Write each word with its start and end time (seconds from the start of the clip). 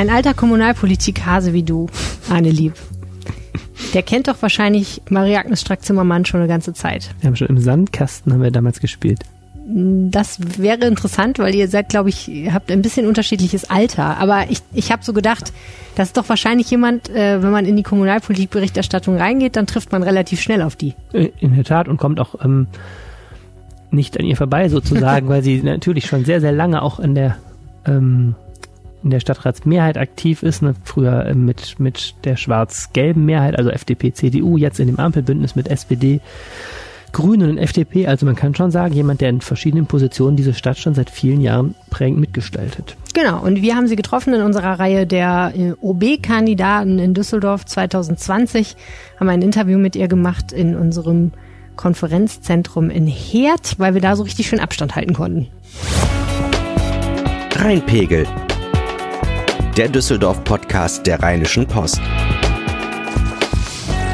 Ein 0.00 0.08
alter 0.08 0.32
Kommunalpolitik-Hase 0.32 1.52
wie 1.52 1.62
du, 1.62 1.86
Arne 2.30 2.48
Lieb. 2.48 2.72
Der 3.92 4.02
kennt 4.02 4.28
doch 4.28 4.40
wahrscheinlich 4.40 5.02
Marie-Agnes 5.10 5.60
Strack-Zimmermann 5.60 6.24
schon 6.24 6.40
eine 6.40 6.48
ganze 6.48 6.72
Zeit. 6.72 7.10
Wir 7.20 7.26
haben 7.26 7.36
schon 7.36 7.48
im 7.48 7.58
Sandkasten 7.58 8.32
haben 8.32 8.40
wir 8.42 8.50
damals 8.50 8.80
gespielt. 8.80 9.20
Das 9.66 10.38
wäre 10.58 10.86
interessant, 10.86 11.38
weil 11.38 11.54
ihr 11.54 11.68
seid, 11.68 11.90
glaube 11.90 12.08
ich, 12.08 12.28
ihr 12.28 12.54
habt 12.54 12.72
ein 12.72 12.80
bisschen 12.80 13.06
unterschiedliches 13.06 13.68
Alter. 13.68 14.16
Aber 14.16 14.46
ich, 14.48 14.62
ich 14.72 14.90
habe 14.90 15.04
so 15.04 15.12
gedacht, 15.12 15.52
das 15.96 16.08
ist 16.08 16.16
doch 16.16 16.30
wahrscheinlich 16.30 16.70
jemand, 16.70 17.10
äh, 17.10 17.42
wenn 17.42 17.50
man 17.50 17.66
in 17.66 17.76
die 17.76 17.82
Kommunalpolitikberichterstattung 17.82 19.18
reingeht, 19.18 19.54
dann 19.56 19.66
trifft 19.66 19.92
man 19.92 20.02
relativ 20.02 20.40
schnell 20.40 20.62
auf 20.62 20.76
die. 20.76 20.94
Äh, 21.12 21.28
In 21.40 21.54
der 21.54 21.64
Tat 21.64 21.88
und 21.88 21.98
kommt 21.98 22.20
auch 22.20 22.42
ähm, 22.42 22.68
nicht 23.90 24.18
an 24.18 24.24
ihr 24.24 24.38
vorbei 24.38 24.70
sozusagen, 24.70 25.28
weil 25.28 25.42
sie 25.42 25.60
natürlich 25.62 26.06
schon 26.06 26.24
sehr, 26.24 26.40
sehr 26.40 26.52
lange 26.52 26.80
auch 26.80 27.00
in 27.00 27.14
der 27.14 27.36
ähm, 27.84 28.34
in 29.02 29.10
der 29.10 29.20
Stadtratsmehrheit 29.20 29.98
aktiv 29.98 30.42
ist, 30.42 30.62
ne? 30.62 30.74
früher 30.84 31.26
äh, 31.26 31.34
mit, 31.34 31.78
mit 31.78 32.14
der 32.24 32.36
schwarz-gelben 32.36 33.24
Mehrheit, 33.24 33.56
also 33.56 33.70
FDP, 33.70 34.12
CDU, 34.12 34.56
jetzt 34.56 34.80
in 34.80 34.86
dem 34.86 34.98
Ampelbündnis 34.98 35.56
mit 35.56 35.68
SPD, 35.68 36.20
Grünen 37.12 37.50
und 37.50 37.58
FDP. 37.58 38.06
Also 38.06 38.26
man 38.26 38.36
kann 38.36 38.54
schon 38.54 38.70
sagen, 38.70 38.94
jemand, 38.94 39.20
der 39.20 39.30
in 39.30 39.40
verschiedenen 39.40 39.86
Positionen 39.86 40.36
diese 40.36 40.54
Stadt 40.54 40.78
schon 40.78 40.94
seit 40.94 41.10
vielen 41.10 41.40
Jahren 41.40 41.74
prägend 41.90 42.20
mitgestaltet. 42.20 42.96
Genau, 43.14 43.40
und 43.42 43.62
wir 43.62 43.74
haben 43.74 43.88
sie 43.88 43.96
getroffen 43.96 44.34
in 44.34 44.42
unserer 44.42 44.78
Reihe 44.78 45.06
der 45.06 45.52
äh, 45.56 45.72
OB-Kandidaten 45.80 46.98
in 46.98 47.14
Düsseldorf 47.14 47.64
2020, 47.66 48.76
haben 49.18 49.28
ein 49.28 49.42
Interview 49.42 49.78
mit 49.78 49.96
ihr 49.96 50.08
gemacht 50.08 50.52
in 50.52 50.76
unserem 50.76 51.32
Konferenzzentrum 51.76 52.90
in 52.90 53.06
Herd, 53.06 53.78
weil 53.78 53.94
wir 53.94 54.00
da 54.00 54.14
so 54.14 54.22
richtig 54.22 54.48
schön 54.48 54.60
Abstand 54.60 54.94
halten 54.96 55.14
konnten. 55.14 55.48
Rheinpegel. 57.56 58.26
Der 59.80 59.88
Düsseldorf-Podcast 59.88 61.06
der 61.06 61.22
Rheinischen 61.22 61.66
Post. 61.66 62.02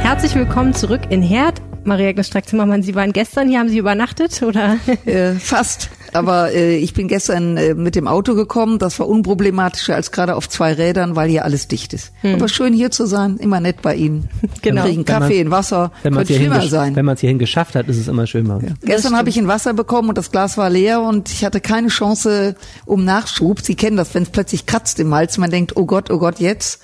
Herzlich 0.01 0.37
willkommen 0.37 0.73
zurück 0.75 1.01
in 1.11 1.23
Herd. 1.23 1.61
Maria-Agnes 1.83 2.29
Strack-Zimmermann, 2.29 2.85
Sie 2.85 2.95
waren 2.95 3.13
gestern 3.13 3.49
hier, 3.49 3.59
haben 3.59 3.69
Sie 3.69 3.79
übernachtet 3.79 4.41
oder? 4.45 4.77
Äh, 5.07 5.33
fast. 5.33 5.91
Aber 6.17 6.53
äh, 6.53 6.77
ich 6.77 6.95
bin 6.95 7.09
gestern 7.09 7.57
äh, 7.57 7.75
mit 7.75 7.95
dem 7.95 8.09
Auto 8.09 8.35
gekommen. 8.35 8.79
Das 8.79 8.99
war 8.99 9.09
unproblematischer 9.09 9.95
als 9.95 10.11
gerade 10.11 10.35
auf 10.35 10.49
zwei 10.49 10.73
Rädern, 10.73 11.15
weil 11.15 11.29
hier 11.29 11.45
alles 11.45 11.69
dicht 11.69 11.93
ist. 11.93 12.13
Aber 12.23 12.49
schön 12.49 12.73
hier 12.73 12.91
zu 12.91 13.07
sein, 13.07 13.37
immer 13.37 13.61
nett 13.61 13.83
bei 13.83 13.95
Ihnen. 13.95 14.29
Genau. 14.63 14.83
Wir 14.83 14.91
kriegen 14.91 15.05
Kaffee, 15.05 15.41
ein 15.41 15.51
Wasser. 15.51 15.93
Wenn 16.03 16.15
man 16.15 16.25
es 16.25 16.35
schlimmer 16.35 16.63
sein. 16.63 16.97
wenn 16.97 17.05
man's 17.05 17.21
hierhin 17.21 17.39
geschafft 17.39 17.77
hat, 17.77 17.89
ist 17.89 17.99
es 17.99 18.09
immer 18.09 18.27
schön. 18.27 18.47
Mal. 18.47 18.61
Gestern 18.83 19.17
habe 19.17 19.29
ich 19.29 19.39
ein 19.39 19.47
Wasser 19.47 19.75
bekommen 19.75 20.09
und 20.09 20.19
das 20.19 20.33
Glas 20.33 20.59
war 20.59 20.71
leer 20.71 21.03
und 21.03 21.31
ich 21.31 21.45
hatte 21.45 21.61
keine 21.61 21.89
Chance 21.89 22.57
um 22.85 23.05
Nachschub. 23.05 23.61
Sie 23.61 23.77
kennen 23.77 23.97
das, 23.97 24.15
wenn 24.15 24.25
es 24.25 24.31
plötzlich 24.31 24.67
kratzt 24.67 24.99
im 24.99 25.15
Hals. 25.15 25.39
Man 25.39 25.51
denkt, 25.51 25.77
oh 25.77 25.85
Gott, 25.85 26.11
oh 26.11 26.19
Gott, 26.19 26.41
jetzt. 26.41 26.81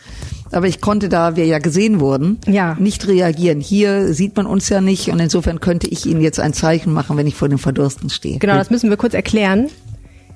Aber 0.53 0.67
ich 0.67 0.81
konnte, 0.81 1.09
da 1.09 1.35
wir 1.37 1.47
ja 1.47 1.59
gesehen 1.59 1.99
wurden, 2.01 2.39
Ja. 2.47 2.77
nicht 2.79 3.09
reagieren. 3.09 3.61
Hier 3.61 4.13
sieht 4.15 4.37
man 4.37 4.47
uns 4.47 4.69
ja 4.69 4.81
nicht 4.81 5.09
und 5.09 5.19
insofern 5.19 5.61
könnte 5.61 5.87
ich 5.89 6.07
Ihnen 6.07 6.21
jetzt 6.21 6.39
ein 6.41 6.53
Zeichen 6.53 6.93
machen, 6.93 7.17
wenn 7.17 7.27
ich 7.27 7.35
vor 7.35 7.49
dem 7.49 7.59
Verdursten 7.59 8.11
stehe. 8.11 8.39
Genau, 8.39 8.55
das 8.55 8.71
müssen 8.71 8.91
wir 8.91 8.97
kurz 8.97 9.15
erklären. 9.15 9.69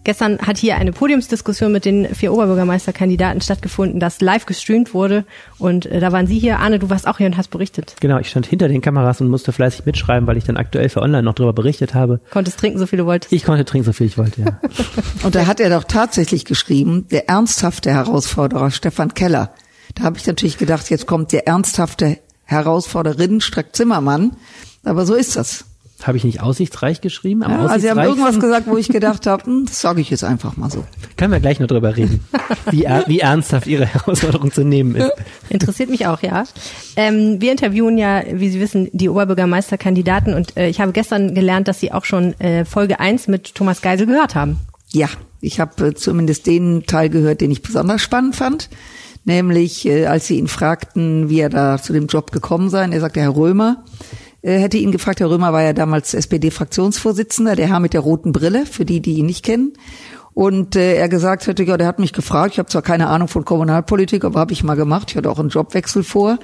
Gestern 0.05 0.39
hat 0.39 0.57
hier 0.57 0.77
eine 0.77 0.93
Podiumsdiskussion 0.93 1.73
mit 1.73 1.85
den 1.85 2.15
vier 2.15 2.33
Oberbürgermeisterkandidaten 2.33 3.41
stattgefunden, 3.41 3.99
das 3.99 4.21
live 4.21 4.47
gestreamt 4.47 4.95
wurde. 4.95 5.25
Und 5.59 5.87
äh, 5.87 5.99
da 5.99 6.13
waren 6.13 6.29
Sie 6.29 6.39
hier. 6.39 6.61
Arne, 6.61 6.79
du 6.79 6.89
warst 6.91 7.09
auch 7.09 7.19
hier 7.19 7.27
und 7.27 7.37
hast 7.37 7.49
berichtet. 7.51 7.97
Genau, 8.01 8.19
ich 8.21 8.29
stand 8.29 8.47
hinter 8.47 8.69
den 8.69 8.81
Kameras 8.81 9.21
und 9.21 9.29
musste 9.29 9.51
fleißig 9.51 9.85
mitschreiben, 9.85 10.29
weil 10.29 10.37
ich 10.37 10.45
dann 10.45 10.57
aktuell 10.57 10.89
für 10.91 11.03
online 11.03 11.25
noch 11.25 11.35
darüber 11.35 11.53
berichtet 11.55 11.93
habe. 11.95 12.21
Konntest 12.31 12.61
trinken, 12.61 12.79
so 12.79 12.87
viel 12.87 12.99
du 13.01 13.07
wolltest. 13.07 13.33
Ich 13.33 13.43
konnte 13.43 13.65
trinken, 13.65 13.85
so 13.87 13.93
viel 13.93 14.07
ich 14.07 14.17
wollte, 14.17 14.43
ja. 14.43 14.61
Und 15.25 15.35
da 15.35 15.47
hat 15.49 15.59
er 15.59 15.71
doch 15.71 15.83
tatsächlich 15.83 16.45
geschrieben, 16.45 17.07
der 17.11 17.29
ernsthafte 17.29 17.91
Herausforderer 17.91 18.71
Stefan 18.71 19.13
Keller. 19.15 19.51
Da 19.97 20.05
habe 20.05 20.19
ich 20.19 20.27
natürlich 20.27 20.59
gedacht, 20.59 20.89
jetzt 20.91 21.07
kommt 21.07 21.33
der 21.33 21.49
ernsthafte 21.49 22.19
Herausforderin 22.45 23.41
Streck 23.41 23.75
Zimmermann. 23.75 24.37
Aber 24.85 25.05
so 25.05 25.15
ist 25.15 25.37
das. 25.37 25.65
Habe 26.03 26.19
ich 26.19 26.25
nicht 26.25 26.43
aussichtsreich 26.43 27.01
geschrieben? 27.01 27.43
Am 27.43 27.53
Ja, 27.53 27.67
also 27.67 27.79
sie 27.79 27.91
haben 27.91 27.99
irgendwas 28.01 28.39
gesagt, 28.39 28.67
wo 28.67 28.77
ich 28.77 28.89
gedacht 28.89 29.27
habe, 29.27 29.45
hm, 29.45 29.65
das 29.65 29.81
sage 29.81 30.03
ich 30.03 30.11
jetzt 30.11 30.25
einfach 30.25 30.59
mal 30.59 30.71
so. 30.71 30.85
Können 31.17 31.33
wir 31.33 31.41
gleich 31.41 31.59
noch 31.59 31.69
drüber 31.69 31.97
reden, 31.97 32.23
wie, 32.71 32.85
er, 32.85 33.05
wie 33.09 33.21
ernsthaft 33.21 33.67
Ihre 33.67 33.87
Herausforderung 33.87 34.53
zu 34.53 34.63
nehmen 34.63 34.95
ist. 34.95 35.11
Interessiert 35.49 35.89
mich 35.89 36.07
auch, 36.07 36.21
ja. 36.21 36.45
Ähm, 36.97 37.41
wir 37.41 37.51
interviewen 37.51 37.97
ja, 37.97 38.23
wie 38.31 38.51
Sie 38.51 38.61
wissen, 38.61 38.91
die 38.93 39.09
Oberbürgermeisterkandidaten 39.09 40.35
und 40.35 40.55
äh, 40.59 40.69
ich 40.69 40.83
habe 40.83 40.93
gestern 40.93 41.35
gelernt, 41.35 41.67
dass 41.67 41.81
Sie 41.81 41.91
auch 41.93 42.05
schon 42.05 42.39
äh, 42.41 42.67
Folge 42.67 43.01
1 43.01 43.29
mit 43.29 43.55
Thomas 43.55 43.81
Geisel 43.81 44.07
gehört 44.07 44.35
haben. 44.35 44.61
Ja, 44.93 45.09
ich 45.41 45.61
habe 45.61 45.89
äh, 45.89 45.95
zumindest 45.95 46.47
den 46.47 46.85
Teil 46.85 47.09
gehört, 47.09 47.41
den 47.41 47.51
ich 47.51 47.63
besonders 47.63 48.03
spannend 48.03 48.37
fand. 48.37 48.69
Nämlich, 49.27 49.85
äh, 49.87 50.07
als 50.07 50.29
sie 50.29 50.39
ihn 50.39 50.47
fragten, 50.47 51.29
wie 51.29 51.41
er 51.41 51.51
da 51.51 51.83
zu 51.83 51.93
dem 51.93 52.07
Job 52.07 52.31
gekommen 52.31 52.71
sei. 52.71 52.89
Er 52.89 53.01
sagte, 53.01 53.21
Herr 53.21 53.37
Römer, 53.37 53.85
äh, 54.41 54.59
hätte 54.59 54.79
ihn 54.79 54.93
gefragt, 54.93 55.19
Herr 55.19 55.29
Römer 55.29 55.53
war 55.53 55.63
ja 55.63 55.73
damals 55.73 56.15
SPD-Fraktionsvorsitzender, 56.15 57.57
der 57.57 57.67
Herr 57.67 57.81
mit 57.81 57.93
der 57.93 58.03
roten 58.03 58.31
Brille, 58.31 58.67
für 58.67 58.85
die, 58.85 59.03
die 59.03 59.15
ihn 59.15 59.27
nicht 59.27 59.45
kennen. 59.45 59.73
Und 60.33 60.77
äh, 60.77 60.95
er 60.95 61.09
gesagt 61.09 61.49
hätte, 61.49 61.65
ja, 61.65 61.77
der 61.77 61.89
hat 61.89 61.99
mich 61.99 62.13
gefragt, 62.13 62.53
ich 62.53 62.59
habe 62.61 62.69
zwar 62.69 62.83
keine 62.83 63.09
Ahnung 63.09 63.27
von 63.27 63.45
Kommunalpolitik, 63.45 64.25
aber 64.25 64.39
habe 64.39 64.53
ich 64.53 64.63
mal 64.63 64.77
gemacht, 64.77 65.11
ich 65.11 65.17
hatte 65.17 65.29
auch 65.31 65.41
einen 65.41 65.49
Jobwechsel 65.49 66.05
vor. 66.05 66.39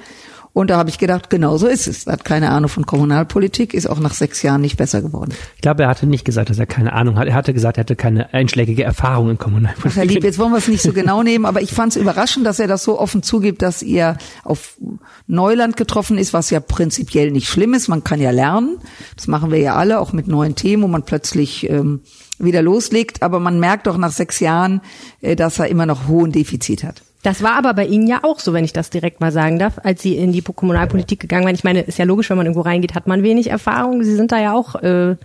Und 0.53 0.69
da 0.69 0.77
habe 0.77 0.89
ich 0.91 0.99
gedacht, 0.99 1.31
genau 1.31 1.57
so 1.57 1.65
ist 1.65 1.87
es. 1.87 2.05
Er 2.05 2.13
hat 2.13 2.25
keine 2.25 2.51
Ahnung 2.51 2.69
von 2.69 2.85
Kommunalpolitik, 2.85 3.73
ist 3.73 3.87
auch 3.87 3.99
nach 3.99 4.13
sechs 4.13 4.43
Jahren 4.43 4.61
nicht 4.61 4.77
besser 4.77 5.01
geworden. 5.01 5.33
Ich 5.55 5.61
glaube, 5.61 5.81
er 5.81 5.89
hatte 5.89 6.05
nicht 6.05 6.25
gesagt, 6.25 6.51
dass 6.51 6.59
er 6.59 6.67
keine 6.67 6.93
Ahnung 6.93 7.17
hat. 7.17 7.27
Er 7.27 7.33
hatte 7.33 7.55
gesagt, 7.55 7.77
er 7.77 7.81
hätte 7.81 7.95
keine 7.95 8.35
einschlägige 8.35 8.83
Erfahrung 8.83 9.31
in 9.31 9.37
Ach, 9.37 9.39
Herr 9.39 9.45
Kommunalpolitik. 9.45 10.11
Lieb, 10.11 10.23
jetzt 10.23 10.37
wollen 10.37 10.51
wir 10.51 10.59
es 10.59 10.67
nicht 10.67 10.83
so 10.83 10.93
genau 10.93 11.23
nehmen, 11.23 11.47
aber 11.47 11.63
ich 11.63 11.71
fand 11.73 11.95
es 11.95 12.01
überraschend, 12.01 12.45
dass 12.45 12.59
er 12.59 12.67
das 12.67 12.83
so 12.83 12.99
offen 12.99 13.23
zugibt, 13.23 13.63
dass 13.63 13.81
er 13.81 14.19
auf 14.43 14.77
Neuland 15.25 15.75
getroffen 15.75 16.19
ist, 16.19 16.33
was 16.33 16.51
ja 16.51 16.59
prinzipiell 16.59 17.31
nicht 17.31 17.47
schlimm 17.47 17.73
ist. 17.73 17.87
Man 17.87 18.03
kann 18.03 18.21
ja 18.21 18.29
lernen. 18.29 18.77
Das 19.15 19.25
machen 19.25 19.49
wir 19.49 19.57
ja 19.57 19.73
alle, 19.73 19.99
auch 19.99 20.13
mit 20.13 20.27
neuen 20.27 20.53
Themen, 20.53 20.83
wo 20.83 20.87
man 20.87 21.01
plötzlich 21.01 21.67
ähm, 21.67 22.01
wieder 22.37 22.61
loslegt. 22.61 23.23
Aber 23.23 23.39
man 23.39 23.59
merkt 23.59 23.87
doch 23.87 23.97
nach 23.97 24.11
sechs 24.11 24.39
Jahren, 24.39 24.81
äh, 25.21 25.35
dass 25.35 25.57
er 25.57 25.67
immer 25.67 25.87
noch 25.87 26.07
hohen 26.07 26.31
Defizit 26.31 26.83
hat. 26.83 27.01
Das 27.23 27.41
war 27.41 27.53
aber 27.55 27.73
bei 27.73 27.85
Ihnen 27.85 28.05
ja 28.05 28.19
auch 28.23 28.39
so, 28.39 28.51
wenn 28.53 28.65
ich 28.65 28.73
das 28.73 28.89
direkt 28.89 29.21
mal 29.21 29.31
sagen 29.31 29.57
darf, 29.57 29.79
als 29.81 30.01
Sie 30.01 30.17
in 30.17 30.33
die 30.33 30.41
Kommunalpolitik 30.41 31.21
gegangen 31.21 31.45
waren. 31.45 31.55
Ich 31.55 31.63
meine, 31.63 31.81
ist 31.81 31.97
ja 31.97 32.05
logisch, 32.05 32.29
wenn 32.29 32.37
man 32.37 32.45
irgendwo 32.45 32.61
reingeht, 32.61 32.95
hat 32.95 33.07
man 33.07 33.23
wenig 33.23 33.49
Erfahrung. 33.49 34.03
Sie 34.03 34.15
sind 34.15 34.31
da 34.33 34.39
ja 34.39 34.53
auch 34.53 34.75
äh, 34.75 35.15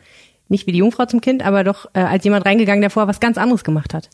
nicht 0.49 0.67
wie 0.67 0.73
die 0.73 0.79
Jungfrau 0.79 1.07
zum 1.07 1.21
Kind, 1.21 1.45
aber 1.45 1.65
doch 1.65 1.87
äh, 1.95 2.01
als 2.01 2.25
jemand 2.25 2.47
reingegangen, 2.47 2.81
der 2.81 2.91
vorher 2.91 3.09
was 3.09 3.19
ganz 3.21 3.37
anderes 3.37 3.65
gemacht 3.65 3.95
hat. 3.95 4.09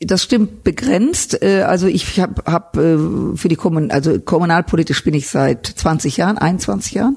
Das 0.00 0.22
stimmt 0.22 0.64
begrenzt. 0.64 1.42
Äh, 1.42 1.62
Also 1.62 1.86
ich 1.86 2.20
habe 2.20 2.42
hab, 2.44 2.76
äh, 2.76 2.98
für 3.36 3.48
die 3.48 3.56
Kommun 3.56 3.90
also 3.90 4.20
kommunalpolitisch 4.20 5.02
bin 5.02 5.14
ich 5.14 5.28
seit 5.28 5.66
20 5.66 6.18
Jahren, 6.18 6.36
21 6.36 6.92
Jahren. 6.92 7.16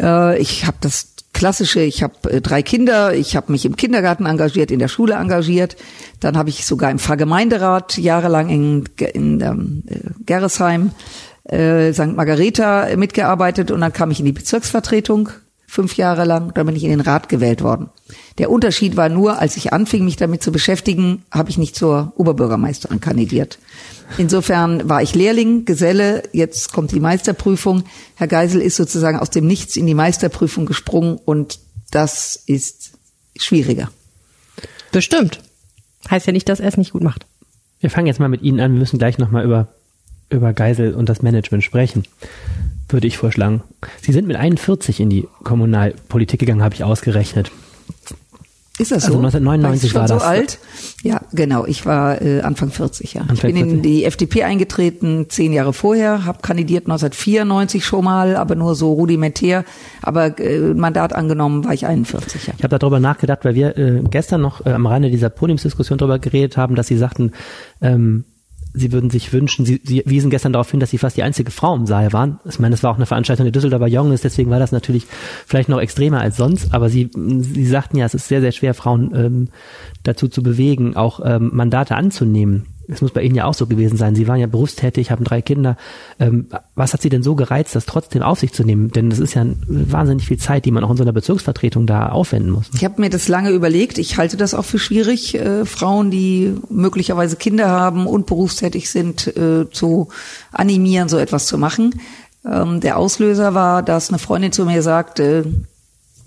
Äh, 0.00 0.40
Ich 0.40 0.66
habe 0.66 0.78
das 0.80 1.11
klassische, 1.32 1.80
ich 1.80 2.02
habe 2.02 2.30
äh, 2.30 2.40
drei 2.40 2.62
Kinder, 2.62 3.14
ich 3.14 3.36
habe 3.36 3.52
mich 3.52 3.64
im 3.64 3.76
Kindergarten 3.76 4.26
engagiert, 4.26 4.70
in 4.70 4.78
der 4.78 4.88
Schule 4.88 5.14
engagiert, 5.14 5.76
dann 6.20 6.36
habe 6.36 6.50
ich 6.50 6.66
sogar 6.66 6.90
im 6.90 6.98
Pfarrgemeinderat 6.98 7.98
jahrelang 7.98 8.48
in, 8.48 8.84
in 9.12 9.40
ähm, 9.40 9.82
äh, 9.88 9.98
Gerresheim, 10.24 10.92
äh, 11.44 11.92
St. 11.92 12.14
Margareta 12.14 12.86
äh, 12.86 12.96
mitgearbeitet 12.96 13.70
und 13.70 13.80
dann 13.80 13.92
kam 13.92 14.10
ich 14.10 14.20
in 14.20 14.26
die 14.26 14.32
Bezirksvertretung 14.32 15.30
fünf 15.66 15.96
Jahre 15.96 16.26
lang, 16.26 16.52
dann 16.52 16.66
bin 16.66 16.76
ich 16.76 16.84
in 16.84 16.90
den 16.90 17.00
Rat 17.00 17.30
gewählt 17.30 17.62
worden. 17.62 17.88
Der 18.36 18.50
Unterschied 18.50 18.98
war 18.98 19.08
nur, 19.08 19.38
als 19.38 19.56
ich 19.56 19.72
anfing, 19.72 20.04
mich 20.04 20.16
damit 20.16 20.42
zu 20.42 20.52
beschäftigen, 20.52 21.24
habe 21.30 21.48
ich 21.48 21.56
nicht 21.56 21.76
zur 21.76 22.12
Oberbürgermeisterin 22.16 23.00
kandidiert. 23.00 23.58
Insofern 24.18 24.88
war 24.88 25.02
ich 25.02 25.14
Lehrling, 25.14 25.64
Geselle, 25.64 26.22
jetzt 26.32 26.72
kommt 26.72 26.92
die 26.92 27.00
Meisterprüfung. 27.00 27.84
Herr 28.14 28.28
Geisel 28.28 28.60
ist 28.60 28.76
sozusagen 28.76 29.18
aus 29.18 29.30
dem 29.30 29.46
Nichts 29.46 29.76
in 29.76 29.86
die 29.86 29.94
Meisterprüfung 29.94 30.66
gesprungen 30.66 31.18
und 31.24 31.58
das 31.90 32.36
ist 32.46 32.92
schwieriger. 33.36 33.90
Bestimmt. 34.92 35.40
Heißt 36.10 36.26
ja 36.26 36.32
nicht, 36.32 36.48
dass 36.48 36.60
er 36.60 36.68
es 36.68 36.76
nicht 36.76 36.92
gut 36.92 37.02
macht. 37.02 37.26
Wir 37.80 37.90
fangen 37.90 38.06
jetzt 38.06 38.20
mal 38.20 38.28
mit 38.28 38.42
Ihnen 38.42 38.60
an. 38.60 38.72
Wir 38.72 38.78
müssen 38.78 38.98
gleich 38.98 39.18
nochmal 39.18 39.44
über, 39.44 39.68
über 40.30 40.52
Geisel 40.52 40.94
und 40.94 41.08
das 41.08 41.22
Management 41.22 41.64
sprechen, 41.64 42.04
würde 42.88 43.06
ich 43.06 43.18
vorschlagen. 43.18 43.62
Sie 44.00 44.12
sind 44.12 44.28
mit 44.28 44.36
41 44.36 45.00
in 45.00 45.10
die 45.10 45.26
Kommunalpolitik 45.42 46.40
gegangen, 46.40 46.62
habe 46.62 46.74
ich 46.74 46.84
ausgerechnet. 46.84 47.50
Ist 48.78 48.90
das 48.90 49.04
Also 49.04 49.18
so? 49.18 49.24
1999 49.26 49.84
ich 49.84 49.92
schon 49.92 50.00
war 50.00 50.08
so 50.08 50.14
das. 50.14 50.22
alt? 50.22 50.58
Ja, 51.02 51.20
genau. 51.32 51.66
Ich 51.66 51.84
war 51.84 52.22
äh, 52.22 52.40
Anfang 52.40 52.70
40, 52.70 53.12
ja. 53.14 53.20
Anfang 53.20 53.36
ich 53.36 53.42
bin 53.42 53.56
40. 53.56 53.72
in 53.74 53.82
die 53.82 54.04
FDP 54.04 54.44
eingetreten, 54.44 55.26
zehn 55.28 55.52
Jahre 55.52 55.74
vorher, 55.74 56.24
habe 56.24 56.38
kandidiert 56.40 56.86
1994 56.86 57.84
schon 57.84 58.04
mal, 58.04 58.34
aber 58.36 58.54
nur 58.54 58.74
so 58.74 58.92
rudimentär. 58.94 59.64
Aber 60.00 60.38
äh, 60.40 60.58
Mandat 60.74 61.12
angenommen 61.12 61.64
war 61.64 61.74
ich 61.74 61.86
41, 61.86 62.46
ja. 62.46 62.54
Ich 62.56 62.64
habe 62.64 62.78
darüber 62.78 62.98
nachgedacht, 62.98 63.44
weil 63.44 63.54
wir 63.54 63.76
äh, 63.76 64.02
gestern 64.10 64.40
noch 64.40 64.64
äh, 64.64 64.70
am 64.70 64.86
Rande 64.86 65.10
dieser 65.10 65.28
Podiumsdiskussion 65.28 65.98
darüber 65.98 66.18
geredet 66.18 66.56
haben, 66.56 66.74
dass 66.74 66.86
Sie 66.86 66.96
sagten, 66.96 67.32
ähm, 67.82 68.24
Sie 68.74 68.92
würden 68.92 69.10
sich 69.10 69.32
wünschen, 69.32 69.64
Sie, 69.64 69.80
Sie 69.84 70.02
wiesen 70.06 70.30
gestern 70.30 70.52
darauf 70.52 70.70
hin, 70.70 70.80
dass 70.80 70.90
Sie 70.90 70.98
fast 70.98 71.16
die 71.16 71.22
einzige 71.22 71.50
Frau 71.50 71.74
im 71.74 71.86
Saal 71.86 72.12
waren. 72.12 72.40
Ich 72.48 72.58
meine, 72.58 72.72
das 72.72 72.82
war 72.82 72.90
auch 72.90 72.96
eine 72.96 73.06
Veranstaltung 73.06 73.44
der 73.44 73.52
Düsseldorfer 73.52 73.86
Jungs, 73.86 74.22
deswegen 74.22 74.50
war 74.50 74.58
das 74.58 74.72
natürlich 74.72 75.06
vielleicht 75.46 75.68
noch 75.68 75.80
extremer 75.80 76.20
als 76.20 76.36
sonst, 76.36 76.72
aber 76.72 76.88
Sie, 76.88 77.10
Sie 77.14 77.66
sagten 77.66 77.98
ja, 77.98 78.06
es 78.06 78.14
ist 78.14 78.28
sehr, 78.28 78.40
sehr 78.40 78.52
schwer, 78.52 78.74
Frauen 78.74 79.12
ähm, 79.14 79.48
dazu 80.02 80.28
zu 80.28 80.42
bewegen, 80.42 80.96
auch 80.96 81.20
ähm, 81.24 81.50
Mandate 81.52 81.96
anzunehmen. 81.96 82.66
Es 82.88 83.00
muss 83.00 83.12
bei 83.12 83.22
Ihnen 83.22 83.34
ja 83.34 83.44
auch 83.44 83.54
so 83.54 83.66
gewesen 83.66 83.96
sein. 83.96 84.14
Sie 84.14 84.26
waren 84.28 84.40
ja 84.40 84.46
berufstätig, 84.46 85.10
haben 85.10 85.24
drei 85.24 85.42
Kinder. 85.42 85.76
Ähm, 86.18 86.46
was 86.74 86.92
hat 86.92 87.02
Sie 87.02 87.08
denn 87.08 87.22
so 87.22 87.34
gereizt, 87.34 87.74
das 87.74 87.86
trotzdem 87.86 88.22
auf 88.22 88.40
sich 88.40 88.52
zu 88.52 88.64
nehmen? 88.64 88.90
Denn 88.90 89.10
das 89.10 89.18
ist 89.18 89.34
ja 89.34 89.46
wahnsinnig 89.66 90.26
viel 90.26 90.38
Zeit, 90.38 90.64
die 90.64 90.70
man 90.70 90.84
auch 90.84 90.90
in 90.90 90.96
so 90.96 91.02
einer 91.02 91.12
Bezirksvertretung 91.12 91.86
da 91.86 92.08
aufwenden 92.08 92.50
muss. 92.50 92.70
Ich 92.74 92.84
habe 92.84 93.00
mir 93.00 93.10
das 93.10 93.28
lange 93.28 93.50
überlegt. 93.50 93.98
Ich 93.98 94.16
halte 94.16 94.36
das 94.36 94.54
auch 94.54 94.64
für 94.64 94.78
schwierig, 94.78 95.34
äh, 95.34 95.64
Frauen, 95.64 96.10
die 96.10 96.54
möglicherweise 96.68 97.36
Kinder 97.36 97.68
haben 97.68 98.06
und 98.06 98.26
berufstätig 98.26 98.90
sind, 98.90 99.28
äh, 99.36 99.70
zu 99.70 100.08
animieren, 100.52 101.08
so 101.08 101.18
etwas 101.18 101.46
zu 101.46 101.58
machen. 101.58 102.00
Ähm, 102.44 102.80
der 102.80 102.98
Auslöser 102.98 103.54
war, 103.54 103.82
dass 103.82 104.08
eine 104.08 104.18
Freundin 104.18 104.52
zu 104.52 104.64
mir 104.64 104.82
sagte, 104.82 105.44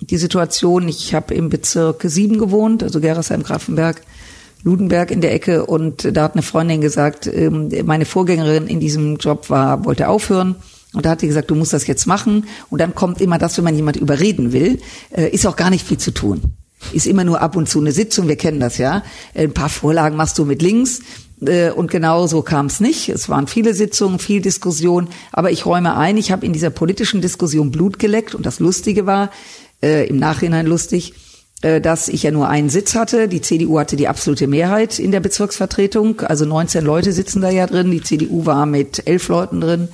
die 0.01 0.17
Situation, 0.17 0.87
ich 0.87 1.13
habe 1.13 1.33
im 1.33 1.49
Bezirk 1.49 2.03
7 2.03 2.37
gewohnt, 2.37 2.83
also 2.83 2.99
Gerresheim-Grafenberg, 2.99 4.01
Ludenberg 4.65 5.11
in 5.11 5.21
der 5.21 5.33
Ecke 5.33 5.65
und 5.65 6.09
da 6.17 6.23
hat 6.23 6.33
eine 6.33 6.41
Freundin 6.41 6.81
gesagt, 6.81 7.27
ähm, 7.27 7.69
meine 7.85 8.05
Vorgängerin 8.05 8.65
in 8.65 8.79
diesem 8.79 9.17
Job 9.17 9.51
war, 9.51 9.85
wollte 9.85 10.09
aufhören. 10.09 10.55
Und 10.93 11.05
da 11.05 11.11
hat 11.11 11.19
sie 11.19 11.27
gesagt, 11.27 11.51
du 11.51 11.55
musst 11.55 11.71
das 11.71 11.85
jetzt 11.87 12.07
machen. 12.07 12.47
Und 12.69 12.81
dann 12.81 12.95
kommt 12.95 13.21
immer 13.21 13.37
das, 13.37 13.57
wenn 13.57 13.63
man 13.63 13.75
jemand 13.75 13.97
überreden 13.97 14.53
will, 14.53 14.79
äh, 15.15 15.29
ist 15.29 15.45
auch 15.45 15.55
gar 15.55 15.69
nicht 15.69 15.85
viel 15.85 15.99
zu 15.99 16.11
tun. 16.11 16.41
Ist 16.93 17.05
immer 17.05 17.23
nur 17.23 17.41
ab 17.41 17.55
und 17.55 17.69
zu 17.69 17.79
eine 17.79 17.91
Sitzung, 17.91 18.27
wir 18.27 18.37
kennen 18.37 18.59
das 18.59 18.77
ja. 18.77 19.03
Ein 19.35 19.53
paar 19.53 19.69
Vorlagen 19.69 20.15
machst 20.15 20.37
du 20.39 20.45
mit 20.45 20.61
links. 20.61 21.01
Äh, 21.45 21.69
und 21.69 21.91
genau 21.91 22.25
so 22.25 22.41
kam 22.41 22.65
es 22.65 22.79
nicht. 22.79 23.09
Es 23.09 23.29
waren 23.29 23.45
viele 23.45 23.75
Sitzungen, 23.75 24.17
viel 24.17 24.41
Diskussion. 24.41 25.09
Aber 25.31 25.51
ich 25.51 25.65
räume 25.67 25.95
ein, 25.95 26.17
ich 26.17 26.31
habe 26.31 26.45
in 26.45 26.53
dieser 26.53 26.71
politischen 26.71 27.21
Diskussion 27.21 27.69
Blut 27.69 27.99
geleckt. 27.99 28.33
Und 28.33 28.47
das 28.47 28.59
Lustige 28.59 29.05
war, 29.05 29.29
äh, 29.83 30.07
im 30.07 30.17
Nachhinein 30.17 30.65
lustig, 30.65 31.13
dass 31.61 32.09
ich 32.09 32.23
ja 32.23 32.31
nur 32.31 32.47
einen 32.47 32.69
Sitz 32.69 32.95
hatte. 32.95 33.27
Die 33.27 33.41
CDU 33.41 33.79
hatte 33.79 33.95
die 33.95 34.07
absolute 34.07 34.47
Mehrheit 34.47 34.99
in 34.99 35.11
der 35.11 35.19
Bezirksvertretung. 35.19 36.21
Also 36.21 36.45
19 36.45 36.83
Leute 36.85 37.11
sitzen 37.11 37.41
da 37.41 37.49
ja 37.49 37.65
drin. 37.65 37.91
Die 37.91 38.03
CDU 38.03 38.45
war 38.45 38.65
mit 38.65 39.07
elf 39.07 39.27
Leuten 39.29 39.61
drin. 39.61 39.87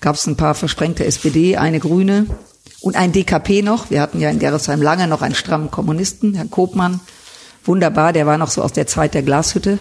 Gab 0.00 0.16
es 0.16 0.26
ein 0.26 0.36
paar 0.36 0.54
versprengte 0.54 1.04
SPD, 1.04 1.56
eine 1.56 1.80
Grüne 1.80 2.26
und 2.80 2.96
ein 2.96 3.12
DKP 3.12 3.62
noch. 3.62 3.90
Wir 3.90 4.02
hatten 4.02 4.20
ja 4.20 4.28
in 4.28 4.38
Gerresheim 4.38 4.82
lange 4.82 5.08
noch 5.08 5.22
einen 5.22 5.34
strammen 5.34 5.70
Kommunisten, 5.70 6.34
Herrn 6.34 6.50
Kopmann. 6.50 7.00
Wunderbar, 7.64 8.12
der 8.12 8.26
war 8.26 8.36
noch 8.36 8.50
so 8.50 8.60
aus 8.60 8.72
der 8.72 8.86
Zeit 8.86 9.14
der 9.14 9.22
Glashütte. 9.22 9.78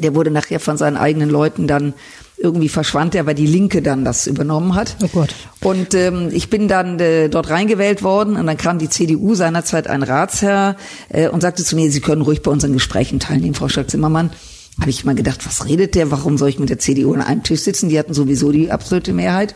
Der 0.00 0.14
wurde 0.14 0.30
nachher 0.30 0.60
von 0.60 0.76
seinen 0.76 0.96
eigenen 0.96 1.30
Leuten 1.30 1.66
dann 1.66 1.94
irgendwie 2.36 2.68
verschwand 2.68 3.14
er, 3.14 3.26
weil 3.26 3.34
die 3.34 3.46
Linke 3.46 3.82
dann 3.82 4.04
das 4.04 4.26
übernommen 4.26 4.74
hat. 4.74 4.96
Oh 5.02 5.08
Gott. 5.12 5.34
Und 5.60 5.94
ähm, 5.94 6.30
ich 6.32 6.48
bin 6.48 6.68
dann 6.68 6.98
äh, 6.98 7.28
dort 7.28 7.50
reingewählt 7.50 8.02
worden 8.02 8.36
und 8.36 8.46
dann 8.46 8.56
kam 8.56 8.78
die 8.78 8.88
CDU 8.88 9.34
seinerzeit 9.34 9.88
ein 9.88 10.02
Ratsherr 10.02 10.76
äh, 11.10 11.28
und 11.28 11.42
sagte 11.42 11.62
zu 11.62 11.76
mir, 11.76 11.90
Sie 11.90 12.00
können 12.00 12.22
ruhig 12.22 12.42
bei 12.42 12.50
unseren 12.50 12.72
Gesprächen 12.72 13.20
teilnehmen, 13.20 13.54
Frau 13.54 13.68
Stark-Zimmermann. 13.68 14.30
Habe 14.80 14.90
ich 14.90 15.04
mal 15.04 15.14
gedacht, 15.14 15.44
was 15.44 15.66
redet 15.66 15.94
der? 15.94 16.10
Warum 16.10 16.38
soll 16.38 16.48
ich 16.48 16.58
mit 16.58 16.70
der 16.70 16.78
CDU 16.78 17.12
an 17.12 17.20
einem 17.20 17.42
Tisch 17.42 17.60
sitzen? 17.60 17.90
Die 17.90 17.98
hatten 17.98 18.14
sowieso 18.14 18.50
die 18.50 18.70
absolute 18.70 19.12
Mehrheit. 19.12 19.54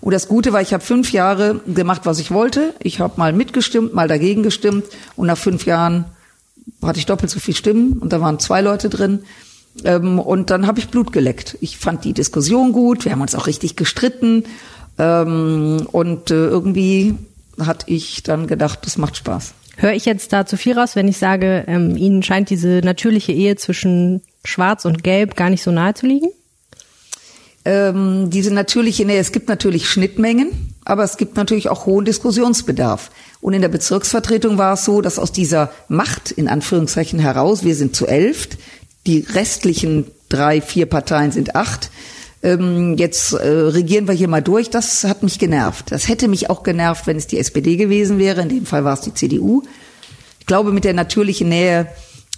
Und 0.00 0.12
das 0.12 0.26
Gute 0.26 0.52
war, 0.52 0.60
ich 0.60 0.74
habe 0.74 0.82
fünf 0.82 1.12
Jahre 1.12 1.60
gemacht, 1.66 2.02
was 2.04 2.18
ich 2.18 2.30
wollte. 2.30 2.74
Ich 2.82 2.98
habe 2.98 3.14
mal 3.16 3.32
mitgestimmt, 3.32 3.94
mal 3.94 4.08
dagegen 4.08 4.42
gestimmt. 4.42 4.84
Und 5.14 5.28
nach 5.28 5.38
fünf 5.38 5.64
Jahren 5.66 6.06
hatte 6.82 6.98
ich 6.98 7.06
doppelt 7.06 7.30
so 7.30 7.38
viel 7.38 7.54
Stimmen 7.54 7.98
und 7.98 8.12
da 8.12 8.20
waren 8.20 8.38
zwei 8.38 8.60
Leute 8.60 8.88
drin. 8.88 9.20
Ähm, 9.82 10.18
und 10.18 10.50
dann 10.50 10.66
habe 10.66 10.78
ich 10.78 10.88
Blut 10.88 11.12
geleckt. 11.12 11.58
Ich 11.60 11.78
fand 11.78 12.04
die 12.04 12.12
Diskussion 12.12 12.72
gut, 12.72 13.04
wir 13.04 13.12
haben 13.12 13.20
uns 13.20 13.34
auch 13.34 13.46
richtig 13.46 13.76
gestritten. 13.76 14.44
Ähm, 14.98 15.86
und 15.90 16.30
äh, 16.30 16.46
irgendwie 16.46 17.14
hatte 17.58 17.86
ich 17.90 18.22
dann 18.22 18.46
gedacht, 18.46 18.80
das 18.82 18.98
macht 18.98 19.16
Spaß. 19.16 19.54
Höre 19.76 19.92
ich 19.92 20.04
jetzt 20.04 20.32
da 20.32 20.46
zu 20.46 20.56
viel 20.56 20.78
raus, 20.78 20.94
wenn 20.94 21.08
ich 21.08 21.18
sage, 21.18 21.64
ähm, 21.66 21.96
Ihnen 21.96 22.22
scheint 22.22 22.50
diese 22.50 22.80
natürliche 22.84 23.32
Ehe 23.32 23.56
zwischen 23.56 24.22
Schwarz 24.44 24.84
und 24.84 25.02
Gelb 25.02 25.34
gar 25.34 25.50
nicht 25.50 25.62
so 25.62 25.72
nahe 25.72 25.94
zu 25.94 26.06
liegen? 26.06 26.28
Ähm, 27.64 28.30
diese 28.30 28.52
natürliche 28.52 29.04
Nähe, 29.04 29.18
es 29.18 29.32
gibt 29.32 29.48
natürlich 29.48 29.88
Schnittmengen, 29.88 30.74
aber 30.84 31.02
es 31.02 31.16
gibt 31.16 31.36
natürlich 31.36 31.70
auch 31.70 31.86
hohen 31.86 32.04
Diskussionsbedarf. 32.04 33.10
Und 33.40 33.54
in 33.54 33.62
der 33.62 33.68
Bezirksvertretung 33.68 34.58
war 34.58 34.74
es 34.74 34.84
so, 34.84 35.00
dass 35.00 35.18
aus 35.18 35.32
dieser 35.32 35.70
Macht 35.88 36.30
in 36.30 36.46
Anführungszeichen 36.46 37.18
heraus, 37.18 37.64
wir 37.64 37.74
sind 37.74 37.96
zu 37.96 38.06
elf, 38.06 38.48
die 39.06 39.20
restlichen 39.20 40.06
drei, 40.28 40.60
vier 40.60 40.86
Parteien 40.86 41.32
sind 41.32 41.54
acht. 41.54 41.90
Ähm, 42.42 42.96
jetzt 42.98 43.32
äh, 43.32 43.48
regieren 43.48 44.06
wir 44.06 44.14
hier 44.14 44.28
mal 44.28 44.42
durch. 44.42 44.70
Das 44.70 45.04
hat 45.04 45.22
mich 45.22 45.38
genervt. 45.38 45.90
Das 45.90 46.08
hätte 46.08 46.28
mich 46.28 46.50
auch 46.50 46.62
genervt, 46.62 47.06
wenn 47.06 47.16
es 47.16 47.26
die 47.26 47.38
SPD 47.38 47.76
gewesen 47.76 48.18
wäre. 48.18 48.42
In 48.42 48.48
dem 48.48 48.66
Fall 48.66 48.84
war 48.84 48.94
es 48.94 49.00
die 49.00 49.14
CDU. 49.14 49.62
Ich 50.40 50.46
glaube, 50.46 50.72
mit 50.72 50.84
der 50.84 50.92
natürlichen 50.92 51.48
Nähe, 51.48 51.88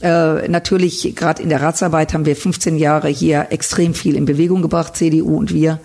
äh, 0.00 0.46
natürlich 0.48 1.14
gerade 1.16 1.42
in 1.42 1.48
der 1.48 1.60
Ratsarbeit 1.60 2.14
haben 2.14 2.26
wir 2.26 2.36
15 2.36 2.76
Jahre 2.76 3.08
hier 3.08 3.48
extrem 3.50 3.94
viel 3.94 4.14
in 4.14 4.26
Bewegung 4.26 4.62
gebracht, 4.62 4.96
CDU 4.96 5.36
und 5.36 5.52
wir. 5.52 5.80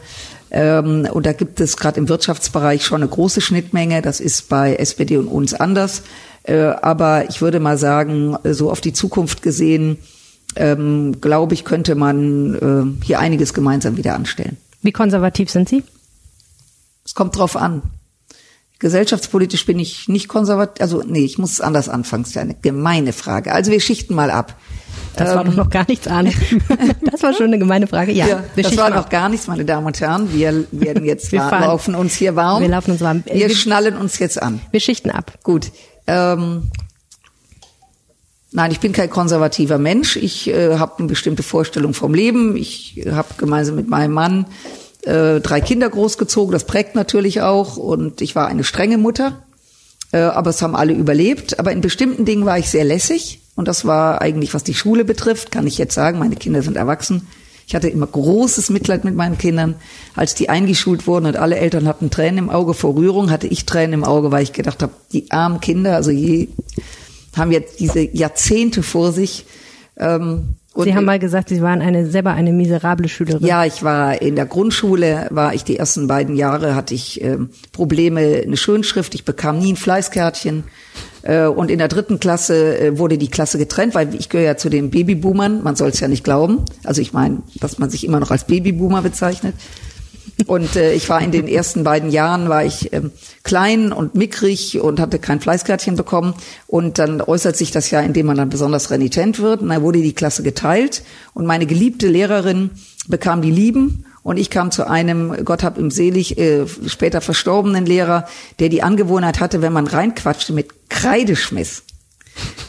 Ähm, 0.52 1.08
und 1.12 1.26
da 1.26 1.34
gibt 1.34 1.60
es 1.60 1.78
gerade 1.78 2.00
im 2.00 2.10
Wirtschaftsbereich 2.10 2.86
schon 2.86 3.02
eine 3.02 3.10
große 3.10 3.42
Schnittmenge. 3.42 4.02
Das 4.02 4.20
ist 4.20 4.50
bei 4.50 4.76
SPD 4.76 5.18
und 5.18 5.28
uns 5.28 5.54
anders. 5.54 6.04
Äh, 6.44 6.58
aber 6.58 7.30
ich 7.30 7.42
würde 7.42 7.60
mal 7.60 7.78
sagen, 7.78 8.38
so 8.44 8.70
auf 8.70 8.82
die 8.82 8.94
Zukunft 8.94 9.42
gesehen, 9.42 9.98
ähm, 10.56 11.22
glaube 11.22 11.54
ich, 11.54 11.66
könnte 11.66 11.96
man 11.96 13.00
äh, 13.02 13.06
hier 13.06 13.20
einiges 13.20 13.54
gemeinsam 13.54 13.98
wieder 13.98 14.16
anstellen. 14.16 14.58
Wie 14.82 14.92
konservativ 14.92 15.50
sind 15.50 15.70
Sie? 15.70 15.84
Es 17.06 17.16
kommt 17.16 17.38
drauf 17.38 17.56
an. 17.56 17.84
Gesellschaftspolitisch 18.80 19.66
bin 19.68 19.78
ich 19.78 20.08
nicht 20.08 20.28
konservativ, 20.28 20.82
also 20.82 21.04
nee, 21.06 21.24
ich 21.24 21.38
muss 21.38 21.52
es 21.52 21.62
anders 21.62 21.88
anfangen, 21.88 22.24
das 22.24 22.30
ist 22.30 22.36
ja 22.36 22.42
eine 22.42 22.56
gemeine 22.56 23.14
Frage. 23.14 23.54
Also 23.54 23.72
wir 23.72 23.80
schichten 23.80 24.16
mal 24.16 24.32
ab. 24.32 24.56
Das 25.16 25.30
ähm, 25.30 25.36
war 25.36 25.44
doch 25.44 25.56
noch 25.56 25.70
gar 25.70 25.86
nichts 25.88 26.08
an. 26.08 26.32
Das 27.12 27.22
war 27.24 27.34
schon 27.34 27.48
eine 27.48 27.60
gemeine 27.60 27.86
Frage. 27.88 28.12
Ja, 28.12 28.28
ja 28.28 28.44
das 28.56 28.76
war 28.78 28.90
noch 28.90 29.10
gar 29.10 29.30
nichts, 29.30 29.48
meine 29.48 29.66
Damen 29.66 29.86
und 29.86 30.00
Herren. 30.00 30.34
Wir 30.34 30.66
werden 30.72 31.06
jetzt 31.06 31.32
wir 31.32 31.42
fahren, 31.42 31.64
laufen 31.64 31.94
uns 31.94 32.16
hier 32.16 32.36
warm. 32.36 32.62
Wir 32.62 32.70
laufen 32.70 32.92
uns 32.92 33.02
warm. 33.02 33.24
Wir, 33.26 33.48
wir 33.48 33.56
schnallen 33.56 33.98
uns 33.98 34.18
jetzt 34.18 34.42
an. 34.42 34.62
Wir 34.72 34.80
schichten 34.80 35.12
ab. 35.12 35.34
Gut. 35.44 35.72
Ähm, 36.08 36.72
Nein, 38.54 38.72
ich 38.72 38.82
bin 38.82 38.92
kein 38.92 39.10
konservativer 39.10 39.78
Mensch. 39.78 40.18
Ich 40.18 40.50
äh, 40.50 40.78
habe 40.78 41.00
eine 41.00 41.08
bestimmte 41.08 41.42
Vorstellung 41.42 41.94
vom 41.94 42.14
Leben. 42.14 42.58
Ich 42.58 43.02
habe 43.10 43.30
gemeinsam 43.38 43.76
mit 43.76 43.88
meinem 43.88 44.12
Mann 44.12 44.46
äh, 45.04 45.40
drei 45.40 45.62
Kinder 45.62 45.90
großgezogen. 45.90 46.52
Das 46.52 46.66
prägt 46.66 46.94
natürlich 46.94 47.42
auch. 47.42 47.78
Und 47.78 48.20
ich 48.20 48.36
war 48.36 48.48
eine 48.48 48.66
strenge 48.66 48.98
Mutter. 48.98 49.44
Äh, 50.12 50.20
aber 50.20 50.50
es 50.50 50.62
haben 50.62 50.76
alle 50.76 50.92
überlebt. 50.92 51.60
Aber 51.60 51.72
in 51.72 51.80
bestimmten 51.80 52.26
Dingen 52.26 52.46
war 52.46 52.60
ich 52.60 52.70
sehr 52.70 52.84
lässig. 52.84 53.40
Und 53.56 53.70
das 53.70 53.86
war 53.86 54.22
eigentlich, 54.22 54.54
was 54.54 54.66
die 54.66 54.74
Schule 54.74 55.06
betrifft, 55.06 55.52
kann 55.52 55.66
ich 55.66 55.78
jetzt 55.78 55.96
sagen. 55.96 56.20
Meine 56.20 56.36
Kinder 56.36 56.62
sind 56.62 56.76
erwachsen. 56.76 57.28
Ich 57.68 57.76
hatte 57.76 57.88
immer 57.88 58.08
großes 58.08 58.70
Mitleid 58.70 59.06
mit 59.06 59.16
meinen 59.16 59.38
Kindern. 59.38 59.76
Als 60.14 60.36
die 60.36 60.50
eingeschult 60.50 61.08
wurden 61.08 61.26
und 61.26 61.38
alle 61.38 61.56
Eltern 61.56 61.88
hatten 61.88 62.10
Tränen 62.10 62.38
im 62.38 62.50
Auge 62.50 62.74
vor 62.74 62.96
Rührung, 62.96 63.32
hatte 63.32 63.48
ich 63.48 63.66
Tränen 63.66 63.94
im 63.94 64.04
Auge, 64.04 64.30
weil 64.30 64.44
ich 64.44 64.52
gedacht 64.52 64.82
habe, 64.82 64.92
die 65.14 65.32
armen 65.32 65.62
Kinder, 65.62 65.96
also 65.96 66.12
je 66.12 66.50
haben 67.36 67.52
jetzt 67.52 67.80
diese 67.80 68.02
Jahrzehnte 68.02 68.84
vor 68.84 69.12
sich. 69.12 69.46
Ähm, 69.98 70.56
Sie 70.74 70.96
haben 70.96 71.04
mal 71.04 71.20
gesagt, 71.20 71.50
Sie 71.50 71.62
waren 71.62 71.82
eine, 71.82 72.10
selber 72.10 72.32
eine 72.32 72.54
miserable 72.54 73.10
Schülerin. 73.10 73.46
Ja, 73.46 73.66
ich 73.66 73.84
war 73.84 74.22
in 74.22 74.38
der 74.38 74.46
Grundschule, 74.46 75.28
war 75.30 75.54
ich 75.54 75.66
die 75.66 75.78
ersten 75.78 76.08
beiden 76.08 76.38
Jahre, 76.38 76.76
hatte 76.76 76.94
ich 76.94 77.22
äh, 77.22 77.38
Probleme, 77.74 78.42
eine 78.46 78.56
Schönschrift, 78.56 79.14
ich 79.14 79.26
bekam 79.26 79.60
nie 79.60 79.74
ein 79.74 79.76
Fleißkärtchen. 79.76 80.64
Äh, 81.24 81.46
und 81.48 81.70
in 81.70 81.78
der 81.78 81.90
dritten 81.90 82.22
Klasse 82.22 82.80
äh, 82.80 82.98
wurde 82.98 83.18
die 83.18 83.28
Klasse 83.28 83.58
getrennt, 83.58 83.96
weil 83.96 84.16
ich 84.16 84.30
gehöre 84.30 84.46
ja 84.46 84.58
zu 84.58 84.70
den 84.70 84.92
Babyboomern, 84.92 85.62
man 85.62 85.76
soll 85.76 85.90
es 85.90 86.00
ja 86.00 86.08
nicht 86.08 86.24
glauben. 86.24 86.64
Also 86.86 87.02
ich 87.02 87.12
meine, 87.12 87.44
dass 87.60 87.78
man 87.78 87.90
sich 87.90 88.06
immer 88.06 88.22
noch 88.22 88.32
als 88.32 88.46
Babyboomer 88.46 89.02
bezeichnet. 89.02 89.56
Und 90.48 90.76
äh, 90.76 90.94
ich 90.94 91.10
war 91.10 91.22
in 91.22 91.32
den 91.32 91.48
ersten 91.48 91.84
beiden 91.84 92.10
Jahren 92.10 92.50
war 92.50 92.64
ich 92.64 92.94
ähm, 92.94 93.12
klein 93.44 93.92
und 93.92 94.16
mickrig 94.16 94.80
und 94.80 95.00
hatte 95.00 95.20
kein 95.20 95.40
Fleißkärtchen 95.40 95.96
bekommen. 95.96 96.34
Und 96.68 97.00
dann 97.00 97.22
äußert 97.22 97.58
sich 97.58 97.72
das 97.72 97.92
ja, 97.92 98.02
indem 98.02 98.28
man 98.28 98.38
dann 98.38 98.50
besonders 98.50 98.92
renitent 98.92 99.40
wird. 99.40 99.62
Und 99.62 99.70
dann 99.70 99.82
wurde 99.82 100.02
die 100.02 100.14
Klasse 100.14 100.44
geteilt 100.44 101.04
und 101.34 101.46
meine 101.46 101.66
geliebte 101.66 102.08
Lehrerin 102.08 102.72
bekam 103.08 103.42
die 103.42 103.52
Lieben 103.52 104.06
und 104.24 104.38
ich 104.38 104.50
kam 104.50 104.72
zu 104.72 104.88
einem, 104.88 105.44
Gott 105.46 105.64
hab 105.64 105.78
ihm 105.78 105.90
selig, 105.90 106.38
äh, 106.38 106.66
später 106.88 107.22
verstorbenen 107.22 107.86
Lehrer, 107.86 108.28
der 108.60 108.70
die 108.70 108.84
Angewohnheit 108.84 109.40
hatte, 109.40 109.62
wenn 109.62 109.74
man 109.74 109.88
reinquatschte, 109.88 110.54
mit 110.54 110.90
Kreide 110.90 111.36
schmiss. 111.36 111.84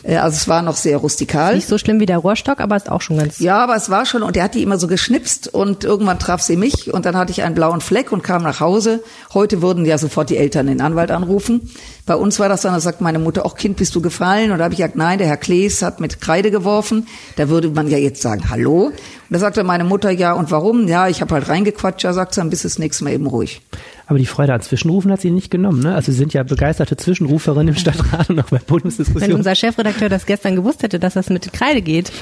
Äh, 0.03 0.17
also 0.17 0.37
es 0.37 0.49
war 0.49 0.63
noch 0.63 0.77
sehr 0.77 0.97
rustikal. 0.99 1.55
Nicht 1.55 1.69
so 1.69 1.79
schlimm 1.79 2.01
wie 2.01 2.07
der 2.07 2.19
Rohrstock, 2.19 2.61
aber 2.61 2.77
ist 2.77 2.91
auch 2.91 3.01
schon 3.01 3.19
ganz. 3.19 3.39
Ja, 3.39 3.59
aber 3.59 3.77
es 3.77 3.91
war 3.91 4.07
schon 4.07 4.23
und 4.23 4.37
er 4.37 4.45
hat 4.45 4.55
die 4.55 4.63
immer 4.63 4.79
so 4.79 4.87
geschnipst 4.87 5.53
und 5.53 5.85
irgendwann 5.85 6.19
traf 6.19 6.43
sie 6.43 6.57
mich 6.57 6.93
und 6.93 7.07
dann 7.07 7.17
hatte 7.17 7.33
ich 7.33 7.43
einen 7.43 7.55
blauen 7.55 7.81
Fleck 7.81 8.13
und 8.13 8.23
kam 8.23 8.43
nach 8.43 8.61
Hause. 8.61 9.03
Heute 9.35 9.63
würden 9.63 9.85
ja 9.85 9.99
sofort 9.99 10.31
die 10.31 10.37
Eltern 10.37 10.67
den 10.67 10.81
Anwalt 10.81 11.11
anrufen. 11.11 11.71
Bei 12.05 12.17
uns 12.17 12.41
war 12.41 12.49
das 12.49 12.63
dann, 12.63 12.73
da 12.73 12.81
sagt 12.81 13.01
meine 13.01 13.19
Mutter, 13.19 13.45
ach 13.47 13.55
Kind, 13.55 13.77
bist 13.77 13.95
du 13.95 14.03
gefallen? 14.03 14.51
Und 14.51 14.59
da 14.59 14.65
habe 14.65 14.75
ich 14.75 14.79
gesagt, 14.79 14.97
nein, 14.97 15.19
der 15.19 15.29
Herr 15.29 15.37
Klees 15.37 15.83
hat 15.83 16.01
mit 16.01 16.21
Kreide 16.21 16.51
geworfen. 16.51 17.07
Da 17.37 17.49
würde 17.49 17.69
man 17.69 17.89
ja 17.89 17.99
jetzt 17.99 18.23
sagen, 18.23 18.51
hallo. 18.51 18.87
Und 18.87 18.95
da 19.31 19.39
sagte 19.39 19.63
meine 19.63 19.85
Mutter, 19.85 20.11
ja, 20.11 20.33
und 20.33 20.51
warum? 20.51 20.89
Ja, 20.89 21.09
ich 21.09 21.21
habe 21.21 21.35
halt 21.35 21.49
reingequatscht. 21.49 22.03
Ja, 22.03 22.13
sagt 22.13 22.35
sie, 22.35 22.41
dann 22.41 22.51
bist 22.51 22.65
du 22.65 22.69
das 22.69 22.79
nächste 22.79 23.05
Mal 23.05 23.13
eben 23.13 23.27
ruhig. 23.27 23.63
Aber 24.09 24.19
die 24.19 24.27
Freude 24.27 24.53
an 24.53 24.61
Zwischenrufen 24.61 25.11
hat 25.11 25.21
sie 25.21 25.31
nicht 25.31 25.51
genommen. 25.51 25.81
Ne? 25.81 25.95
Also 25.95 26.13
sie 26.13 26.19
sind 26.19 26.35
ja 26.35 26.43
begeisterte 26.43 26.97
Zwischenruferin 26.97 27.69
im 27.69 27.77
Stadtrat 27.77 28.29
und 28.29 28.41
auch 28.41 28.51
bei 28.51 28.59
Bundesdiskussionen. 28.59 29.31
Wenn 29.31 29.37
unser 29.37 29.55
Chefredakteur 29.55 29.93
Chefredakteur 29.93 30.09
das 30.09 30.27
gestern 30.27 30.57
gewusst 30.57 30.83
hätte, 30.83 30.99
dass 30.99 31.15
das 31.15 31.31
mit 31.31 31.53
Kreide 31.53 31.83
geht. 31.83 32.13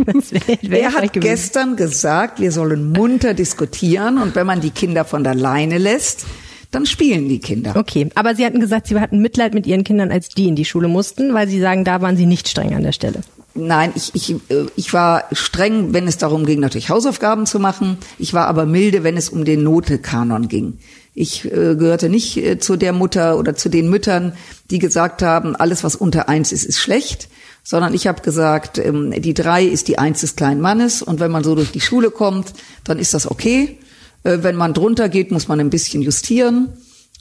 er 0.70 0.92
hat 0.92 1.12
gestern 1.14 1.76
gesagt, 1.76 2.40
wir 2.40 2.52
sollen 2.52 2.92
munter 2.92 3.34
diskutieren 3.34 4.18
und 4.18 4.34
wenn 4.34 4.46
man 4.46 4.60
die 4.60 4.70
Kinder 4.70 5.04
von 5.04 5.24
der 5.24 5.34
Leine 5.34 5.78
lässt, 5.78 6.26
dann 6.70 6.86
spielen 6.86 7.28
die 7.28 7.40
Kinder. 7.40 7.74
Okay, 7.76 8.08
aber 8.14 8.34
Sie 8.34 8.44
hatten 8.44 8.60
gesagt, 8.60 8.86
Sie 8.86 8.98
hatten 8.98 9.20
Mitleid 9.20 9.54
mit 9.54 9.66
Ihren 9.66 9.84
Kindern, 9.84 10.10
als 10.10 10.28
die 10.28 10.48
in 10.48 10.56
die 10.56 10.64
Schule 10.64 10.88
mussten, 10.88 11.34
weil 11.34 11.48
Sie 11.48 11.60
sagen, 11.60 11.84
da 11.84 12.00
waren 12.00 12.16
Sie 12.16 12.26
nicht 12.26 12.48
streng 12.48 12.74
an 12.74 12.82
der 12.82 12.92
Stelle. 12.92 13.20
Nein, 13.54 13.92
ich, 13.96 14.14
ich, 14.14 14.30
äh, 14.48 14.66
ich 14.76 14.92
war 14.92 15.24
streng, 15.32 15.92
wenn 15.92 16.06
es 16.06 16.18
darum 16.18 16.46
ging, 16.46 16.60
natürlich 16.60 16.88
Hausaufgaben 16.88 17.46
zu 17.46 17.58
machen. 17.58 17.98
Ich 18.18 18.32
war 18.32 18.46
aber 18.46 18.64
milde, 18.64 19.02
wenn 19.02 19.16
es 19.16 19.28
um 19.28 19.44
den 19.44 19.64
Notekanon 19.64 20.48
ging. 20.48 20.78
Ich 21.14 21.44
äh, 21.46 21.74
gehörte 21.74 22.08
nicht 22.08 22.36
äh, 22.36 22.60
zu 22.60 22.76
der 22.76 22.92
Mutter 22.92 23.36
oder 23.36 23.56
zu 23.56 23.68
den 23.68 23.90
Müttern, 23.90 24.34
die 24.70 24.78
gesagt 24.78 25.22
haben, 25.22 25.56
alles, 25.56 25.82
was 25.82 25.96
unter 25.96 26.28
eins 26.28 26.52
ist, 26.52 26.64
ist 26.64 26.78
schlecht, 26.78 27.28
sondern 27.64 27.92
ich 27.92 28.06
habe 28.06 28.22
gesagt, 28.22 28.78
ähm, 28.78 29.12
die 29.20 29.34
drei 29.34 29.64
ist 29.64 29.88
die 29.88 29.98
eins 29.98 30.20
des 30.20 30.36
kleinen 30.36 30.60
Mannes 30.60 31.02
und 31.02 31.18
wenn 31.18 31.32
man 31.32 31.42
so 31.42 31.56
durch 31.56 31.72
die 31.72 31.80
Schule 31.80 32.12
kommt, 32.12 32.54
dann 32.84 33.00
ist 33.00 33.14
das 33.14 33.28
okay. 33.28 33.78
Äh, 34.22 34.38
wenn 34.42 34.56
man 34.56 34.74
drunter 34.74 35.08
geht, 35.08 35.30
muss 35.30 35.48
man 35.48 35.60
ein 35.60 35.70
bisschen 35.70 36.02
justieren. 36.02 36.68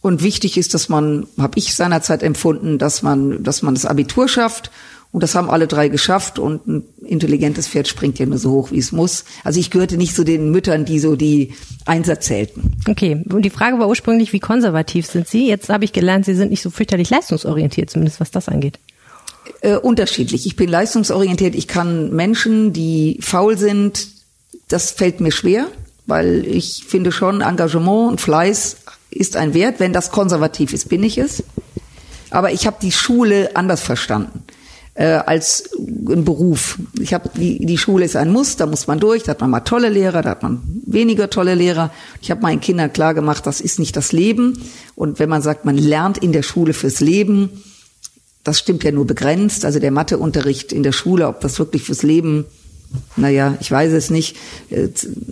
Und 0.02 0.24
wichtig 0.24 0.58
ist, 0.58 0.74
dass 0.74 0.88
man, 0.88 1.28
habe 1.38 1.58
ich 1.58 1.76
seinerzeit 1.76 2.24
empfunden, 2.24 2.78
dass 2.78 3.02
man, 3.02 3.44
dass 3.44 3.62
man 3.62 3.74
das 3.74 3.86
Abitur 3.86 4.30
schafft 4.30 4.72
und 5.12 5.24
das 5.24 5.34
haben 5.34 5.50
alle 5.50 5.68
drei 5.68 5.90
geschafft 5.90 6.38
und 6.38 6.68
ein 6.68 6.84
intelligentes 7.04 7.68
Pferd 7.68 7.88
springt 7.88 8.20
ja 8.20 8.28
nur 8.28 8.38
so 8.38 8.52
hoch, 8.52 8.72
wie 8.72 8.78
es 8.78 8.92
muss. 8.92 9.26
Also 9.44 9.60
ich 9.60 9.72
gehörte 9.72 9.98
nicht 9.98 10.16
zu 10.16 10.24
den 10.24 10.52
Müttern, 10.52 10.86
die 10.86 11.00
so 11.00 11.16
die 11.16 11.54
Einsatz 11.86 12.28
zählten. 12.28 12.78
Okay, 12.88 13.24
und 13.30 13.42
die 13.42 13.50
Frage 13.50 13.80
war 13.80 13.88
ursprünglich, 13.88 14.34
wie 14.34 14.40
konservativ 14.40 15.08
sind 15.08 15.28
Sie? 15.28 15.48
Jetzt 15.48 15.70
habe 15.70 15.84
ich 15.84 15.94
gelernt, 15.94 16.26
Sie 16.26 16.36
sind 16.36 16.52
nicht 16.52 16.62
so 16.62 16.70
fürchterlich 16.70 17.10
leistungsorientiert, 17.10 17.90
zumindest 17.90 18.20
was 18.20 18.30
das 18.30 18.48
angeht. 18.48 18.78
Äh, 19.62 19.78
unterschiedlich. 19.78 20.46
Ich 20.46 20.56
bin 20.56 20.70
leistungsorientiert. 20.70 21.56
Ich 21.56 21.68
kann 21.68 22.14
Menschen, 22.14 22.72
die 22.72 23.18
faul 23.22 23.58
sind, 23.58 24.08
das 24.68 24.92
fällt 24.92 25.22
mir 25.22 25.32
schwer, 25.32 25.68
weil 26.10 26.46
ich 26.46 26.84
finde 26.88 27.12
schon, 27.12 27.42
Engagement 27.42 28.12
und 28.12 28.22
Fleiß 28.22 28.78
ist 29.12 29.36
ein 29.38 29.54
Wert. 29.54 29.80
Wenn 29.80 29.94
das 29.94 30.12
konservativ 30.12 30.74
ist, 30.74 30.90
bin 30.90 31.04
ich 31.04 31.18
es. 31.18 31.44
Aber 32.32 32.52
ich 32.52 32.68
habe 32.68 32.78
die 32.82 32.92
Schule 32.92 33.56
anders 33.56 33.82
verstanden 33.82 34.44
äh, 35.00 35.22
als 35.26 35.70
ein 35.78 36.26
Beruf. 36.26 36.78
Ich 37.00 37.14
habe 37.14 37.30
die, 37.34 37.66
die 37.66 37.78
Schule 37.78 38.04
ist 38.04 38.18
ein 38.18 38.32
Muss, 38.32 38.58
da 38.58 38.66
muss 38.66 38.86
man 38.86 39.00
durch, 39.00 39.24
da 39.24 39.32
hat 39.32 39.40
man 39.40 39.50
mal 39.50 39.62
tolle 39.62 39.88
Lehrer, 39.88 40.22
da 40.22 40.32
hat 40.32 40.44
man 40.44 40.62
weniger 40.86 41.30
tolle 41.30 41.56
Lehrer. 41.56 41.92
Ich 42.22 42.32
habe 42.32 42.42
meinen 42.42 42.60
Kindern 42.60 42.92
klar 42.92 43.14
gemacht, 43.14 43.48
das 43.48 43.62
ist 43.62 43.80
nicht 43.80 43.96
das 43.96 44.12
Leben. 44.12 44.62
Und 44.96 45.20
wenn 45.20 45.30
man 45.30 45.42
sagt, 45.42 45.64
man 45.64 45.78
lernt 45.78 46.18
in 46.18 46.34
der 46.34 46.44
Schule 46.44 46.74
fürs 46.74 47.00
Leben, 47.00 47.64
das 48.44 48.60
stimmt 48.60 48.84
ja 48.84 48.92
nur 48.92 49.08
begrenzt. 49.08 49.64
Also 49.64 49.80
der 49.80 49.92
Matheunterricht 49.92 50.74
in 50.74 50.84
der 50.84 50.92
Schule, 50.92 51.30
ob 51.30 51.40
das 51.40 51.58
wirklich 51.60 51.84
fürs 51.84 52.04
Leben 52.04 52.46
naja, 53.16 53.56
ich 53.60 53.70
weiß 53.70 53.92
es 53.94 54.10
nicht. 54.10 54.36
Äh, 54.70 54.90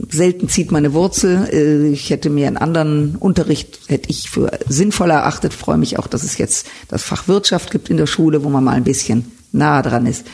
selten 0.09 0.49
zieht 0.49 0.71
meine 0.71 0.93
Wurzel. 0.93 1.47
Äh, 1.51 1.89
ich 1.89 2.09
hätte 2.09 2.29
mir 2.29 2.47
einen 2.47 2.57
anderen 2.57 3.15
Unterricht, 3.15 3.79
hätte 3.87 4.09
ich 4.09 4.29
für 4.29 4.51
sinnvoller 4.67 5.15
erachtet. 5.15 5.53
Freue 5.53 5.77
mich 5.77 5.97
auch, 5.97 6.07
dass 6.07 6.23
es 6.23 6.37
jetzt 6.37 6.67
das 6.87 7.03
Fach 7.03 7.27
Wirtschaft 7.27 7.71
gibt 7.71 7.89
in 7.89 7.97
der 7.97 8.07
Schule, 8.07 8.43
wo 8.43 8.49
man 8.49 8.63
mal 8.63 8.75
ein 8.75 8.83
bisschen 8.83 9.31
nahe 9.51 9.81
dran 9.81 10.05
ist. 10.05 10.25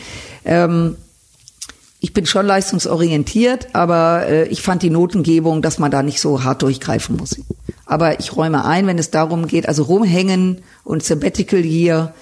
Ähm, 0.44 0.98
ich 2.02 2.12
bin 2.12 2.26
schon 2.26 2.46
leistungsorientiert, 2.46 3.74
aber 3.74 4.28
äh, 4.28 4.48
ich 4.50 4.62
fand 4.62 4.84
die 4.84 4.90
Notengebung, 4.90 5.62
dass 5.62 5.80
man 5.80 5.92
da 5.92 6.04
nicht 6.04 6.20
so 6.20 6.44
hart 6.44 6.62
durchgreifen 6.62 7.16
muss. 7.16 7.38
Aber 7.86 8.20
ich 8.20 8.36
räume 8.36 8.66
ein, 8.66 8.88
wenn 8.88 9.00
es 9.00 9.12
darum 9.12 9.48
geht, 9.48 9.70
also 9.70 9.84
rumhängen 9.84 10.62
und 10.84 11.04
Sabbatical 11.04 11.62
hier 11.62 12.14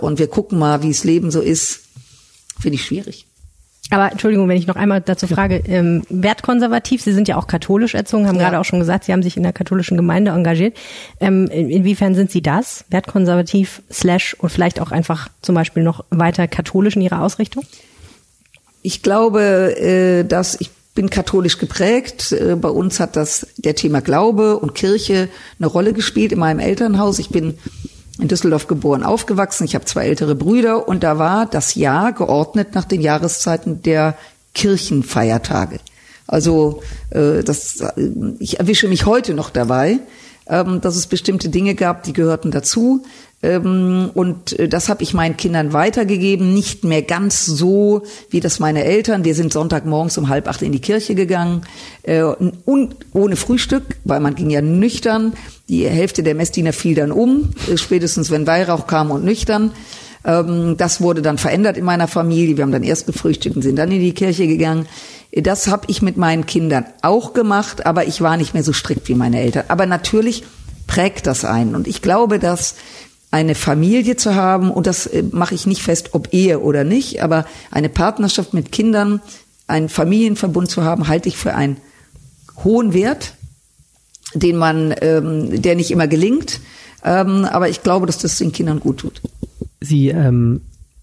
und 0.00 0.18
wir 0.18 0.28
gucken 0.28 0.58
mal, 0.58 0.82
wie 0.82 0.88
es 0.88 1.04
Leben 1.04 1.30
so 1.30 1.42
ist, 1.42 1.80
finde 2.58 2.76
ich 2.76 2.84
schwierig. 2.86 3.26
Aber 3.90 4.12
Entschuldigung, 4.12 4.48
wenn 4.48 4.56
ich 4.56 4.68
noch 4.68 4.76
einmal 4.76 5.00
dazu 5.00 5.26
frage, 5.26 5.62
ähm, 5.66 6.02
wertkonservativ, 6.08 7.02
Sie 7.02 7.12
sind 7.12 7.26
ja 7.26 7.36
auch 7.36 7.48
katholisch 7.48 7.94
erzogen, 7.94 8.28
haben 8.28 8.36
ja. 8.36 8.44
gerade 8.44 8.60
auch 8.60 8.64
schon 8.64 8.78
gesagt, 8.78 9.04
Sie 9.04 9.12
haben 9.12 9.22
sich 9.22 9.36
in 9.36 9.42
der 9.42 9.52
katholischen 9.52 9.96
Gemeinde 9.96 10.30
engagiert. 10.30 10.76
Ähm, 11.18 11.48
inwiefern 11.48 12.14
sind 12.14 12.30
Sie 12.30 12.40
das, 12.40 12.84
wertkonservativ, 12.88 13.82
slash 13.90 14.34
und 14.34 14.50
vielleicht 14.50 14.80
auch 14.80 14.92
einfach 14.92 15.28
zum 15.42 15.56
Beispiel 15.56 15.82
noch 15.82 16.04
weiter 16.10 16.46
katholisch 16.46 16.94
in 16.94 17.02
Ihrer 17.02 17.20
Ausrichtung? 17.20 17.64
Ich 18.82 19.02
glaube, 19.02 19.76
äh, 19.76 20.24
dass 20.24 20.60
ich 20.60 20.70
bin 20.94 21.10
katholisch 21.10 21.58
geprägt. 21.58 22.32
Äh, 22.32 22.56
bei 22.56 22.68
uns 22.68 23.00
hat 23.00 23.16
das 23.16 23.46
der 23.56 23.74
Thema 23.74 24.00
Glaube 24.00 24.58
und 24.58 24.74
Kirche 24.74 25.28
eine 25.58 25.66
Rolle 25.66 25.92
gespielt 25.92 26.32
in 26.32 26.38
meinem 26.38 26.58
Elternhaus. 26.58 27.18
Ich 27.18 27.30
bin 27.30 27.58
in 28.20 28.28
Düsseldorf 28.28 28.66
geboren, 28.66 29.02
aufgewachsen. 29.02 29.64
Ich 29.64 29.74
habe 29.74 29.84
zwei 29.84 30.06
ältere 30.06 30.34
Brüder 30.34 30.86
und 30.88 31.02
da 31.02 31.18
war 31.18 31.46
das 31.46 31.74
Jahr 31.74 32.12
geordnet 32.12 32.74
nach 32.74 32.84
den 32.84 33.00
Jahreszeiten 33.00 33.82
der 33.82 34.16
Kirchenfeiertage. 34.54 35.78
Also 36.26 36.82
äh, 37.10 37.42
das, 37.42 37.80
äh, 37.80 37.92
ich 38.38 38.60
erwische 38.60 38.88
mich 38.88 39.06
heute 39.06 39.34
noch 39.34 39.50
dabei, 39.50 39.98
ähm, 40.46 40.80
dass 40.80 40.96
es 40.96 41.06
bestimmte 41.06 41.48
Dinge 41.48 41.74
gab, 41.74 42.02
die 42.02 42.12
gehörten 42.12 42.50
dazu. 42.50 43.04
Ähm, 43.42 44.10
und 44.12 44.58
äh, 44.58 44.68
das 44.68 44.88
habe 44.88 45.02
ich 45.02 45.14
meinen 45.14 45.36
Kindern 45.36 45.72
weitergegeben, 45.72 46.52
nicht 46.52 46.84
mehr 46.84 47.02
ganz 47.02 47.46
so 47.46 48.02
wie 48.28 48.40
das 48.40 48.58
meine 48.58 48.84
Eltern. 48.84 49.24
Wir 49.24 49.34
sind 49.34 49.52
Sonntagmorgens 49.52 50.18
um 50.18 50.28
halb 50.28 50.46
acht 50.46 50.60
in 50.60 50.72
die 50.72 50.80
Kirche 50.80 51.14
gegangen 51.14 51.62
äh, 52.02 52.22
und 52.22 52.96
ohne 53.12 53.36
Frühstück, 53.36 53.84
weil 54.04 54.20
man 54.20 54.34
ging 54.34 54.50
ja 54.50 54.60
nüchtern. 54.60 55.32
Die 55.68 55.88
Hälfte 55.88 56.22
der 56.22 56.34
Messdiener 56.34 56.74
fiel 56.74 56.94
dann 56.94 57.12
um, 57.12 57.50
äh, 57.72 57.78
spätestens 57.78 58.30
wenn 58.30 58.46
Weihrauch 58.46 58.86
kam 58.86 59.10
und 59.10 59.24
nüchtern. 59.24 59.72
Ähm, 60.24 60.76
das 60.76 61.00
wurde 61.00 61.22
dann 61.22 61.38
verändert 61.38 61.78
in 61.78 61.84
meiner 61.84 62.08
Familie. 62.08 62.58
Wir 62.58 62.64
haben 62.64 62.72
dann 62.72 62.82
erst 62.82 63.06
gefrühstückt 63.06 63.56
und 63.56 63.62
sind 63.62 63.76
dann 63.76 63.90
in 63.90 64.00
die 64.00 64.12
Kirche 64.12 64.46
gegangen. 64.46 64.86
Das 65.32 65.68
habe 65.68 65.84
ich 65.86 66.02
mit 66.02 66.18
meinen 66.18 66.44
Kindern 66.44 66.84
auch 67.00 67.32
gemacht, 67.32 67.86
aber 67.86 68.06
ich 68.06 68.20
war 68.20 68.36
nicht 68.36 68.52
mehr 68.52 68.64
so 68.64 68.74
strikt 68.74 69.08
wie 69.08 69.14
meine 69.14 69.40
Eltern. 69.40 69.64
Aber 69.68 69.86
natürlich 69.86 70.44
prägt 70.86 71.26
das 71.26 71.44
einen. 71.44 71.74
Und 71.74 71.86
ich 71.86 72.02
glaube, 72.02 72.38
dass 72.38 72.74
eine 73.30 73.54
Familie 73.54 74.16
zu 74.16 74.34
haben, 74.34 74.70
und 74.70 74.86
das 74.86 75.06
äh, 75.06 75.22
mache 75.30 75.54
ich 75.54 75.66
nicht 75.66 75.82
fest, 75.82 76.10
ob 76.12 76.32
Ehe 76.32 76.60
oder 76.60 76.84
nicht, 76.84 77.22
aber 77.22 77.46
eine 77.70 77.88
Partnerschaft 77.88 78.54
mit 78.54 78.72
Kindern, 78.72 79.20
einen 79.66 79.88
Familienverbund 79.88 80.70
zu 80.70 80.82
haben, 80.82 81.08
halte 81.08 81.28
ich 81.28 81.36
für 81.36 81.54
einen 81.54 81.76
hohen 82.64 82.92
Wert, 82.92 83.34
den 84.34 84.56
man, 84.56 84.94
ähm, 85.00 85.62
der 85.62 85.76
nicht 85.76 85.90
immer 85.90 86.08
gelingt, 86.08 86.60
ähm, 87.04 87.44
aber 87.44 87.68
ich 87.68 87.82
glaube, 87.82 88.06
dass 88.06 88.18
das 88.18 88.38
den 88.38 88.52
Kindern 88.52 88.80
gut 88.80 88.98
tut. 88.98 89.22
Sie 89.80 90.08
ähm, 90.08 90.60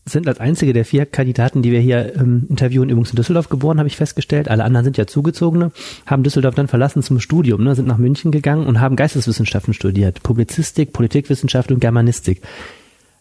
sind 0.09 0.27
als 0.27 0.39
einzige 0.39 0.73
der 0.73 0.85
vier 0.85 1.05
Kandidaten, 1.05 1.61
die 1.61 1.71
wir 1.71 1.79
hier 1.79 2.15
ähm, 2.15 2.45
interviewen, 2.49 2.89
übrigens 2.89 3.09
in 3.11 3.15
Düsseldorf 3.15 3.49
geboren, 3.49 3.77
habe 3.77 3.87
ich 3.87 3.97
festgestellt. 3.97 4.47
Alle 4.47 4.63
anderen 4.63 4.85
sind 4.85 4.97
ja 4.97 5.07
Zugezogene, 5.07 5.71
haben 6.05 6.23
Düsseldorf 6.23 6.55
dann 6.55 6.67
verlassen 6.67 7.03
zum 7.03 7.19
Studium, 7.19 7.63
ne, 7.63 7.75
sind 7.75 7.87
nach 7.87 7.97
München 7.97 8.31
gegangen 8.31 8.65
und 8.65 8.79
haben 8.79 8.95
Geisteswissenschaften 8.95 9.73
studiert. 9.73 10.23
Publizistik, 10.23 10.93
Politikwissenschaft 10.93 11.71
und 11.71 11.79
Germanistik. 11.79 12.41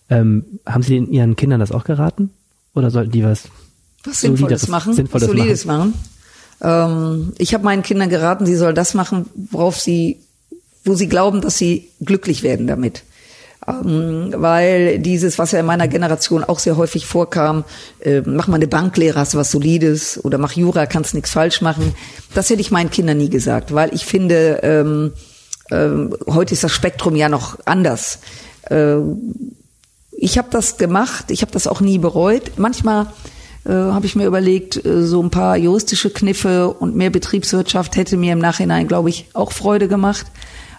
Ähm, 0.08 0.44
haben 0.64 0.82
Sie 0.82 0.94
den, 0.94 1.10
Ihren 1.10 1.36
Kindern 1.36 1.60
das 1.60 1.72
auch 1.72 1.84
geraten? 1.84 2.30
Oder 2.74 2.90
sollten 2.90 3.10
die 3.10 3.24
was, 3.24 3.48
was 4.04 4.20
Sinnvolles 4.20 4.68
machen? 4.68 4.92
Sinnvolles 4.94 5.28
was 5.28 5.36
Solides 5.36 5.64
machen? 5.64 5.94
machen? 6.60 7.26
Ähm, 7.30 7.32
ich 7.38 7.54
habe 7.54 7.64
meinen 7.64 7.82
Kindern 7.82 8.08
geraten, 8.08 8.46
sie 8.46 8.56
sollen 8.56 8.74
das 8.74 8.94
machen, 8.94 9.26
worauf 9.50 9.80
sie, 9.80 10.18
wo 10.84 10.94
sie 10.94 11.08
glauben, 11.08 11.40
dass 11.40 11.58
sie 11.58 11.88
glücklich 12.00 12.42
werden 12.42 12.66
damit 12.66 13.02
weil 13.66 14.98
dieses, 15.00 15.38
was 15.38 15.52
ja 15.52 15.60
in 15.60 15.66
meiner 15.66 15.88
Generation 15.88 16.44
auch 16.44 16.60
sehr 16.60 16.76
häufig 16.76 17.06
vorkam, 17.06 17.64
äh, 18.00 18.22
mach 18.24 18.46
mal 18.46 18.56
eine 18.56 18.68
Banklehre, 18.68 19.18
hast 19.18 19.34
was 19.34 19.50
Solides 19.50 20.24
oder 20.24 20.38
mach 20.38 20.52
Jura, 20.52 20.86
kannst 20.86 21.14
nichts 21.14 21.30
falsch 21.30 21.60
machen, 21.62 21.94
das 22.34 22.48
hätte 22.48 22.60
ich 22.60 22.70
meinen 22.70 22.90
Kindern 22.90 23.18
nie 23.18 23.30
gesagt, 23.30 23.74
weil 23.74 23.92
ich 23.92 24.06
finde, 24.06 24.60
ähm, 24.62 25.12
ähm, 25.70 26.14
heute 26.28 26.54
ist 26.54 26.62
das 26.62 26.72
Spektrum 26.72 27.16
ja 27.16 27.28
noch 27.28 27.58
anders. 27.64 28.20
Äh, 28.70 28.98
ich 30.12 30.38
habe 30.38 30.48
das 30.50 30.76
gemacht, 30.78 31.30
ich 31.30 31.42
habe 31.42 31.52
das 31.52 31.66
auch 31.66 31.80
nie 31.80 31.98
bereut. 31.98 32.52
Manchmal 32.56 33.08
äh, 33.66 33.72
habe 33.72 34.06
ich 34.06 34.14
mir 34.14 34.26
überlegt, 34.26 34.84
äh, 34.84 35.04
so 35.04 35.22
ein 35.22 35.30
paar 35.30 35.56
juristische 35.56 36.10
Kniffe 36.10 36.68
und 36.70 36.94
mehr 36.94 37.10
Betriebswirtschaft 37.10 37.96
hätte 37.96 38.16
mir 38.16 38.32
im 38.32 38.38
Nachhinein, 38.38 38.86
glaube 38.86 39.10
ich, 39.10 39.26
auch 39.32 39.52
Freude 39.52 39.88
gemacht. 39.88 40.26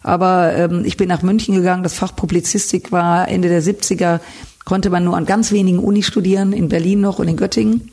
Aber 0.03 0.53
ähm, 0.56 0.84
ich 0.86 0.96
bin 0.96 1.10
nach 1.10 1.22
München 1.22 1.56
gegangen, 1.56 1.84
das 1.84 1.96
Fach 1.96 2.15
Publizistik 2.15 2.91
war 2.91 3.27
Ende 3.27 3.50
der 3.50 3.62
70er, 3.62 4.22
konnte 4.63 4.89
man 4.89 5.03
nur 5.03 5.17
an 5.17 5.25
ganz 5.25 5.51
wenigen 5.51 5.79
Uni 5.79 6.03
studieren, 6.03 6.53
in 6.53 6.70
Berlin 6.70 7.01
noch 7.01 7.20
und 7.20 7.27
in 7.27 7.36
Göttingen. 7.36 7.91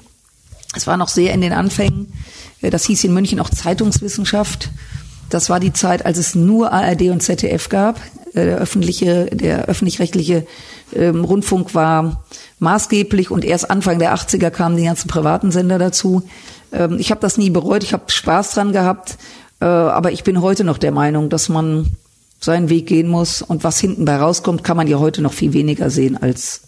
Es 0.76 0.86
war 0.86 0.96
noch 0.96 1.08
sehr 1.08 1.32
in 1.34 1.40
den 1.40 1.52
Anfängen. 1.52 2.12
Äh, 2.62 2.70
das 2.70 2.84
hieß 2.84 3.04
in 3.04 3.14
München 3.14 3.40
auch 3.40 3.50
Zeitungswissenschaft. 3.50 4.70
Das 5.30 5.50
war 5.50 5.60
die 5.60 5.72
Zeit, 5.72 6.06
als 6.06 6.18
es 6.18 6.34
nur 6.34 6.72
ARD 6.72 7.10
und 7.10 7.22
ZDF 7.22 7.68
gab. 7.68 8.00
Äh, 8.34 8.44
der 8.44 8.58
öffentliche, 8.58 9.26
der 9.26 9.66
öffentlich-rechtliche 9.66 10.46
ähm, 10.94 11.24
Rundfunk 11.24 11.74
war 11.74 12.24
maßgeblich 12.58 13.30
und 13.30 13.44
erst 13.44 13.70
Anfang 13.70 13.98
der 13.98 14.14
80er 14.14 14.50
kamen 14.50 14.76
die 14.76 14.84
ganzen 14.84 15.08
privaten 15.08 15.50
Sender 15.50 15.78
dazu. 15.78 16.22
Ähm, 16.72 16.98
ich 16.98 17.10
habe 17.10 17.20
das 17.20 17.38
nie 17.38 17.50
bereut, 17.50 17.82
ich 17.82 17.92
habe 17.92 18.04
Spaß 18.08 18.54
dran 18.54 18.72
gehabt, 18.72 19.18
äh, 19.60 19.64
aber 19.64 20.12
ich 20.12 20.24
bin 20.24 20.42
heute 20.42 20.64
noch 20.64 20.78
der 20.78 20.92
Meinung, 20.92 21.28
dass 21.30 21.48
man 21.48 21.96
seinen 22.40 22.68
Weg 22.68 22.86
gehen 22.86 23.08
muss. 23.08 23.42
Und 23.42 23.64
was 23.64 23.78
hinten 23.78 24.04
bei 24.04 24.16
rauskommt, 24.16 24.64
kann 24.64 24.76
man 24.76 24.86
ja 24.86 24.98
heute 24.98 25.22
noch 25.22 25.32
viel 25.32 25.52
weniger 25.52 25.90
sehen 25.90 26.16
als 26.20 26.62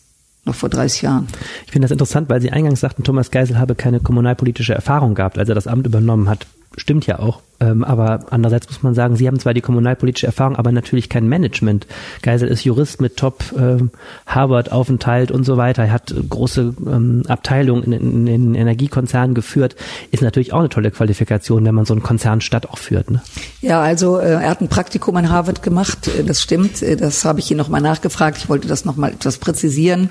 noch 0.44 0.54
vor 0.54 0.68
30 0.68 1.02
Jahren. 1.02 1.26
Ich 1.66 1.72
finde 1.72 1.86
das 1.86 1.92
interessant, 1.92 2.28
weil 2.28 2.40
Sie 2.40 2.52
eingangs 2.52 2.80
sagten, 2.80 3.02
Thomas 3.02 3.30
Geisel 3.30 3.58
habe 3.58 3.74
keine 3.74 4.00
kommunalpolitische 4.00 4.74
Erfahrung 4.74 5.14
gehabt, 5.14 5.38
als 5.38 5.48
er 5.48 5.56
das 5.56 5.66
Amt 5.66 5.86
übernommen 5.86 6.28
hat. 6.28 6.46
Stimmt 6.76 7.06
ja 7.06 7.18
auch. 7.18 7.40
Ähm, 7.58 7.84
aber 7.84 8.20
andererseits 8.30 8.68
muss 8.68 8.82
man 8.82 8.94
sagen, 8.94 9.16
Sie 9.16 9.26
haben 9.26 9.38
zwar 9.38 9.54
die 9.54 9.62
kommunalpolitische 9.62 10.26
Erfahrung, 10.26 10.56
aber 10.56 10.72
natürlich 10.72 11.08
kein 11.08 11.26
Management. 11.26 11.86
Geisel 12.20 12.48
ist 12.48 12.64
Jurist 12.64 13.00
mit 13.00 13.16
Top 13.16 13.44
ähm, 13.58 13.90
Harvard-Aufenthalt 14.26 15.30
und 15.30 15.44
so 15.44 15.56
weiter. 15.56 15.84
Er 15.84 15.92
hat 15.92 16.14
große 16.28 16.74
ähm, 16.86 17.22
Abteilungen 17.28 17.84
in, 17.84 17.92
in, 17.92 18.26
in 18.26 18.54
Energiekonzernen 18.54 19.34
geführt. 19.34 19.74
Ist 20.10 20.22
natürlich 20.22 20.52
auch 20.52 20.60
eine 20.60 20.68
tolle 20.68 20.90
Qualifikation, 20.90 21.64
wenn 21.64 21.74
man 21.74 21.86
so 21.86 21.94
einen 21.94 22.02
Konzernstadt 22.02 22.68
auch 22.68 22.78
führt. 22.78 23.10
Ne? 23.10 23.22
Ja, 23.62 23.80
also 23.80 24.18
äh, 24.18 24.32
er 24.32 24.50
hat 24.50 24.60
ein 24.60 24.68
Praktikum 24.68 25.16
in 25.16 25.30
Harvard 25.30 25.62
gemacht. 25.62 26.08
Äh, 26.08 26.24
das 26.24 26.42
stimmt. 26.42 26.82
Äh, 26.82 26.96
das 26.96 27.24
habe 27.24 27.40
ich 27.40 27.50
ihn 27.50 27.56
nochmal 27.56 27.80
nachgefragt. 27.80 28.36
Ich 28.36 28.50
wollte 28.50 28.68
das 28.68 28.84
nochmal 28.84 29.12
etwas 29.12 29.38
präzisieren. 29.38 30.10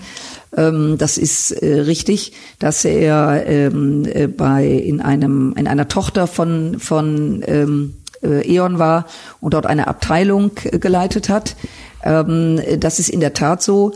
Ähm, 0.57 0.97
das 0.97 1.17
ist 1.17 1.51
äh, 1.51 1.81
richtig, 1.81 2.33
dass 2.59 2.85
er 2.85 3.45
ähm, 3.45 4.05
äh, 4.05 4.27
bei 4.27 4.65
in 4.65 5.01
einem 5.01 5.53
in 5.57 5.67
einer 5.67 5.87
Tochter 5.87 6.27
von 6.27 6.79
von 6.79 7.43
ähm, 7.47 7.95
äh, 8.23 8.55
E.ON 8.55 8.79
war 8.79 9.05
und 9.41 9.53
dort 9.53 9.65
eine 9.65 9.87
Abteilung 9.87 10.51
geleitet 10.55 11.29
hat. 11.29 11.55
Das 12.03 12.99
ist 12.99 13.09
in 13.09 13.19
der 13.19 13.33
Tat 13.33 13.63
so. 13.63 13.93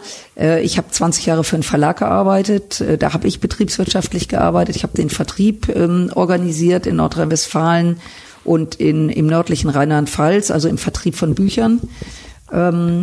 Ich 0.63 0.79
habe 0.79 0.89
20 0.89 1.27
Jahre 1.27 1.43
für 1.43 1.57
einen 1.57 1.61
Verlag 1.61 1.99
gearbeitet. 1.99 2.83
Da 2.97 3.13
habe 3.13 3.27
ich 3.27 3.39
betriebswirtschaftlich 3.39 4.27
gearbeitet. 4.27 4.75
Ich 4.75 4.81
habe 4.81 4.97
den 4.97 5.11
Vertrieb 5.11 5.71
organisiert 6.15 6.87
in 6.87 6.95
Nordrhein-Westfalen 6.95 7.99
und 8.43 8.73
in, 8.73 9.09
im 9.09 9.27
nördlichen 9.27 9.69
Rheinland-Pfalz, 9.69 10.49
also 10.49 10.69
im 10.69 10.79
Vertrieb 10.79 11.17
von 11.17 11.35
Büchern. 11.35 11.81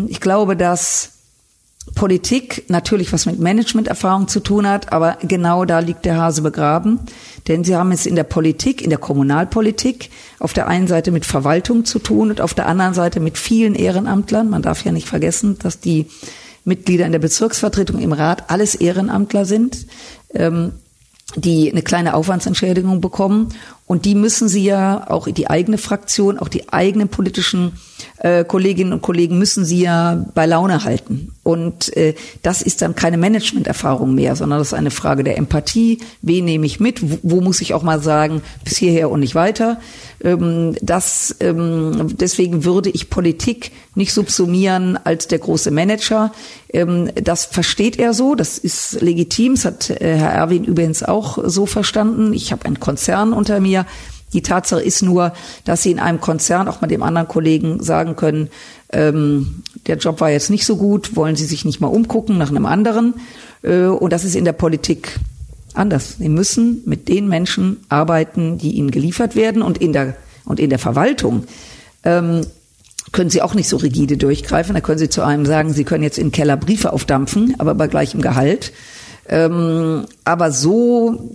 Ich 0.08 0.20
glaube, 0.20 0.56
dass 0.56 1.15
Politik 1.94 2.64
natürlich 2.68 3.12
was 3.12 3.26
mit 3.26 3.38
Managementerfahrung 3.38 4.28
zu 4.28 4.40
tun 4.40 4.68
hat, 4.68 4.92
aber 4.92 5.18
genau 5.22 5.64
da 5.64 5.78
liegt 5.78 6.04
der 6.04 6.16
Hase 6.16 6.42
begraben. 6.42 7.00
Denn 7.48 7.64
sie 7.64 7.76
haben 7.76 7.92
es 7.92 8.06
in 8.06 8.16
der 8.16 8.24
Politik, 8.24 8.82
in 8.82 8.90
der 8.90 8.98
Kommunalpolitik, 8.98 10.10
auf 10.38 10.52
der 10.52 10.66
einen 10.66 10.88
Seite 10.88 11.10
mit 11.12 11.24
Verwaltung 11.24 11.84
zu 11.84 11.98
tun 11.98 12.30
und 12.30 12.40
auf 12.40 12.54
der 12.54 12.66
anderen 12.66 12.94
Seite 12.94 13.20
mit 13.20 13.38
vielen 13.38 13.74
Ehrenamtlern. 13.74 14.50
Man 14.50 14.62
darf 14.62 14.84
ja 14.84 14.92
nicht 14.92 15.08
vergessen, 15.08 15.58
dass 15.58 15.80
die 15.80 16.06
Mitglieder 16.64 17.06
in 17.06 17.12
der 17.12 17.20
Bezirksvertretung 17.20 18.00
im 18.00 18.12
Rat 18.12 18.50
alles 18.50 18.74
Ehrenamtler 18.74 19.44
sind. 19.44 19.86
Ähm, 20.34 20.72
die 21.34 21.70
eine 21.70 21.82
kleine 21.82 22.14
Aufwandsentschädigung 22.14 23.00
bekommen. 23.00 23.48
Und 23.86 24.04
die 24.04 24.16
müssen 24.16 24.48
sie 24.48 24.64
ja, 24.64 25.08
auch 25.08 25.28
die 25.28 25.48
eigene 25.48 25.78
Fraktion, 25.78 26.38
auch 26.38 26.48
die 26.48 26.68
eigenen 26.70 27.08
politischen 27.08 27.72
äh, 28.18 28.44
Kolleginnen 28.44 28.92
und 28.92 29.02
Kollegen 29.02 29.38
müssen 29.38 29.64
sie 29.64 29.82
ja 29.82 30.24
bei 30.34 30.46
Laune 30.46 30.84
halten. 30.84 31.32
Und 31.42 31.96
äh, 31.96 32.14
das 32.42 32.62
ist 32.62 32.82
dann 32.82 32.94
keine 32.94 33.18
Managementerfahrung 33.18 34.14
mehr, 34.14 34.34
sondern 34.34 34.58
das 34.58 34.68
ist 34.68 34.74
eine 34.74 34.90
Frage 34.90 35.22
der 35.22 35.38
Empathie. 35.38 35.98
Wen 36.22 36.44
nehme 36.44 36.66
ich 36.66 36.80
mit? 36.80 37.00
Wo, 37.02 37.18
wo 37.22 37.40
muss 37.40 37.60
ich 37.60 37.74
auch 37.74 37.82
mal 37.82 38.02
sagen, 38.02 38.42
bis 38.64 38.76
hierher 38.76 39.10
und 39.10 39.20
nicht 39.20 39.34
weiter? 39.34 39.78
Ähm, 40.24 40.74
das, 40.80 41.36
ähm, 41.40 42.16
deswegen 42.16 42.64
würde 42.64 42.90
ich 42.90 43.10
Politik 43.10 43.70
nicht 43.94 44.12
subsumieren 44.12 44.98
als 45.04 45.28
der 45.28 45.38
große 45.38 45.70
Manager. 45.70 46.32
Ähm, 46.72 47.10
das 47.14 47.44
versteht 47.44 47.98
er 47.98 48.14
so, 48.14 48.34
das 48.34 48.58
ist 48.58 49.00
legitim. 49.00 49.54
Das 49.54 49.64
hat 49.66 49.90
äh, 49.90 50.16
Herr 50.16 50.32
Erwin 50.32 50.64
übrigens 50.64 51.02
auch 51.02 51.38
so 51.44 51.66
verstanden. 51.66 52.32
Ich 52.32 52.50
habe 52.50 52.64
einen 52.64 52.80
Konzern 52.80 53.32
unter 53.32 53.60
mir. 53.60 53.75
Die 54.32 54.42
Tatsache 54.42 54.82
ist 54.82 55.02
nur, 55.02 55.32
dass 55.64 55.82
Sie 55.82 55.90
in 55.90 55.98
einem 55.98 56.20
Konzern 56.20 56.68
auch 56.68 56.80
mal 56.80 56.88
dem 56.88 57.02
anderen 57.02 57.28
Kollegen 57.28 57.82
sagen 57.82 58.16
können, 58.16 58.48
ähm, 58.92 59.62
der 59.86 59.96
Job 59.96 60.20
war 60.20 60.30
jetzt 60.30 60.50
nicht 60.50 60.64
so 60.64 60.76
gut, 60.76 61.16
wollen 61.16 61.36
Sie 61.36 61.44
sich 61.44 61.64
nicht 61.64 61.80
mal 61.80 61.88
umgucken 61.88 62.38
nach 62.38 62.50
einem 62.50 62.66
anderen. 62.66 63.14
Äh, 63.62 63.86
und 63.86 64.12
das 64.12 64.24
ist 64.24 64.36
in 64.36 64.44
der 64.44 64.52
Politik 64.52 65.18
anders. 65.74 66.16
Sie 66.18 66.28
müssen 66.28 66.82
mit 66.86 67.08
den 67.08 67.28
Menschen 67.28 67.78
arbeiten, 67.88 68.58
die 68.58 68.72
ihnen 68.72 68.90
geliefert 68.90 69.36
werden 69.36 69.62
und 69.62 69.78
in 69.78 69.92
der, 69.92 70.16
und 70.44 70.60
in 70.60 70.70
der 70.70 70.78
Verwaltung. 70.78 71.44
Ähm, 72.04 72.46
können 73.12 73.30
Sie 73.30 73.42
auch 73.42 73.54
nicht 73.54 73.68
so 73.68 73.76
rigide 73.76 74.16
durchgreifen. 74.16 74.74
Da 74.74 74.80
können 74.80 74.98
Sie 74.98 75.08
zu 75.08 75.22
einem 75.22 75.46
sagen, 75.46 75.72
Sie 75.72 75.84
können 75.84 76.02
jetzt 76.02 76.18
in 76.18 76.32
Keller 76.32 76.56
Briefe 76.56 76.92
aufdampfen, 76.92 77.54
aber 77.58 77.74
bei 77.74 77.86
gleichem 77.86 78.20
Gehalt. 78.20 78.72
Ähm, 79.28 80.06
aber 80.24 80.52
so 80.52 81.30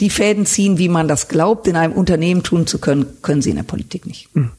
die 0.00 0.10
Fäden 0.10 0.46
ziehen, 0.46 0.78
wie 0.78 0.88
man 0.88 1.08
das 1.08 1.28
glaubt, 1.28 1.66
in 1.66 1.76
einem 1.76 1.92
Unternehmen 1.92 2.42
tun 2.42 2.66
zu 2.66 2.78
können, 2.78 3.06
können 3.22 3.42
Sie 3.42 3.50
in 3.50 3.56
der 3.56 3.62
Politik 3.62 4.06
nicht. 4.06 4.28
Hm. 4.34 4.50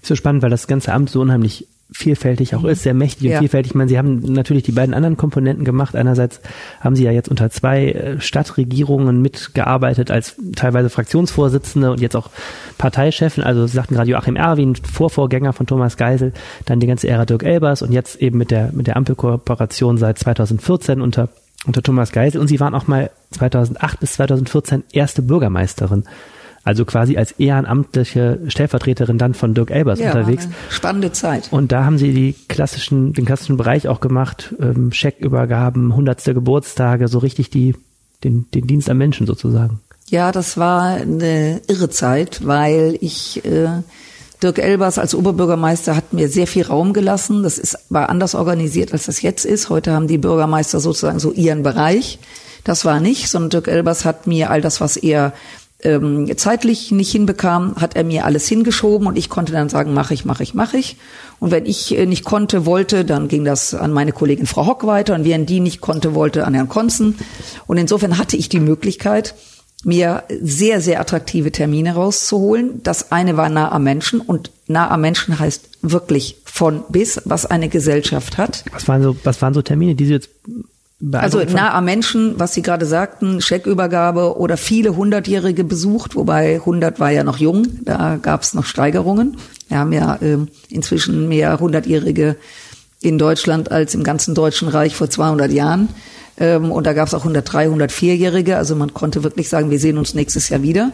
Ist 0.00 0.08
so 0.08 0.16
spannend, 0.16 0.42
weil 0.42 0.50
das 0.50 0.66
ganze 0.66 0.92
Amt 0.92 1.10
so 1.10 1.20
unheimlich 1.20 1.68
vielfältig 1.90 2.54
auch 2.56 2.64
ist, 2.64 2.82
sehr 2.82 2.94
mächtig 2.94 3.26
und 3.26 3.32
ja. 3.32 3.38
vielfältig. 3.38 3.72
Ich 3.72 3.74
meine, 3.74 3.88
Sie 3.88 3.96
haben 3.96 4.20
natürlich 4.20 4.64
die 4.64 4.72
beiden 4.72 4.94
anderen 4.94 5.16
Komponenten 5.16 5.64
gemacht. 5.64 5.94
Einerseits 5.94 6.40
haben 6.80 6.96
Sie 6.96 7.04
ja 7.04 7.12
jetzt 7.12 7.28
unter 7.28 7.48
zwei 7.50 7.90
äh, 7.90 8.20
Stadtregierungen 8.20 9.22
mitgearbeitet 9.22 10.10
als 10.10 10.36
teilweise 10.56 10.90
Fraktionsvorsitzende 10.90 11.92
und 11.92 12.00
jetzt 12.00 12.16
auch 12.16 12.30
Parteichefin. 12.76 13.44
Also 13.44 13.66
Sie 13.66 13.76
sagten 13.76 13.94
gerade 13.94 14.10
Joachim 14.10 14.36
Erwin, 14.36 14.74
Vorvorgänger 14.74 15.52
von 15.52 15.66
Thomas 15.66 15.96
Geisel, 15.96 16.32
dann 16.64 16.80
die 16.80 16.88
ganze 16.88 17.08
Ära 17.08 17.24
Dirk 17.24 17.44
Elbers 17.44 17.82
und 17.82 17.92
jetzt 17.92 18.16
eben 18.16 18.36
mit 18.36 18.50
der, 18.50 18.72
mit 18.72 18.88
der 18.88 18.96
Ampelkooperation 18.96 19.96
seit 19.96 20.18
2014 20.18 21.00
unter, 21.00 21.28
unter 21.66 21.82
Thomas 21.82 22.10
Geisel. 22.10 22.40
Und 22.40 22.48
Sie 22.48 22.58
waren 22.58 22.74
auch 22.74 22.88
mal 22.88 23.10
2008 23.30 24.00
bis 24.00 24.14
2014 24.14 24.82
erste 24.92 25.22
Bürgermeisterin 25.22 26.04
also 26.66 26.84
quasi 26.84 27.16
als 27.16 27.30
ehrenamtliche 27.30 28.40
Stellvertreterin 28.48 29.18
dann 29.18 29.34
von 29.34 29.54
Dirk 29.54 29.70
Elbers 29.70 30.00
ja, 30.00 30.08
unterwegs. 30.08 30.48
Spannende 30.68 31.12
Zeit. 31.12 31.46
Und 31.52 31.70
da 31.70 31.84
haben 31.84 31.96
sie 31.96 32.12
die 32.12 32.34
klassischen, 32.48 33.12
den 33.12 33.24
klassischen 33.24 33.56
Bereich 33.56 33.86
auch 33.86 34.00
gemacht, 34.00 34.52
ähm, 34.60 34.90
Scheckübergaben, 34.92 35.94
hundertste 35.94 36.34
Geburtstage, 36.34 37.06
so 37.06 37.18
richtig 37.18 37.50
die, 37.50 37.76
den, 38.24 38.50
den 38.52 38.66
Dienst 38.66 38.90
am 38.90 38.98
Menschen 38.98 39.28
sozusagen. 39.28 39.78
Ja, 40.08 40.32
das 40.32 40.58
war 40.58 40.96
eine 40.96 41.60
irre 41.68 41.88
Zeit, 41.88 42.44
weil 42.44 42.98
ich 43.00 43.44
äh, 43.44 43.68
Dirk 44.42 44.58
Elbers 44.58 44.98
als 44.98 45.14
Oberbürgermeister 45.14 45.94
hat 45.94 46.12
mir 46.12 46.28
sehr 46.28 46.48
viel 46.48 46.64
Raum 46.64 46.92
gelassen. 46.92 47.44
Das 47.44 47.58
ist, 47.58 47.78
war 47.90 48.08
anders 48.08 48.34
organisiert, 48.34 48.92
als 48.92 49.06
das 49.06 49.22
jetzt 49.22 49.44
ist. 49.44 49.70
Heute 49.70 49.92
haben 49.92 50.08
die 50.08 50.18
Bürgermeister 50.18 50.80
sozusagen 50.80 51.20
so 51.20 51.30
ihren 51.30 51.62
Bereich. 51.62 52.18
Das 52.64 52.84
war 52.84 52.98
nicht, 52.98 53.28
sondern 53.28 53.50
Dirk 53.50 53.68
Elbers 53.68 54.04
hat 54.04 54.26
mir 54.26 54.50
all 54.50 54.60
das, 54.60 54.80
was 54.80 54.96
er 54.96 55.32
ähm, 55.82 56.30
zeitlich 56.36 56.90
nicht 56.90 57.12
hinbekam, 57.12 57.76
hat 57.76 57.96
er 57.96 58.04
mir 58.04 58.24
alles 58.24 58.48
hingeschoben 58.48 59.06
und 59.06 59.18
ich 59.18 59.28
konnte 59.28 59.52
dann 59.52 59.68
sagen, 59.68 59.92
mache 59.92 60.14
ich, 60.14 60.24
mache 60.24 60.42
ich, 60.42 60.54
mache 60.54 60.78
ich. 60.78 60.96
Und 61.38 61.50
wenn 61.50 61.66
ich 61.66 61.96
äh, 61.96 62.06
nicht 62.06 62.24
konnte, 62.24 62.64
wollte, 62.64 63.04
dann 63.04 63.28
ging 63.28 63.44
das 63.44 63.74
an 63.74 63.92
meine 63.92 64.12
Kollegin 64.12 64.46
Frau 64.46 64.66
Hock 64.66 64.86
weiter 64.86 65.14
und 65.14 65.24
wenn 65.24 65.46
die 65.46 65.60
nicht 65.60 65.80
konnte, 65.80 66.14
wollte 66.14 66.46
an 66.46 66.54
Herrn 66.54 66.68
Konzen. 66.68 67.18
Und 67.66 67.76
insofern 67.76 68.18
hatte 68.18 68.36
ich 68.36 68.48
die 68.48 68.60
Möglichkeit, 68.60 69.34
mir 69.84 70.24
sehr, 70.28 70.80
sehr 70.80 71.00
attraktive 71.00 71.52
Termine 71.52 71.94
rauszuholen. 71.94 72.82
Das 72.82 73.12
eine 73.12 73.36
war 73.36 73.48
nah 73.50 73.70
am 73.70 73.84
Menschen 73.84 74.20
und 74.20 74.50
nah 74.66 74.90
am 74.90 75.02
Menschen 75.02 75.38
heißt 75.38 75.68
wirklich 75.82 76.38
von 76.44 76.82
bis, 76.88 77.20
was 77.24 77.46
eine 77.46 77.68
Gesellschaft 77.68 78.38
hat. 78.38 78.64
Was 78.72 78.88
waren 78.88 79.02
so, 79.02 79.16
was 79.22 79.42
waren 79.42 79.54
so 79.54 79.62
Termine, 79.62 79.94
die 79.94 80.06
Sie 80.06 80.12
jetzt 80.12 80.30
also 81.12 81.42
nah 81.44 81.74
am 81.74 81.84
Menschen, 81.84 82.38
was 82.38 82.54
Sie 82.54 82.62
gerade 82.62 82.86
sagten, 82.86 83.42
Scheckübergabe 83.42 84.38
oder 84.38 84.56
viele 84.56 84.96
Hundertjährige 84.96 85.62
besucht, 85.62 86.16
wobei 86.16 86.54
100 86.54 86.98
war 86.98 87.10
ja 87.10 87.22
noch 87.22 87.36
jung, 87.36 87.66
da 87.82 88.16
gab 88.16 88.42
es 88.42 88.54
noch 88.54 88.64
Steigerungen. 88.64 89.36
Wir 89.68 89.78
haben 89.78 89.92
ja 89.92 90.16
äh, 90.16 90.38
inzwischen 90.70 91.28
mehr 91.28 91.60
Hundertjährige 91.60 92.36
in 93.02 93.18
Deutschland 93.18 93.70
als 93.70 93.94
im 93.94 94.04
ganzen 94.04 94.34
Deutschen 94.34 94.68
Reich 94.68 94.96
vor 94.96 95.10
200 95.10 95.52
Jahren. 95.52 95.88
Ähm, 96.38 96.70
und 96.72 96.86
da 96.86 96.92
gab 96.92 97.08
es 97.08 97.14
auch 97.14 97.20
103, 97.20 97.68
104-Jährige. 97.68 98.56
Also 98.56 98.74
man 98.74 98.94
konnte 98.94 99.22
wirklich 99.22 99.48
sagen, 99.48 99.70
wir 99.70 99.78
sehen 99.78 99.98
uns 99.98 100.14
nächstes 100.14 100.48
Jahr 100.48 100.62
wieder. 100.62 100.92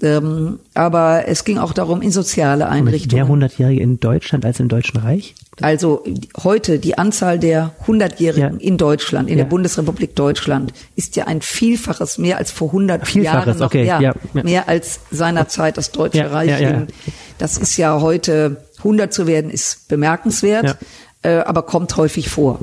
Ähm, 0.00 0.58
aber 0.74 1.28
es 1.28 1.44
ging 1.44 1.58
auch 1.58 1.72
darum, 1.72 2.02
in 2.02 2.10
soziale 2.10 2.68
Einrichtungen. 2.68 3.22
Mehr 3.22 3.28
Hundertjährige 3.28 3.80
in 3.80 4.00
Deutschland 4.00 4.44
als 4.44 4.58
im 4.58 4.68
Deutschen 4.68 4.98
Reich? 4.98 5.34
Also 5.60 6.02
heute 6.42 6.78
die 6.78 6.96
Anzahl 6.96 7.38
der 7.38 7.72
Hundertjährigen 7.86 8.58
ja. 8.58 8.66
in 8.66 8.78
Deutschland, 8.78 9.28
in 9.28 9.36
ja. 9.36 9.44
der 9.44 9.50
Bundesrepublik 9.50 10.16
Deutschland, 10.16 10.72
ist 10.96 11.14
ja 11.16 11.26
ein 11.26 11.42
Vielfaches 11.42 12.16
mehr 12.16 12.38
als 12.38 12.50
vor 12.50 12.68
100 12.68 13.06
Vielfaches, 13.06 13.46
Jahren 13.46 13.58
noch, 13.58 13.66
okay. 13.66 13.84
ja, 13.84 14.00
ja, 14.00 14.14
mehr 14.32 14.68
als 14.68 15.00
seinerzeit 15.10 15.76
das 15.76 15.92
Deutsche 15.92 16.30
Reich. 16.30 16.52
Das 17.38 17.58
ist 17.58 17.76
ja 17.76 18.00
heute 18.00 18.56
100 18.78 19.12
zu 19.12 19.26
werden, 19.26 19.50
ist 19.50 19.88
bemerkenswert, 19.88 20.78
äh, 21.22 21.36
aber 21.38 21.62
kommt 21.62 21.96
häufig 21.96 22.30
vor. 22.30 22.60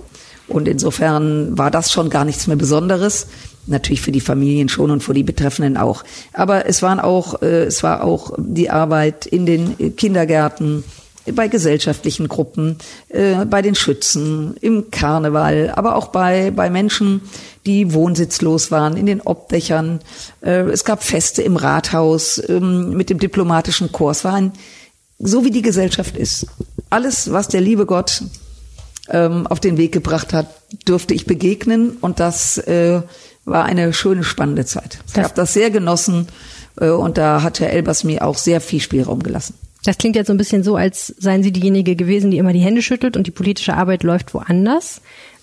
Und 0.48 0.68
insofern 0.68 1.58
war 1.58 1.70
das 1.70 1.92
schon 1.92 2.10
gar 2.10 2.26
nichts 2.26 2.48
mehr 2.48 2.58
Besonderes 2.58 3.28
natürlich 3.70 4.02
für 4.02 4.12
die 4.12 4.22
Familien 4.22 4.70
schon 4.70 4.92
und 4.92 5.04
für 5.04 5.14
die 5.14 5.24
Betreffenden 5.24 5.78
auch. 5.78 6.04
Aber 6.34 6.66
es 6.66 6.82
waren 6.82 7.00
auch, 7.00 7.42
äh, 7.42 7.64
es 7.64 7.84
war 7.84 8.04
auch 8.04 8.34
die 8.38 8.70
Arbeit 8.70 9.26
in 9.26 9.46
den 9.46 9.96
Kindergärten, 9.96 10.84
bei 11.32 11.48
gesellschaftlichen 11.48 12.28
Gruppen, 12.28 12.78
äh, 13.10 13.46
bei 13.46 13.62
den 13.62 13.76
Schützen, 13.76 14.56
im 14.62 14.92
Karneval, 14.92 15.72
aber 15.76 15.96
auch 15.96 16.08
bei, 16.08 16.52
bei 16.52 16.70
Menschen, 16.70 17.22
die 17.66 17.94
wohnsitzlos 17.94 18.72
waren, 18.72 18.98
in 18.98 19.06
den 19.06 19.22
Obdächern. 19.22 20.00
Äh, 20.42 20.70
es 20.70 20.86
gab 20.86 21.04
Feste 21.04 21.42
im 21.42 21.56
Rathaus 21.56 22.42
ähm, 22.48 22.92
mit 22.92 23.10
dem 23.10 23.20
diplomatischen 23.20 23.92
Kurs. 23.92 24.24
War 24.24 24.34
ein, 24.34 24.54
so 25.20 25.44
wie 25.44 25.52
die 25.52 25.62
Gesellschaft 25.62 26.18
ist. 26.18 26.48
Alles, 26.90 27.32
was 27.32 27.48
der 27.48 27.62
liebe 27.62 27.86
Gott 27.86 28.24
ähm, 29.10 29.46
auf 29.48 29.60
den 29.60 29.78
Weg 29.78 29.92
gebracht 29.92 30.34
hat, 30.34 30.48
durfte 30.86 31.14
ich 31.14 31.26
begegnen 31.26 31.98
und 32.02 32.20
das 32.20 32.58
äh, 32.60 33.02
war 33.50 33.66
eine 33.66 33.94
schöne, 33.94 34.24
spannende 34.24 34.66
Zeit. 34.66 35.00
Ich 35.14 35.20
habe 35.20 35.34
das 35.36 35.54
sehr 35.54 35.70
genossen 35.72 36.28
äh, 36.80 36.90
und 36.90 37.18
da 37.18 37.42
hat 37.42 37.60
Herr 37.60 37.72
Elbers 37.72 38.04
mir 38.04 38.26
auch 38.26 38.38
sehr 38.38 38.62
viel 38.62 38.82
Spielraum 38.82 39.22
gelassen. 39.24 39.56
Das 39.84 39.98
klingt 39.98 40.16
jetzt 40.16 40.28
so 40.28 40.34
ein 40.34 40.38
bisschen 40.38 40.64
so, 40.64 40.76
als 40.76 41.08
seien 41.18 41.42
Sie 41.42 41.52
diejenige 41.52 41.96
gewesen, 41.96 42.32
die 42.32 42.38
immer 42.38 42.54
die 42.54 42.60
Hände 42.60 42.82
schüttelt 42.82 43.16
und 43.16 43.28
die 43.28 43.32
politische 43.32 43.76
Arbeit 43.76 44.04
läuft 44.04 44.34
woanders. 44.34 45.02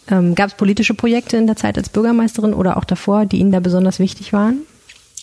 Ähm, 0.09 0.35
Gab 0.35 0.51
es 0.51 0.55
politische 0.55 0.95
Projekte 0.95 1.37
in 1.37 1.47
der 1.47 1.57
Zeit 1.57 1.79
als 1.79 1.89
Bürgermeisterin 1.89 2.55
oder 2.55 2.77
auch 2.77 2.85
davor, 2.85 3.27
die 3.27 3.39
Ihnen 3.39 3.53
da 3.53 3.61
besonders 3.61 3.99
wichtig 3.99 4.33
waren? 4.33 4.61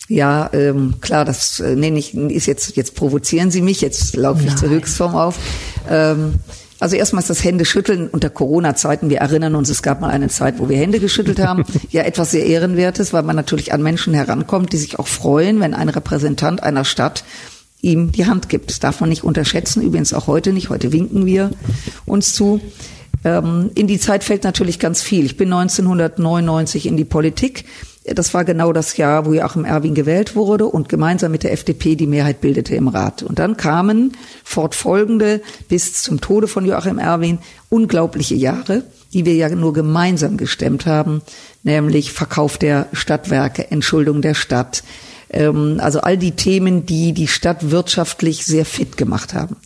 Ja, 0.08 0.50
ähm, 0.52 0.96
klar, 1.00 1.24
das 1.24 1.60
äh, 1.60 1.76
nenne 1.76 1.98
ich, 1.98 2.14
ist 2.14 2.46
jetzt, 2.46 2.76
jetzt 2.76 2.94
provozieren 2.94 3.50
Sie 3.50 3.62
mich, 3.62 3.80
jetzt 3.80 4.16
laufe 4.16 4.44
ich 4.44 4.54
zur 4.56 4.68
Höchstform 4.68 5.14
auf. 5.14 5.38
Ähm, 5.88 6.34
also 6.84 6.96
erstmal 6.96 7.22
ist 7.22 7.30
das 7.30 7.42
Händeschütteln 7.42 8.08
unter 8.08 8.28
Corona-Zeiten. 8.28 9.08
Wir 9.08 9.16
erinnern 9.16 9.54
uns, 9.54 9.70
es 9.70 9.82
gab 9.82 10.02
mal 10.02 10.10
eine 10.10 10.28
Zeit, 10.28 10.58
wo 10.58 10.68
wir 10.68 10.76
Hände 10.76 11.00
geschüttelt 11.00 11.40
haben. 11.40 11.64
ja, 11.90 12.02
etwas 12.02 12.30
sehr 12.30 12.44
Ehrenwertes, 12.44 13.14
weil 13.14 13.22
man 13.22 13.36
natürlich 13.36 13.72
an 13.72 13.82
Menschen 13.82 14.12
herankommt, 14.12 14.70
die 14.74 14.76
sich 14.76 14.98
auch 14.98 15.06
freuen, 15.06 15.60
wenn 15.60 15.72
ein 15.72 15.88
Repräsentant 15.88 16.62
einer 16.62 16.84
Stadt 16.84 17.24
ihm 17.80 18.12
die 18.12 18.26
Hand 18.26 18.50
gibt. 18.50 18.68
Das 18.68 18.80
darf 18.80 19.00
man 19.00 19.08
nicht 19.08 19.24
unterschätzen, 19.24 19.80
übrigens 19.80 20.12
auch 20.12 20.26
heute 20.26 20.52
nicht. 20.52 20.68
Heute 20.68 20.92
winken 20.92 21.24
wir 21.24 21.52
uns 22.04 22.34
zu. 22.34 22.60
Ähm, 23.24 23.70
in 23.74 23.86
die 23.86 23.98
Zeit 23.98 24.22
fällt 24.22 24.44
natürlich 24.44 24.78
ganz 24.78 25.00
viel. 25.00 25.24
Ich 25.24 25.38
bin 25.38 25.50
1999 25.50 26.84
in 26.84 26.98
die 26.98 27.06
Politik. 27.06 27.64
Das 28.04 28.34
war 28.34 28.44
genau 28.44 28.74
das 28.74 28.98
Jahr, 28.98 29.24
wo 29.24 29.32
Joachim 29.32 29.64
Erwin 29.64 29.94
gewählt 29.94 30.36
wurde 30.36 30.66
und 30.66 30.90
gemeinsam 30.90 31.32
mit 31.32 31.42
der 31.42 31.52
FDP 31.52 31.96
die 31.96 32.06
Mehrheit 32.06 32.42
bildete 32.42 32.74
im 32.74 32.88
Rat. 32.88 33.22
Und 33.22 33.38
dann 33.38 33.56
kamen 33.56 34.12
fortfolgende 34.44 35.40
bis 35.68 36.02
zum 36.02 36.20
Tode 36.20 36.46
von 36.46 36.66
Joachim 36.66 36.98
Erwin 36.98 37.38
unglaubliche 37.70 38.34
Jahre, 38.34 38.82
die 39.14 39.24
wir 39.24 39.34
ja 39.34 39.48
nur 39.48 39.72
gemeinsam 39.72 40.36
gestemmt 40.36 40.84
haben, 40.84 41.22
nämlich 41.62 42.12
Verkauf 42.12 42.58
der 42.58 42.88
Stadtwerke, 42.92 43.70
Entschuldung 43.70 44.20
der 44.20 44.34
Stadt, 44.34 44.84
ähm, 45.30 45.78
also 45.80 46.00
all 46.00 46.18
die 46.18 46.32
Themen, 46.32 46.84
die 46.84 47.14
die 47.14 47.28
Stadt 47.28 47.70
wirtschaftlich 47.70 48.44
sehr 48.44 48.66
fit 48.66 48.98
gemacht 48.98 49.32
haben. 49.32 49.56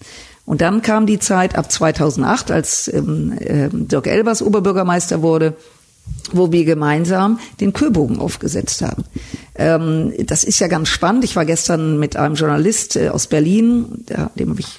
Und 0.45 0.61
dann 0.61 0.81
kam 0.81 1.07
die 1.07 1.19
Zeit 1.19 1.57
ab 1.57 1.71
2008, 1.71 2.53
als 2.53 2.89
ähm, 2.89 3.37
äh, 3.39 3.69
Dirk 3.71 4.07
Elbers 4.07 4.43
Oberbürgermeister 4.43 5.23
wurde, 5.23 5.57
wo 6.33 6.53
wir 6.53 6.65
gemeinsam 6.65 7.39
den 7.61 7.73
Köbogen 7.73 8.19
aufgesetzt 8.19 8.83
haben. 8.83 9.05
Ähm, 9.55 10.13
das 10.27 10.45
ist 10.45 10.59
ja 10.59 10.69
ganz 10.69 10.89
spannend. 10.89 11.25
Ich 11.25 11.37
war 11.37 11.45
gestern 11.45 11.99
mit 11.99 12.17
einem 12.17 12.35
Journalist 12.35 12.97
äh, 12.97 13.09
aus 13.09 13.27
Berlin, 13.27 14.05
der, 14.09 14.31
dem 14.35 14.51
habe 14.51 14.61
ich 14.61 14.79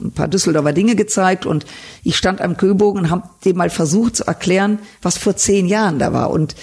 ein 0.00 0.12
paar 0.12 0.28
Düsseldorfer 0.28 0.72
Dinge 0.72 0.96
gezeigt 0.96 1.44
und 1.44 1.66
ich 2.02 2.16
stand 2.16 2.40
am 2.40 2.56
Köbogen 2.56 3.02
und 3.02 3.10
habe 3.10 3.28
dem 3.44 3.56
mal 3.56 3.68
versucht 3.68 4.16
zu 4.16 4.26
erklären, 4.26 4.78
was 5.02 5.18
vor 5.18 5.36
zehn 5.36 5.66
Jahren 5.66 5.98
da 5.98 6.14
war. 6.14 6.30
Und 6.30 6.54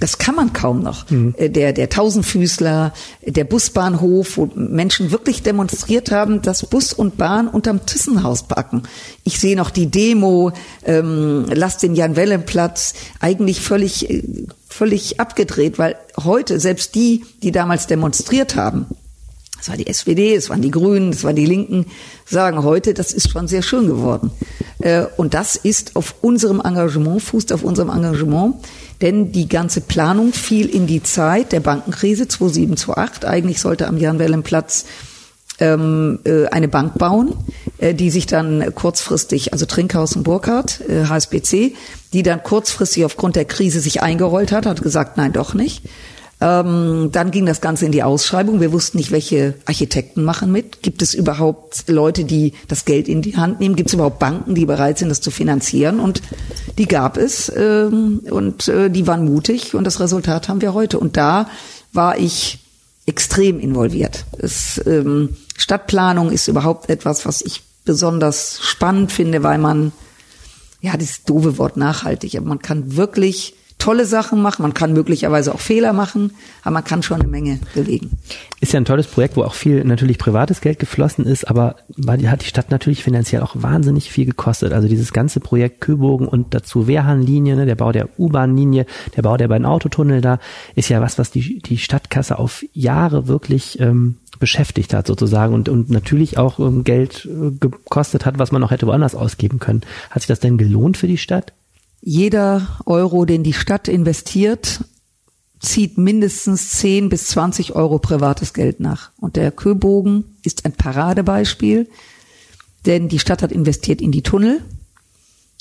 das 0.00 0.18
kann 0.18 0.34
man 0.34 0.52
kaum 0.52 0.82
noch. 0.82 1.10
Mhm. 1.10 1.34
Äh, 1.36 1.50
der, 1.50 1.72
der 1.72 1.88
Tausendfüßler, 1.88 2.92
der 3.26 3.44
Busbahnhof, 3.44 4.36
wo 4.36 4.48
Menschen 4.54 5.10
wirklich 5.10 5.42
demonstriert 5.42 6.10
haben, 6.10 6.42
dass 6.42 6.66
Bus 6.66 6.92
und 6.92 7.16
Bahn 7.16 7.48
unterm 7.48 7.84
Tissenhaus 7.84 8.44
packen. 8.44 8.82
Ich 9.24 9.40
sehe 9.40 9.56
noch 9.56 9.70
die 9.70 9.90
Demo, 9.90 10.52
ähm, 10.84 11.46
lasst 11.52 11.82
den 11.82 11.94
Jan-Wellen-Platz, 11.94 12.94
eigentlich 13.20 13.60
völlig, 13.60 14.08
äh, 14.08 14.22
völlig 14.68 15.18
abgedreht, 15.20 15.78
weil 15.78 15.96
heute 16.16 16.60
selbst 16.60 16.94
die, 16.94 17.24
die 17.42 17.52
damals 17.52 17.86
demonstriert 17.86 18.54
haben, 18.54 18.86
es 19.60 19.68
war 19.68 19.76
die 19.76 19.88
SPD, 19.88 20.34
es 20.34 20.50
waren 20.50 20.62
die 20.62 20.70
Grünen, 20.70 21.10
es 21.10 21.24
waren 21.24 21.34
die 21.34 21.46
Linken, 21.46 21.86
sagen 22.24 22.62
heute, 22.62 22.94
das 22.94 23.12
ist 23.12 23.30
schon 23.30 23.48
sehr 23.48 23.62
schön 23.62 23.88
geworden. 23.88 24.30
Äh, 24.78 25.06
und 25.16 25.34
das 25.34 25.56
ist 25.56 25.96
auf 25.96 26.14
unserem 26.20 26.60
Engagement, 26.60 27.20
fußt 27.22 27.52
auf 27.52 27.64
unserem 27.64 27.90
Engagement. 27.90 28.56
Denn 29.00 29.30
die 29.32 29.48
ganze 29.48 29.80
Planung 29.80 30.32
fiel 30.32 30.66
in 30.66 30.86
die 30.86 31.02
Zeit 31.02 31.52
der 31.52 31.60
Bankenkrise 31.60 32.26
2007, 32.26 32.76
2008. 32.76 33.24
Eigentlich 33.24 33.60
sollte 33.60 33.86
am 33.86 33.96
Jan-Wellen-Platz 33.96 34.86
ähm, 35.60 36.20
äh, 36.24 36.46
eine 36.46 36.68
Bank 36.68 36.98
bauen, 36.98 37.34
äh, 37.78 37.94
die 37.94 38.10
sich 38.10 38.26
dann 38.26 38.74
kurzfristig, 38.74 39.52
also 39.52 39.66
Trinkhaus 39.66 40.16
und 40.16 40.22
Burkhardt, 40.22 40.80
äh, 40.88 41.06
HSBC, 41.06 41.74
die 42.12 42.22
dann 42.22 42.42
kurzfristig 42.42 43.04
aufgrund 43.04 43.36
der 43.36 43.44
Krise 43.44 43.80
sich 43.80 44.02
eingerollt 44.02 44.52
hat, 44.52 44.66
hat 44.66 44.82
gesagt, 44.82 45.16
nein, 45.16 45.32
doch 45.32 45.54
nicht. 45.54 45.84
Ähm, 46.40 47.10
dann 47.10 47.32
ging 47.32 47.46
das 47.46 47.60
Ganze 47.60 47.86
in 47.86 47.92
die 47.92 48.04
Ausschreibung. 48.04 48.60
Wir 48.60 48.72
wussten 48.72 48.98
nicht, 48.98 49.10
welche 49.10 49.54
Architekten 49.64 50.22
machen 50.22 50.52
mit. 50.52 50.82
Gibt 50.82 51.02
es 51.02 51.12
überhaupt 51.12 51.84
Leute, 51.88 52.24
die 52.24 52.52
das 52.68 52.84
Geld 52.84 53.08
in 53.08 53.22
die 53.22 53.36
Hand 53.36 53.58
nehmen? 53.58 53.74
Gibt 53.74 53.88
es 53.88 53.94
überhaupt 53.94 54.20
Banken, 54.20 54.54
die 54.54 54.64
bereit 54.64 54.98
sind, 54.98 55.08
das 55.08 55.20
zu 55.20 55.32
finanzieren? 55.32 55.98
Und 55.98 56.22
die 56.78 56.86
gab 56.86 57.16
es 57.16 57.52
ähm, 57.56 58.20
und 58.30 58.68
äh, 58.68 58.88
die 58.88 59.06
waren 59.08 59.24
mutig 59.24 59.74
und 59.74 59.84
das 59.84 59.98
Resultat 59.98 60.48
haben 60.48 60.60
wir 60.60 60.74
heute. 60.74 61.00
Und 61.00 61.16
da 61.16 61.48
war 61.92 62.18
ich 62.18 62.60
extrem 63.06 63.58
involviert. 63.58 64.24
Es, 64.38 64.80
ähm, 64.86 65.36
Stadtplanung 65.56 66.30
ist 66.30 66.46
überhaupt 66.46 66.88
etwas, 66.88 67.26
was 67.26 67.40
ich 67.40 67.62
besonders 67.84 68.60
spannend 68.62 69.10
finde, 69.10 69.42
weil 69.42 69.58
man, 69.58 69.92
ja, 70.82 70.96
das 70.96 71.24
doofe 71.24 71.58
Wort 71.58 71.76
nachhaltig, 71.76 72.36
aber 72.36 72.46
man 72.46 72.60
kann 72.60 72.96
wirklich 72.96 73.54
tolle 73.78 74.06
Sachen 74.06 74.42
machen, 74.42 74.62
man 74.62 74.74
kann 74.74 74.92
möglicherweise 74.92 75.54
auch 75.54 75.60
Fehler 75.60 75.92
machen, 75.92 76.32
aber 76.62 76.74
man 76.74 76.84
kann 76.84 77.02
schon 77.02 77.20
eine 77.20 77.28
Menge 77.28 77.60
bewegen. 77.74 78.10
Ist 78.60 78.72
ja 78.72 78.80
ein 78.80 78.84
tolles 78.84 79.06
Projekt, 79.06 79.36
wo 79.36 79.44
auch 79.44 79.54
viel 79.54 79.84
natürlich 79.84 80.18
privates 80.18 80.60
Geld 80.60 80.78
geflossen 80.78 81.24
ist, 81.24 81.48
aber 81.48 81.76
hat 82.26 82.42
die 82.42 82.46
Stadt 82.48 82.70
natürlich 82.70 83.04
finanziell 83.04 83.40
auch 83.40 83.54
wahnsinnig 83.54 84.10
viel 84.10 84.26
gekostet. 84.26 84.72
Also 84.72 84.88
dieses 84.88 85.12
ganze 85.12 85.40
Projekt 85.40 85.80
Köbogen 85.80 86.26
und 86.26 86.54
dazu 86.54 86.86
Wehrhahnlinie, 86.88 87.56
ne, 87.56 87.66
der 87.66 87.76
Bau 87.76 87.92
der 87.92 88.08
U-Bahn-Linie, 88.18 88.84
der 89.16 89.22
Bau 89.22 89.36
der 89.36 89.48
beiden 89.48 89.66
Autotunnel 89.66 90.20
da, 90.20 90.40
ist 90.74 90.88
ja 90.88 91.00
was, 91.00 91.18
was 91.18 91.30
die, 91.30 91.60
die 91.60 91.78
Stadtkasse 91.78 92.38
auf 92.38 92.64
Jahre 92.72 93.28
wirklich 93.28 93.78
ähm, 93.80 94.16
beschäftigt 94.40 94.92
hat 94.94 95.06
sozusagen 95.06 95.54
und, 95.54 95.68
und 95.68 95.90
natürlich 95.90 96.38
auch 96.38 96.58
ähm, 96.58 96.84
Geld 96.84 97.26
äh, 97.26 97.50
gekostet 97.52 98.26
hat, 98.26 98.38
was 98.38 98.52
man 98.52 98.62
auch 98.62 98.70
hätte 98.70 98.86
woanders 98.86 99.14
ausgeben 99.14 99.58
können. 99.58 99.82
Hat 100.10 100.22
sich 100.22 100.28
das 100.28 100.40
denn 100.40 100.58
gelohnt 100.58 100.96
für 100.96 101.06
die 101.06 101.18
Stadt? 101.18 101.52
Jeder 102.00 102.80
Euro, 102.86 103.24
den 103.24 103.42
die 103.42 103.52
Stadt 103.52 103.88
investiert, 103.88 104.84
zieht 105.60 105.98
mindestens 105.98 106.70
10 106.78 107.08
bis 107.08 107.28
20 107.28 107.74
Euro 107.74 107.98
privates 107.98 108.54
Geld 108.54 108.80
nach. 108.80 109.10
Und 109.18 109.36
der 109.36 109.50
Köbogen 109.50 110.36
ist 110.42 110.64
ein 110.64 110.72
Paradebeispiel, 110.72 111.88
denn 112.86 113.08
die 113.08 113.18
Stadt 113.18 113.42
hat 113.42 113.52
investiert 113.52 114.00
in 114.00 114.12
die 114.12 114.22
Tunnel, 114.22 114.62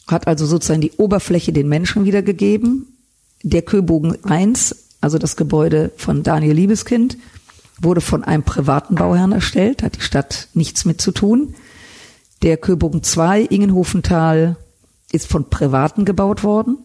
hat 0.08 0.28
also 0.28 0.46
sozusagen 0.46 0.82
die 0.82 0.94
Oberfläche 0.98 1.52
den 1.52 1.68
Menschen 1.68 2.06
wiedergegeben. 2.06 2.98
Der 3.44 3.64
Köbogen 3.64 4.24
1, 4.24 4.94
also 5.02 5.18
das 5.18 5.36
Gebäude 5.36 5.92
von 5.98 6.24
Daniel 6.24 6.54
Liebeskind, 6.54 7.18
wurde 7.80 8.02
von 8.02 8.24
einem 8.24 8.44
privaten 8.44 8.96
Bauherrn 8.96 9.32
erstellt, 9.32 9.84
hat 9.84 9.98
die 9.98 10.02
Stadt 10.02 10.48
nichts 10.54 10.86
mit 10.86 11.02
zu 11.02 11.12
tun. 11.12 11.56
Der 12.44 12.58
Köbogen 12.58 13.04
2, 13.04 13.42
Ingenhofenthal, 13.42 14.58
ist 15.12 15.28
von 15.28 15.50
Privaten 15.50 16.06
gebaut 16.06 16.44
worden. 16.44 16.78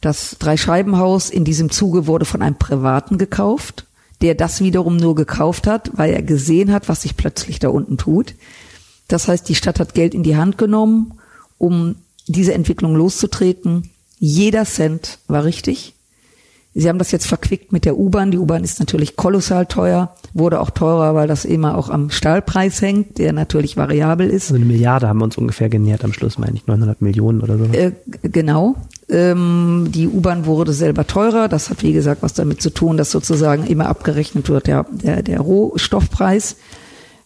Das 0.00 0.36
Dreischeibenhaus 0.38 1.30
in 1.30 1.44
diesem 1.44 1.70
Zuge 1.70 2.06
wurde 2.06 2.24
von 2.24 2.42
einem 2.42 2.56
Privaten 2.56 3.18
gekauft, 3.18 3.86
der 4.20 4.34
das 4.34 4.60
wiederum 4.60 4.96
nur 4.96 5.14
gekauft 5.14 5.66
hat, 5.66 5.90
weil 5.94 6.12
er 6.12 6.22
gesehen 6.22 6.72
hat, 6.72 6.88
was 6.88 7.02
sich 7.02 7.16
plötzlich 7.16 7.58
da 7.58 7.68
unten 7.68 7.98
tut. 7.98 8.34
Das 9.08 9.26
heißt, 9.26 9.48
die 9.48 9.54
Stadt 9.54 9.80
hat 9.80 9.94
Geld 9.94 10.14
in 10.14 10.22
die 10.22 10.36
Hand 10.36 10.58
genommen, 10.58 11.14
um 11.56 11.96
diese 12.26 12.54
Entwicklung 12.54 12.94
loszutreten. 12.94 13.90
Jeder 14.18 14.64
Cent 14.64 15.18
war 15.26 15.44
richtig. 15.44 15.94
Sie 16.74 16.88
haben 16.88 16.98
das 16.98 17.10
jetzt 17.10 17.26
verquickt 17.26 17.72
mit 17.72 17.84
der 17.84 17.98
U-Bahn. 17.98 18.30
Die 18.30 18.38
U-Bahn 18.38 18.62
ist 18.62 18.78
natürlich 18.78 19.16
kolossal 19.16 19.66
teuer, 19.66 20.14
wurde 20.34 20.60
auch 20.60 20.70
teurer, 20.70 21.14
weil 21.14 21.26
das 21.26 21.44
immer 21.44 21.76
auch 21.76 21.88
am 21.88 22.10
Stahlpreis 22.10 22.82
hängt, 22.82 23.18
der 23.18 23.32
natürlich 23.32 23.76
variabel 23.76 24.28
ist. 24.28 24.44
Also 24.50 24.56
eine 24.56 24.66
Milliarde 24.66 25.08
haben 25.08 25.18
wir 25.18 25.24
uns 25.24 25.38
ungefähr 25.38 25.70
genährt 25.70 26.04
am 26.04 26.12
Schluss, 26.12 26.38
meine 26.38 26.56
ich, 26.56 26.66
900 26.66 27.00
Millionen 27.00 27.40
oder 27.40 27.58
so. 27.58 27.64
Äh, 27.64 27.92
genau. 28.22 28.76
Ähm, 29.08 29.88
die 29.92 30.06
U-Bahn 30.06 30.46
wurde 30.46 30.72
selber 30.72 31.06
teurer. 31.06 31.48
Das 31.48 31.70
hat, 31.70 31.82
wie 31.82 31.92
gesagt, 31.92 32.22
was 32.22 32.34
damit 32.34 32.60
zu 32.60 32.70
tun, 32.70 32.96
dass 32.96 33.10
sozusagen 33.10 33.66
immer 33.66 33.86
abgerechnet 33.86 34.48
wird 34.48 34.66
der, 34.66 34.86
der, 34.90 35.22
der 35.22 35.40
Rohstoffpreis. 35.40 36.56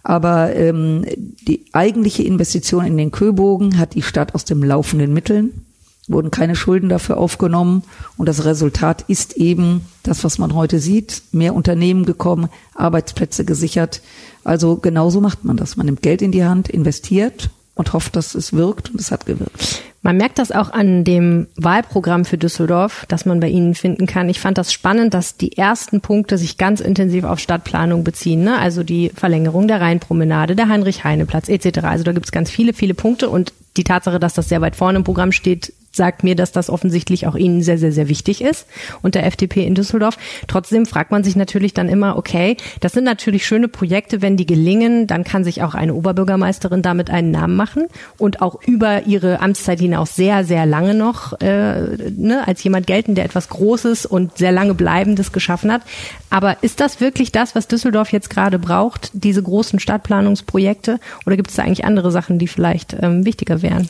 Aber 0.05 0.55
ähm, 0.55 1.05
die 1.17 1.67
eigentliche 1.73 2.23
Investition 2.23 2.85
in 2.85 2.97
den 2.97 3.11
Köbogen 3.11 3.79
hat 3.79 3.95
die 3.95 4.03
Stadt 4.03 4.35
aus 4.35 4.45
den 4.45 4.61
laufenden 4.61 5.13
Mitteln 5.13 5.67
wurden 6.09 6.31
keine 6.31 6.57
Schulden 6.57 6.89
dafür 6.89 7.17
aufgenommen. 7.17 7.85
Und 8.17 8.29
das 8.29 8.45
Resultat 8.45 9.05
ist 9.09 9.37
eben 9.37 9.87
das, 10.03 10.25
was 10.25 10.39
man 10.39 10.55
heute 10.55 10.79
sieht. 10.79 11.23
Mehr 11.33 11.55
Unternehmen 11.55 12.05
gekommen, 12.05 12.49
Arbeitsplätze 12.75 13.45
gesichert. 13.45 14.03
Also 14.45 14.77
genauso 14.77 15.21
macht 15.21 15.45
man 15.45 15.57
das. 15.57 15.77
Man 15.77 15.87
nimmt 15.87 16.03
Geld 16.03 16.23
in 16.23 16.33
die 16.33 16.45
Hand, 16.45 16.69
investiert 16.69 17.51
und 17.75 17.93
hofft, 17.93 18.17
dass 18.17 18.35
es 18.35 18.53
wirkt 18.53 18.91
und 18.91 19.01
es 19.01 19.11
hat 19.11 19.27
gewirkt. 19.27 19.83
Man 20.05 20.17
merkt 20.17 20.41
das 20.41 20.51
auch 20.51 20.73
an 20.73 21.05
dem 21.05 21.47
Wahlprogramm 21.55 22.25
für 22.25 22.37
Düsseldorf, 22.37 23.07
das 23.07 23.25
man 23.25 23.39
bei 23.39 23.49
Ihnen 23.49 23.77
finden 23.77 24.07
kann. 24.07 24.29
Ich 24.29 24.41
fand 24.41 24.59
das 24.59 24.73
spannend, 24.73 25.15
dass 25.15 25.37
die 25.37 25.57
ersten 25.57 26.01
Punkte 26.01 26.39
sich 26.39 26.59
ganz 26.59 26.81
intensiv 26.81 27.23
auf 27.23 27.39
Stadtplanung 27.39 28.03
beziehen. 28.03 28.43
Ne? 28.43 28.59
Also 28.59 28.83
die 28.83 29.13
Verlängerung 29.15 29.69
der 29.69 29.81
Rheinpromenade, 29.81 30.57
der 30.57 30.69
Heinrich-Heine-Platz 30.69 31.49
etc. 31.49 31.85
Also 31.85 32.03
da 32.03 32.11
gibt 32.11 32.27
es 32.27 32.33
ganz 32.33 32.51
viele, 32.51 32.73
viele 32.73 32.95
Punkte 32.95 33.31
und 33.31 33.53
die 33.77 33.85
Tatsache, 33.85 34.19
dass 34.19 34.35
das 34.35 34.49
sehr 34.49 34.61
weit 34.61 34.75
vorne 34.75 34.99
im 34.99 35.05
Programm 35.05 35.31
steht, 35.31 35.73
sagt 35.93 36.25
mir, 36.25 36.35
dass 36.35 36.53
das 36.53 36.71
offensichtlich 36.71 37.27
auch 37.27 37.35
Ihnen 37.35 37.63
sehr, 37.63 37.79
sehr, 37.79 37.93
sehr 37.93 38.09
wichtig 38.09 38.43
ist 38.43 38.67
und 39.03 39.15
der 39.15 39.27
FDP 39.27 39.67
in 39.67 39.75
Düsseldorf. 39.75 40.17
Trotzdem 40.49 40.87
fragt 40.87 41.11
man 41.11 41.23
sich 41.23 41.37
natürlich 41.37 41.75
dann 41.75 41.89
immer, 41.89 42.17
okay, 42.17 42.57
das 42.81 42.93
sind 42.93 43.05
natürlich 43.05 43.47
schöne 43.47 43.69
Projekte, 43.69 44.23
wenn 44.23 44.37
die 44.37 44.47
gelingen, 44.47 45.07
dann 45.07 45.25
kann 45.25 45.45
sich 45.45 45.63
auch 45.63 45.75
eine 45.75 45.95
Oberbürgermeisterin 45.95 46.83
damit 46.83 47.11
einen 47.11 47.31
Namen 47.31 47.57
machen 47.57 47.87
und 48.19 48.41
auch 48.41 48.61
über 48.67 49.07
ihre 49.07 49.41
Amtszeit 49.41 49.81
hinaus 49.81 50.17
sehr, 50.17 50.45
sehr 50.45 50.67
lange 50.67 50.95
noch 50.95 51.39
äh, 51.41 51.83
ne, 52.17 52.47
als 52.47 52.65
jemand 52.65 52.87
gelten, 52.87 53.15
der 53.15 53.27
etwas 53.27 53.49
Großes 53.49 54.07
und 54.07 54.39
sehr 54.39 54.53
lange 54.53 54.75
Bleibendes 54.75 55.33
geschaffen 55.33 55.71
hat. 55.71 55.83
Aber 56.31 56.63
ist 56.63 56.81
das 56.81 57.01
wirklich 57.01 57.33
das, 57.33 57.55
was 57.55 57.69
Düsseldorf 57.69 58.13
jetzt 58.13 58.31
gerade 58.31 58.59
braucht, 58.59 59.11
diese 59.13 59.43
großen 59.43 59.79
Stadtplanungsprojekte? 59.79 60.99
Oder 61.27 61.37
gibt 61.37 61.51
es 61.51 61.57
da 61.57 61.63
eigentlich 61.63 61.85
andere 61.85 62.11
Sachen, 62.11 62.39
die 62.39 62.49
vielleicht 62.49 62.97
ähm, 63.01 63.27
wichtiger 63.27 63.61
wären? 63.61 63.89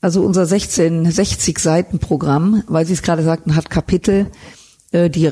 Also 0.00 0.22
unser 0.22 0.42
1660 0.42 1.58
Seiten 1.58 1.98
Programm, 1.98 2.62
weil 2.68 2.86
Sie 2.86 2.92
es 2.92 3.02
gerade 3.02 3.22
sagten, 3.22 3.56
hat 3.56 3.70
Kapitel. 3.70 4.26
Äh, 4.92 5.10
die 5.10 5.30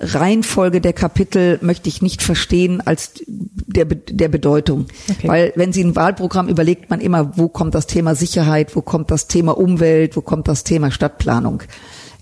Reihenfolge 0.00 0.80
der 0.80 0.94
Kapitel 0.94 1.58
möchte 1.60 1.88
ich 1.88 2.00
nicht 2.00 2.22
verstehen 2.22 2.80
als 2.80 3.12
der, 3.26 3.84
der 3.84 4.28
Bedeutung. 4.28 4.86
Okay. 5.10 5.28
Weil 5.28 5.52
wenn 5.56 5.72
Sie 5.72 5.84
ein 5.84 5.94
Wahlprogramm 5.94 6.48
überlegt 6.48 6.88
man 6.88 7.00
immer, 7.00 7.36
wo 7.36 7.48
kommt 7.48 7.74
das 7.74 7.86
Thema 7.86 8.14
Sicherheit, 8.14 8.74
wo 8.74 8.82
kommt 8.82 9.10
das 9.10 9.28
Thema 9.28 9.56
Umwelt, 9.56 10.16
wo 10.16 10.22
kommt 10.22 10.48
das 10.48 10.64
Thema 10.64 10.90
Stadtplanung. 10.90 11.62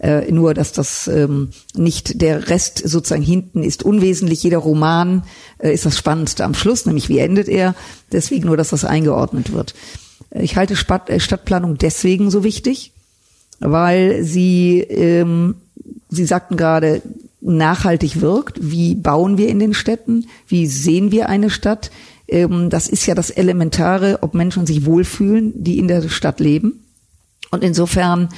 Äh, 0.01 0.31
nur, 0.31 0.55
dass 0.55 0.73
das 0.73 1.09
ähm, 1.09 1.51
nicht 1.75 2.21
der 2.21 2.49
Rest 2.49 2.79
sozusagen 2.85 3.23
hinten 3.23 3.63
ist 3.63 3.83
unwesentlich. 3.83 4.43
Jeder 4.43 4.59
Roman 4.59 5.25
äh, 5.59 5.73
ist 5.73 5.87
das 5.87 5.99
Spannendste 5.99 6.45
am 6.45 6.55
Schluss, 6.55 6.87
nämlich 6.87 7.09
wie 7.09 7.19
endet 7.19 7.49
er. 7.49 7.75
Deswegen 8.13 8.47
nur, 8.47 8.57
dass 8.57 8.71
das 8.71 8.85
eingeordnet 8.85 9.53
wird. 9.53 9.75
Ich 10.31 10.57
halte 10.57 10.75
äh, 10.75 11.21
Stadtplanung 11.21 11.79
deswegen 11.79 12.31
so 12.31 12.45
wichtig, 12.45 12.93
weil 13.61 14.23
sie, 14.25 14.81
ähm, 14.81 15.57
Sie 16.11 16.25
sagten 16.25 16.57
gerade, 16.57 17.03
nachhaltig 17.41 18.21
wirkt. 18.21 18.59
Wie 18.61 18.95
bauen 18.95 19.39
wir 19.39 19.49
in 19.49 19.59
den 19.59 19.75
Städten? 19.75 20.27
Wie 20.47 20.67
sehen 20.67 21.13
wir 21.13 21.29
eine 21.29 21.51
Stadt? 21.51 21.91
Ähm, 22.27 22.71
das 22.71 22.89
ist 22.89 23.07
ja 23.07 23.15
das 23.15 23.31
Elementare, 23.31 24.19
ob 24.23 24.35
Menschen 24.35 24.67
sich 24.67 24.85
wohlfühlen, 24.85 25.53
die 25.57 25.79
in 25.79 25.89
der 25.89 26.09
Stadt 26.09 26.41
leben. 26.41 26.85
Und 27.51 27.65
insofern 27.65 28.29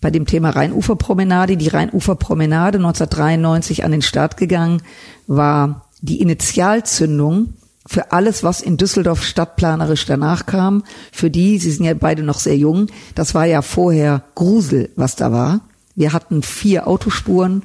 bei 0.00 0.10
dem 0.10 0.26
Thema 0.26 0.50
Rheinuferpromenade, 0.50 1.56
die 1.56 1.68
Rheinuferpromenade 1.68 2.78
1993 2.78 3.84
an 3.84 3.90
den 3.90 4.02
Start 4.02 4.36
gegangen, 4.36 4.82
war 5.26 5.88
die 6.02 6.20
Initialzündung 6.20 7.54
für 7.86 8.12
alles, 8.12 8.42
was 8.42 8.60
in 8.60 8.76
Düsseldorf 8.76 9.22
stadtplanerisch 9.22 10.06
danach 10.06 10.46
kam, 10.46 10.84
für 11.12 11.30
die, 11.30 11.58
Sie 11.58 11.70
sind 11.70 11.84
ja 11.84 11.94
beide 11.94 12.22
noch 12.22 12.38
sehr 12.38 12.56
jung, 12.56 12.86
das 13.14 13.34
war 13.34 13.44
ja 13.44 13.62
vorher 13.62 14.22
Grusel, 14.34 14.90
was 14.96 15.16
da 15.16 15.32
war. 15.32 15.60
Wir 15.94 16.12
hatten 16.12 16.42
vier 16.42 16.88
Autospuren, 16.88 17.62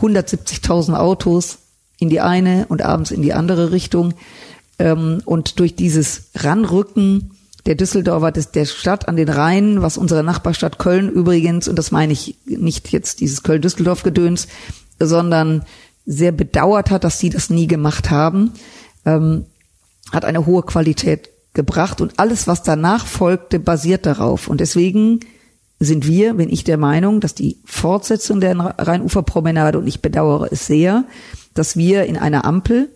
170.000 0.00 0.94
Autos 0.94 1.58
in 1.98 2.10
die 2.10 2.20
eine 2.20 2.66
und 2.68 2.82
abends 2.82 3.10
in 3.10 3.22
die 3.22 3.32
andere 3.32 3.72
Richtung. 3.72 4.14
Ähm, 4.78 5.22
und 5.24 5.58
durch 5.58 5.74
dieses 5.74 6.30
Ranrücken 6.34 7.32
der 7.64 7.74
Düsseldorfer, 7.74 8.30
der 8.30 8.64
Stadt 8.64 9.08
an 9.08 9.16
den 9.16 9.28
Rhein, 9.28 9.82
was 9.82 9.98
unsere 9.98 10.22
Nachbarstadt 10.22 10.78
Köln 10.78 11.08
übrigens, 11.10 11.66
und 11.66 11.76
das 11.76 11.90
meine 11.90 12.12
ich 12.12 12.36
nicht 12.44 12.92
jetzt 12.92 13.20
dieses 13.20 13.42
Köln-Düsseldorf-Gedöns, 13.42 14.46
sondern 15.00 15.64
sehr 16.04 16.30
bedauert 16.30 16.90
hat, 16.90 17.02
dass 17.02 17.18
sie 17.18 17.30
das 17.30 17.50
nie 17.50 17.66
gemacht 17.66 18.10
haben, 18.10 18.52
ähm, 19.04 19.46
hat 20.12 20.24
eine 20.24 20.46
hohe 20.46 20.62
Qualität 20.62 21.30
gebracht 21.54 22.00
und 22.00 22.18
alles, 22.18 22.46
was 22.46 22.62
danach 22.62 23.06
folgte, 23.06 23.58
basiert 23.58 24.06
darauf. 24.06 24.48
Und 24.48 24.60
deswegen 24.60 25.20
sind 25.80 26.06
wir, 26.06 26.34
bin 26.34 26.50
ich 26.50 26.64
der 26.64 26.78
Meinung, 26.78 27.20
dass 27.20 27.34
die 27.34 27.58
Fortsetzung 27.64 28.40
der 28.40 28.56
Rheinuferpromenade, 28.56 29.78
und 29.78 29.86
ich 29.86 30.00
bedauere 30.00 30.48
es 30.50 30.66
sehr, 30.66 31.04
dass 31.54 31.76
wir 31.76 32.04
in 32.04 32.16
einer 32.16 32.44
Ampel 32.44 32.90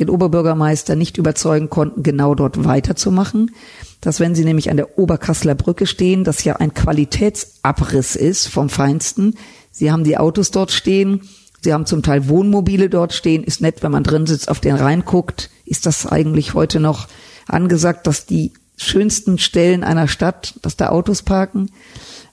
den 0.00 0.10
Oberbürgermeister 0.10 0.96
nicht 0.96 1.18
überzeugen 1.18 1.70
konnten, 1.70 2.02
genau 2.02 2.34
dort 2.34 2.64
weiterzumachen. 2.64 3.52
Dass 4.00 4.20
wenn 4.20 4.34
Sie 4.34 4.44
nämlich 4.44 4.70
an 4.70 4.76
der 4.76 4.98
Oberkasseler 4.98 5.54
Brücke 5.54 5.86
stehen, 5.86 6.24
das 6.24 6.44
ja 6.44 6.56
ein 6.56 6.74
Qualitätsabriss 6.74 8.16
ist 8.16 8.48
vom 8.48 8.68
Feinsten. 8.68 9.36
Sie 9.70 9.92
haben 9.92 10.04
die 10.04 10.18
Autos 10.18 10.50
dort 10.50 10.72
stehen, 10.72 11.22
Sie 11.64 11.72
haben 11.72 11.86
zum 11.86 12.02
Teil 12.02 12.28
Wohnmobile 12.28 12.90
dort 12.90 13.14
stehen. 13.14 13.42
Ist 13.42 13.62
nett, 13.62 13.82
wenn 13.82 13.90
man 13.90 14.04
drin 14.04 14.26
sitzt, 14.26 14.50
auf 14.50 14.60
den 14.60 14.76
Rhein 14.76 15.04
guckt. 15.04 15.50
Ist 15.64 15.86
das 15.86 16.06
eigentlich 16.06 16.52
heute 16.52 16.78
noch 16.78 17.08
angesagt, 17.46 18.06
dass 18.06 18.26
die 18.26 18.52
schönsten 18.76 19.38
Stellen 19.38 19.82
einer 19.82 20.06
Stadt, 20.06 20.54
dass 20.60 20.76
da 20.76 20.90
Autos 20.90 21.22
parken? 21.22 21.70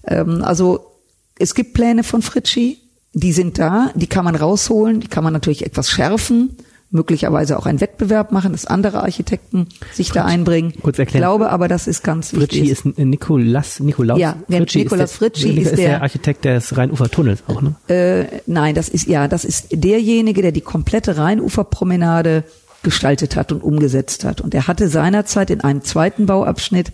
Ähm, 0.06 0.44
also 0.44 0.92
es 1.40 1.56
gibt 1.56 1.74
Pläne 1.74 2.04
von 2.04 2.22
Fritschi, 2.22 2.80
die 3.14 3.32
sind 3.32 3.58
da, 3.58 3.92
die 3.96 4.08
kann 4.08 4.26
man 4.26 4.36
rausholen, 4.36 5.00
die 5.00 5.08
kann 5.08 5.24
man 5.24 5.34
natürlich 5.34 5.66
etwas 5.66 5.90
schärfen 5.90 6.58
möglicherweise 6.92 7.58
auch 7.58 7.66
einen 7.66 7.82
Wettbewerb 7.82 8.32
machen, 8.32 8.52
dass 8.52 8.66
andere 8.66 9.02
Architekten 9.02 9.68
sich 9.94 10.10
Fritsch, 10.10 10.16
da 10.18 10.26
einbringen. 10.26 10.74
Kurz 10.82 11.00
erklären. 11.00 11.24
Ich 11.24 11.28
glaube 11.28 11.50
aber, 11.50 11.68
das 11.68 11.88
ist 11.88 12.04
ganz 12.04 12.32
Fritschi 12.32 12.64
wichtig. 12.64 12.72
ist 12.72 12.98
Nikolaus, 12.98 13.80
Nikolaus 13.80 14.20
ja, 14.20 14.36
Fritschi 14.50 14.80
Nikolaus 14.80 15.14
Fritschi 15.14 15.50
ist, 15.50 15.56
der, 15.56 15.72
ist, 15.72 15.78
der, 15.78 15.88
der 15.88 16.02
Architekt 16.02 16.46
des 16.46 16.78
Rheinufertunnels 16.78 17.44
auch, 17.48 17.62
ne? 17.62 17.76
Äh, 17.88 18.42
nein, 18.46 18.76
das 18.76 18.90
ist, 18.90 19.08
ja, 19.08 19.28
das 19.28 19.46
ist 19.46 19.68
derjenige, 19.72 20.42
der 20.42 20.52
die 20.52 20.62
komplette 20.62 21.18
Rheinuferpromenade 21.18 22.44
gestaltet 22.84 23.36
hat 23.36 23.52
und 23.52 23.64
umgesetzt 23.64 24.26
hat. 24.26 24.42
Und 24.42 24.54
er 24.54 24.68
hatte 24.68 24.88
seinerzeit 24.90 25.50
in 25.50 25.62
einem 25.62 25.84
zweiten 25.84 26.26
Bauabschnitt 26.26 26.92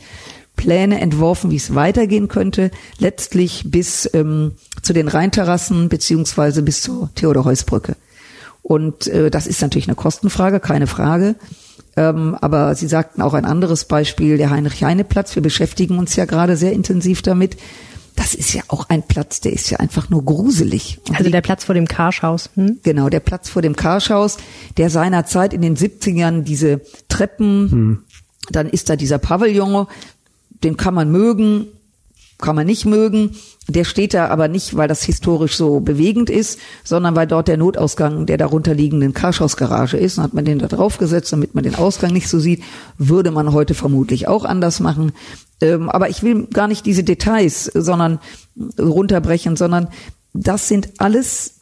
Pläne 0.58 1.00
entworfen, 1.00 1.52
wie 1.52 1.56
es 1.56 1.76
weitergehen 1.76 2.28
könnte, 2.28 2.72
letztlich 2.98 3.64
bis 3.68 4.10
ähm, 4.14 4.54
zu 4.82 4.92
den 4.92 5.08
Rheinterrassen 5.08 5.88
beziehungsweise 5.88 6.64
bis 6.64 6.82
zur 6.82 7.10
Theodor-Heuss-Brücke. 7.16 7.96
Und 8.68 9.08
äh, 9.08 9.32
das 9.32 9.48
ist 9.48 9.62
natürlich 9.62 9.88
eine 9.88 9.96
Kostenfrage, 9.96 10.60
keine 10.60 10.88
Frage. 10.88 11.36
Ähm, 11.96 12.36
aber 12.42 12.76
Sie 12.76 12.88
sagten 12.88 13.22
auch 13.22 13.34
ein 13.34 13.46
anderes 13.46 13.86
Beispiel, 13.86 14.38
der 14.38 14.50
Heinrich-Heine-Platz. 14.50 15.36
Wir 15.36 15.42
beschäftigen 15.42 15.98
uns 15.98 16.18
ja 16.18 16.26
gerade 16.26 16.58
sehr 16.58 16.74
intensiv 16.74 17.22
damit. 17.22 17.56
Das 18.18 18.34
ist 18.34 18.54
ja 18.54 18.64
auch 18.68 18.90
ein 18.90 19.04
Platz, 19.04 19.40
der 19.40 19.54
ist 19.54 19.70
ja 19.70 19.80
einfach 19.80 20.10
nur 20.10 20.26
gruselig. 20.26 21.00
Und 21.08 21.18
also 21.18 21.30
der 21.30 21.40
Platz 21.40 21.64
vor 21.64 21.76
dem 21.76 21.88
Karschhaus. 21.88 22.50
Hm? 22.56 22.80
Genau, 22.84 23.08
der 23.08 23.22
Platz 23.22 23.48
vor 23.48 23.62
dem 23.62 23.78
Karschhaus, 23.78 24.36
der 24.76 24.90
seinerzeit 24.90 25.54
in 25.54 25.62
den 25.62 25.78
70ern 25.78 26.42
diese 26.42 26.82
Treppen, 27.08 27.72
hm. 27.72 28.04
dann 28.50 28.68
ist 28.68 28.90
da 28.90 28.98
dieser 28.98 29.18
Pavillon, 29.18 29.88
den 30.66 30.76
kann 30.76 30.94
man 30.94 31.10
mögen, 31.10 31.68
kann 32.38 32.56
man 32.56 32.68
nicht 32.68 32.86
mögen. 32.86 33.32
Der 33.68 33.84
steht 33.84 34.14
da 34.14 34.28
aber 34.28 34.48
nicht, 34.48 34.76
weil 34.78 34.88
das 34.88 35.04
historisch 35.04 35.56
so 35.58 35.80
bewegend 35.80 36.30
ist, 36.30 36.60
sondern 36.84 37.16
weil 37.16 37.28
dort 37.28 37.48
der 37.48 37.58
Notausgang 37.58 38.26
der 38.26 38.38
darunter 38.38 38.74
liegenden 38.74 39.14
Karschhausgarage 39.14 39.98
ist. 39.98 40.18
Und 40.18 40.24
hat 40.24 40.34
man 40.34 40.46
den 40.46 40.60
da 40.60 40.68
draufgesetzt, 40.68 41.34
damit 41.34 41.56
man 41.56 41.64
den 41.64 41.76
Ausgang 41.76 42.14
nicht 42.14 42.30
so 42.30 42.40
sieht, 42.40 42.64
würde 42.98 43.32
man 43.32 43.54
heute 43.54 43.74
vermutlich 43.74 44.28
auch 44.28 44.46
anders 44.46 44.80
machen. 44.80 45.14
Ähm, 45.62 45.90
aber 45.90 46.10
ich 46.10 46.22
will 46.24 46.48
gar 46.48 46.68
nicht 46.68 46.86
diese 46.86 47.04
Details, 47.04 47.66
sondern 47.66 48.20
runterbrechen, 48.80 49.56
sondern 49.56 49.90
das 50.34 50.68
sind 50.68 50.90
alles 51.00 51.56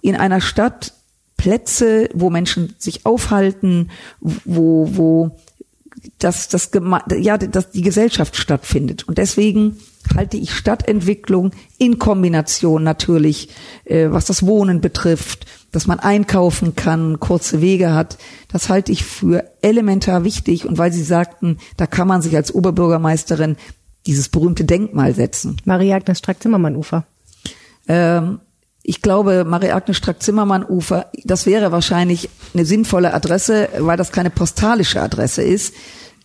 in 0.00 0.16
einer 0.16 0.40
Stadt 0.40 0.94
Plätze, 1.36 2.08
wo 2.14 2.30
Menschen 2.30 2.74
sich 2.78 3.04
aufhalten, 3.04 3.90
wo, 4.20 4.88
wo 4.92 5.38
das, 6.18 6.48
das, 6.48 6.70
ja, 7.18 7.36
dass 7.36 7.70
die 7.70 7.82
Gesellschaft 7.82 8.36
stattfindet. 8.36 9.08
Und 9.08 9.18
deswegen 9.18 9.76
halte 10.14 10.36
ich 10.36 10.54
Stadtentwicklung 10.54 11.52
in 11.78 11.98
Kombination 11.98 12.82
natürlich, 12.82 13.48
äh, 13.84 14.08
was 14.10 14.26
das 14.26 14.46
Wohnen 14.46 14.80
betrifft, 14.80 15.46
dass 15.70 15.86
man 15.86 15.98
einkaufen 15.98 16.76
kann, 16.76 17.18
kurze 17.20 17.60
Wege 17.60 17.94
hat, 17.94 18.18
das 18.48 18.68
halte 18.68 18.92
ich 18.92 19.04
für 19.04 19.44
elementar 19.62 20.24
wichtig. 20.24 20.66
Und 20.66 20.78
weil 20.78 20.92
Sie 20.92 21.02
sagten, 21.02 21.58
da 21.76 21.86
kann 21.86 22.08
man 22.08 22.22
sich 22.22 22.36
als 22.36 22.54
Oberbürgermeisterin 22.54 23.56
dieses 24.06 24.28
berühmte 24.28 24.64
Denkmal 24.64 25.14
setzen. 25.14 25.56
Marie-Agnes 25.64 26.18
Strack-Zimmermann-Ufer. 26.18 27.04
Ähm, 27.88 28.40
ich 28.82 29.00
glaube, 29.00 29.44
Marie-Agnes 29.44 29.96
Strack-Zimmermann-Ufer, 29.96 31.06
das 31.24 31.46
wäre 31.46 31.72
wahrscheinlich 31.72 32.28
eine 32.52 32.64
sinnvolle 32.64 33.14
Adresse, 33.14 33.68
weil 33.78 33.96
das 33.96 34.12
keine 34.12 34.30
postalische 34.30 35.00
Adresse 35.00 35.42
ist 35.42 35.72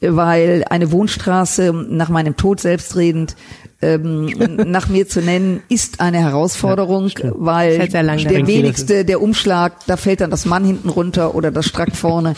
weil 0.02 0.64
eine 0.70 0.92
Wohnstraße 0.92 1.74
nach 1.74 2.10
meinem 2.10 2.38
Tod 2.38 2.60
selbstredend 2.60 3.36
ähm, 3.82 4.26
nach 4.66 4.90
mir 4.90 5.08
zu 5.08 5.22
nennen, 5.22 5.62
ist 5.70 6.02
eine 6.02 6.18
Herausforderung, 6.18 7.10
ja, 7.10 7.32
weil 7.36 7.88
der 7.88 8.48
wenigste, 8.48 9.06
der 9.06 9.22
Umschlag, 9.22 9.86
da 9.86 9.98
fällt 9.98 10.22
dann 10.22 10.32
das 10.32 10.46
Mann 10.46 10.66
hinten 10.66 10.90
runter 10.90 11.36
oder 11.36 11.52
das 11.52 11.68
Strack 11.68 11.96
vorne. 11.96 12.34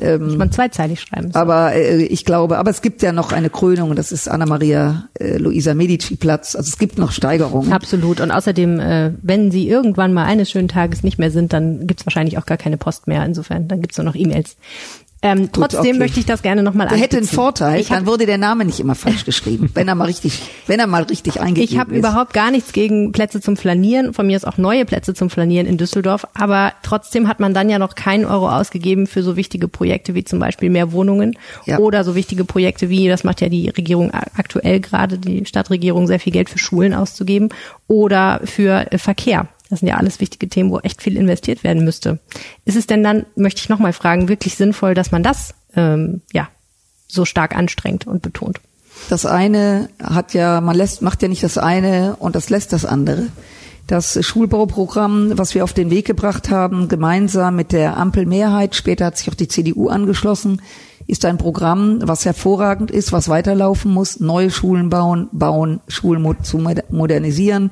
Ähm, 0.00 0.38
man 0.38 0.50
zweizeilig 0.52 1.00
schreiben. 1.00 1.32
So. 1.32 1.38
Aber 1.38 1.74
äh, 1.74 2.02
ich 2.02 2.24
glaube, 2.24 2.56
aber 2.58 2.70
es 2.70 2.80
gibt 2.80 3.02
ja 3.02 3.12
noch 3.12 3.32
eine 3.32 3.50
Krönung, 3.50 3.94
das 3.94 4.10
ist 4.10 4.28
Anna 4.28 4.46
Maria 4.46 5.08
äh, 5.18 5.36
Luisa 5.36 5.74
Medici 5.74 6.16
Platz. 6.16 6.56
Also 6.56 6.68
es 6.68 6.78
gibt 6.78 6.98
noch 6.98 7.12
Steigerungen. 7.12 7.72
Absolut. 7.72 8.20
Und 8.20 8.30
außerdem, 8.30 8.80
äh, 8.80 9.12
wenn 9.20 9.50
Sie 9.50 9.68
irgendwann 9.68 10.14
mal 10.14 10.24
eines 10.24 10.50
schönen 10.50 10.68
Tages 10.68 11.02
nicht 11.02 11.18
mehr 11.18 11.30
sind, 11.30 11.52
dann 11.52 11.86
gibt's 11.86 12.06
wahrscheinlich 12.06 12.38
auch 12.38 12.46
gar 12.46 12.58
keine 12.58 12.78
Post 12.78 13.06
mehr. 13.06 13.24
Insofern, 13.24 13.68
dann 13.68 13.82
gibt's 13.82 13.98
nur 13.98 14.06
noch 14.06 14.14
E-Mails. 14.14 14.56
Ähm, 15.22 15.42
Gut, 15.42 15.52
trotzdem 15.52 15.80
okay. 15.80 15.98
möchte 15.98 16.18
ich 16.18 16.24
das 16.24 16.40
gerne 16.40 16.62
nochmal 16.62 16.88
Der 16.88 16.96
hätte 16.96 17.18
einen. 17.18 17.26
Vorteil, 17.26 17.78
Ich 17.78 17.90
hab- 17.90 17.98
dann 17.98 18.06
wurde 18.06 18.24
der 18.24 18.38
Name 18.38 18.64
nicht 18.64 18.80
immer 18.80 18.94
falsch 18.94 19.26
geschrieben, 19.26 19.68
wenn 19.74 19.86
er 19.86 19.94
mal 19.94 20.06
richtig, 20.06 20.40
wenn 20.66 20.80
er 20.80 20.86
mal 20.86 21.02
richtig 21.02 21.40
eingegeben 21.42 21.70
Ich 21.74 21.78
habe 21.78 21.92
ist. 21.92 21.98
überhaupt 21.98 22.32
gar 22.32 22.50
nichts 22.50 22.72
gegen 22.72 23.12
Plätze 23.12 23.42
zum 23.42 23.58
Flanieren. 23.58 24.14
Von 24.14 24.26
mir 24.26 24.36
ist 24.36 24.46
auch 24.46 24.56
neue 24.56 24.86
Plätze 24.86 25.12
zum 25.12 25.28
Flanieren 25.28 25.66
in 25.66 25.76
Düsseldorf. 25.76 26.26
Aber 26.32 26.72
trotzdem 26.82 27.28
hat 27.28 27.38
man 27.38 27.52
dann 27.52 27.68
ja 27.68 27.78
noch 27.78 27.94
keinen 27.96 28.24
Euro 28.24 28.48
ausgegeben 28.50 29.06
für 29.06 29.22
so 29.22 29.36
wichtige 29.36 29.68
Projekte 29.68 30.14
wie 30.14 30.24
zum 30.24 30.38
Beispiel 30.38 30.70
mehr 30.70 30.90
Wohnungen 30.92 31.36
Ja. 31.66 31.78
oder 31.78 32.02
so 32.02 32.14
wichtige 32.14 32.46
Projekte 32.46 32.88
wie, 32.88 33.06
das 33.08 33.22
macht 33.22 33.42
ja 33.42 33.50
die 33.50 33.68
Regierung 33.68 34.10
aktuell 34.12 34.80
gerade, 34.80 35.18
die 35.18 35.44
Stadtregierung, 35.44 36.06
sehr 36.06 36.18
viel 36.20 36.32
Geld 36.32 36.48
für 36.48 36.58
Schulen 36.58 36.94
auszugeben 36.94 37.50
oder 37.88 38.40
für 38.44 38.90
äh, 38.90 38.96
Verkehr. 38.96 39.48
Das 39.70 39.80
sind 39.80 39.88
ja 39.88 39.96
alles 39.96 40.20
wichtige 40.20 40.48
Themen, 40.48 40.70
wo 40.70 40.80
echt 40.80 41.00
viel 41.00 41.16
investiert 41.16 41.64
werden 41.64 41.84
müsste. 41.84 42.18
Ist 42.64 42.76
es 42.76 42.86
denn 42.86 43.02
dann, 43.02 43.24
möchte 43.36 43.60
ich 43.60 43.68
nochmal 43.68 43.92
fragen, 43.92 44.28
wirklich 44.28 44.56
sinnvoll, 44.56 44.94
dass 44.94 45.12
man 45.12 45.22
das 45.22 45.54
ähm, 45.76 46.22
ja 46.32 46.48
so 47.06 47.24
stark 47.24 47.56
anstrengt 47.56 48.06
und 48.06 48.20
betont? 48.20 48.60
Das 49.08 49.26
eine 49.26 49.88
hat 50.02 50.34
ja, 50.34 50.60
man 50.60 50.76
lässt, 50.76 51.02
macht 51.02 51.22
ja 51.22 51.28
nicht 51.28 51.42
das 51.42 51.56
eine 51.56 52.16
und 52.18 52.34
das 52.34 52.50
lässt 52.50 52.72
das 52.72 52.84
andere. 52.84 53.28
Das 53.86 54.24
Schulbauprogramm, 54.24 55.36
was 55.38 55.54
wir 55.54 55.64
auf 55.64 55.72
den 55.72 55.90
Weg 55.90 56.06
gebracht 56.06 56.50
haben, 56.50 56.88
gemeinsam 56.88 57.56
mit 57.56 57.72
der 57.72 57.96
Ampelmehrheit, 57.96 58.74
später 58.74 59.06
hat 59.06 59.18
sich 59.18 59.28
auch 59.30 59.34
die 59.34 59.48
CDU 59.48 59.88
angeschlossen, 59.88 60.62
ist 61.06 61.24
ein 61.24 61.38
Programm, 61.38 61.98
was 62.02 62.24
hervorragend 62.24 62.92
ist, 62.92 63.10
was 63.10 63.28
weiterlaufen 63.28 63.92
muss, 63.92 64.20
neue 64.20 64.50
Schulen 64.50 64.90
bauen, 64.90 65.28
bauen, 65.32 65.80
Schulen 65.88 66.36
zu 66.44 66.58
moder- 66.58 66.84
modernisieren. 66.90 67.70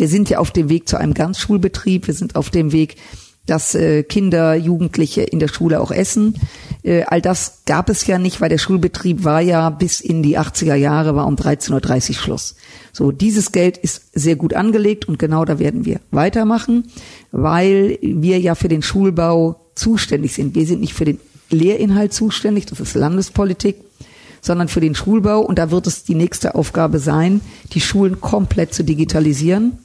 Wir 0.00 0.08
sind 0.08 0.30
ja 0.30 0.38
auf 0.38 0.50
dem 0.50 0.70
Weg 0.70 0.88
zu 0.88 0.96
einem 0.96 1.12
Ganzschulbetrieb, 1.12 2.06
wir 2.06 2.14
sind 2.14 2.34
auf 2.34 2.48
dem 2.48 2.72
Weg, 2.72 2.96
dass 3.44 3.74
äh, 3.74 4.02
Kinder, 4.02 4.54
Jugendliche 4.54 5.20
in 5.20 5.40
der 5.40 5.48
Schule 5.48 5.78
auch 5.78 5.90
essen. 5.90 6.36
Äh, 6.82 7.02
all 7.02 7.20
das 7.20 7.64
gab 7.66 7.90
es 7.90 8.06
ja 8.06 8.18
nicht, 8.18 8.40
weil 8.40 8.48
der 8.48 8.56
Schulbetrieb 8.56 9.24
war 9.24 9.42
ja 9.42 9.68
bis 9.68 10.00
in 10.00 10.22
die 10.22 10.38
80er 10.38 10.74
Jahre, 10.74 11.16
war 11.16 11.26
um 11.26 11.34
13.30 11.34 12.08
Uhr 12.08 12.14
Schluss. 12.14 12.56
So, 12.94 13.12
dieses 13.12 13.52
Geld 13.52 13.76
ist 13.76 14.18
sehr 14.18 14.36
gut 14.36 14.54
angelegt 14.54 15.06
und 15.06 15.18
genau 15.18 15.44
da 15.44 15.58
werden 15.58 15.84
wir 15.84 16.00
weitermachen, 16.10 16.90
weil 17.30 17.98
wir 18.00 18.40
ja 18.40 18.54
für 18.54 18.68
den 18.68 18.80
Schulbau 18.80 19.66
zuständig 19.74 20.32
sind. 20.32 20.54
Wir 20.54 20.64
sind 20.64 20.80
nicht 20.80 20.94
für 20.94 21.04
den 21.04 21.20
Lehrinhalt 21.50 22.14
zuständig, 22.14 22.64
das 22.64 22.80
ist 22.80 22.94
Landespolitik, 22.94 23.76
sondern 24.40 24.68
für 24.68 24.80
den 24.80 24.94
Schulbau 24.94 25.40
und 25.40 25.58
da 25.58 25.70
wird 25.70 25.86
es 25.86 26.04
die 26.04 26.14
nächste 26.14 26.54
Aufgabe 26.54 27.00
sein, 27.00 27.42
die 27.74 27.82
Schulen 27.82 28.22
komplett 28.22 28.72
zu 28.72 28.82
digitalisieren. 28.82 29.78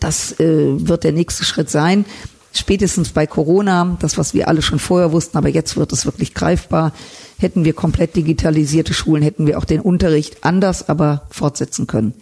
Das 0.00 0.38
äh, 0.40 0.88
wird 0.88 1.04
der 1.04 1.12
nächste 1.12 1.44
Schritt 1.44 1.70
sein. 1.70 2.04
Spätestens 2.52 3.10
bei 3.10 3.26
Corona, 3.26 3.96
das, 4.00 4.16
was 4.18 4.34
wir 4.34 4.48
alle 4.48 4.62
schon 4.62 4.78
vorher 4.78 5.12
wussten, 5.12 5.36
aber 5.36 5.48
jetzt 5.48 5.76
wird 5.76 5.92
es 5.92 6.06
wirklich 6.06 6.34
greifbar. 6.34 6.92
Hätten 7.38 7.64
wir 7.64 7.72
komplett 7.72 8.16
digitalisierte 8.16 8.94
Schulen, 8.94 9.22
hätten 9.22 9.46
wir 9.46 9.58
auch 9.58 9.64
den 9.64 9.80
Unterricht 9.80 10.44
anders, 10.44 10.88
aber 10.88 11.26
fortsetzen 11.30 11.86
können. 11.86 12.14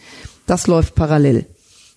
Das 0.46 0.66
läuft 0.66 0.94
parallel. 0.94 1.46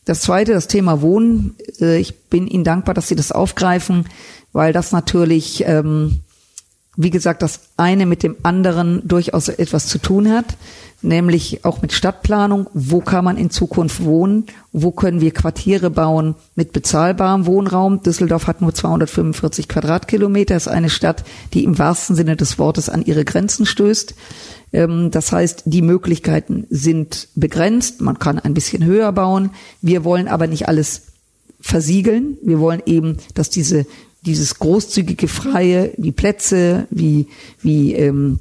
Das 0.05 0.21
zweite, 0.21 0.53
das 0.53 0.67
Thema 0.67 1.01
Wohnen. 1.01 1.55
Äh, 1.79 1.99
ich 1.99 2.19
bin 2.29 2.47
Ihnen 2.47 2.63
dankbar, 2.63 2.93
dass 2.93 3.07
Sie 3.07 3.15
das 3.15 3.31
aufgreifen, 3.31 4.05
weil 4.53 4.73
das 4.73 4.91
natürlich, 4.91 5.63
ähm, 5.67 6.21
wie 6.95 7.11
gesagt, 7.11 7.41
das 7.41 7.59
eine 7.77 8.05
mit 8.05 8.23
dem 8.23 8.35
anderen 8.43 9.07
durchaus 9.07 9.49
etwas 9.49 9.87
zu 9.87 9.99
tun 9.99 10.31
hat, 10.31 10.45
nämlich 11.01 11.65
auch 11.65 11.81
mit 11.81 11.93
Stadtplanung. 11.93 12.67
Wo 12.73 12.99
kann 12.99 13.25
man 13.25 13.37
in 13.37 13.49
Zukunft 13.49 14.03
wohnen? 14.03 14.45
Wo 14.71 14.91
können 14.91 15.21
wir 15.21 15.31
Quartiere 15.31 15.89
bauen 15.89 16.35
mit 16.55 16.73
bezahlbarem 16.73 17.45
Wohnraum? 17.45 18.03
Düsseldorf 18.03 18.47
hat 18.47 18.61
nur 18.61 18.73
245 18.73 19.67
Quadratkilometer, 19.67 20.55
ist 20.55 20.67
eine 20.67 20.89
Stadt, 20.89 21.23
die 21.53 21.63
im 21.63 21.77
wahrsten 21.77 22.15
Sinne 22.15 22.35
des 22.35 22.59
Wortes 22.59 22.89
an 22.89 23.05
ihre 23.05 23.25
Grenzen 23.25 23.65
stößt. 23.65 24.15
Ähm, 24.73 25.11
Das 25.11 25.31
heißt, 25.31 25.63
die 25.65 25.81
Möglichkeiten 25.81 26.67
sind 26.69 27.29
begrenzt. 27.35 28.01
Man 28.01 28.19
kann 28.19 28.39
ein 28.39 28.53
bisschen 28.53 28.85
höher 28.85 29.11
bauen. 29.11 29.51
Wir 29.81 30.03
wollen 30.03 30.27
aber 30.27 30.47
nicht 30.47 30.67
alles 30.67 31.03
versiegeln. 31.61 32.37
Wir 32.43 32.59
wollen 32.59 32.81
eben, 32.85 33.17
dass 33.33 33.49
diese 33.49 33.85
dieses 34.25 34.59
großzügige 34.59 35.29
Freie, 35.29 35.93
wie 35.97 36.11
Plätze, 36.11 36.87
wie 36.89 37.27
wie 37.61 37.93
ähm, 37.93 38.39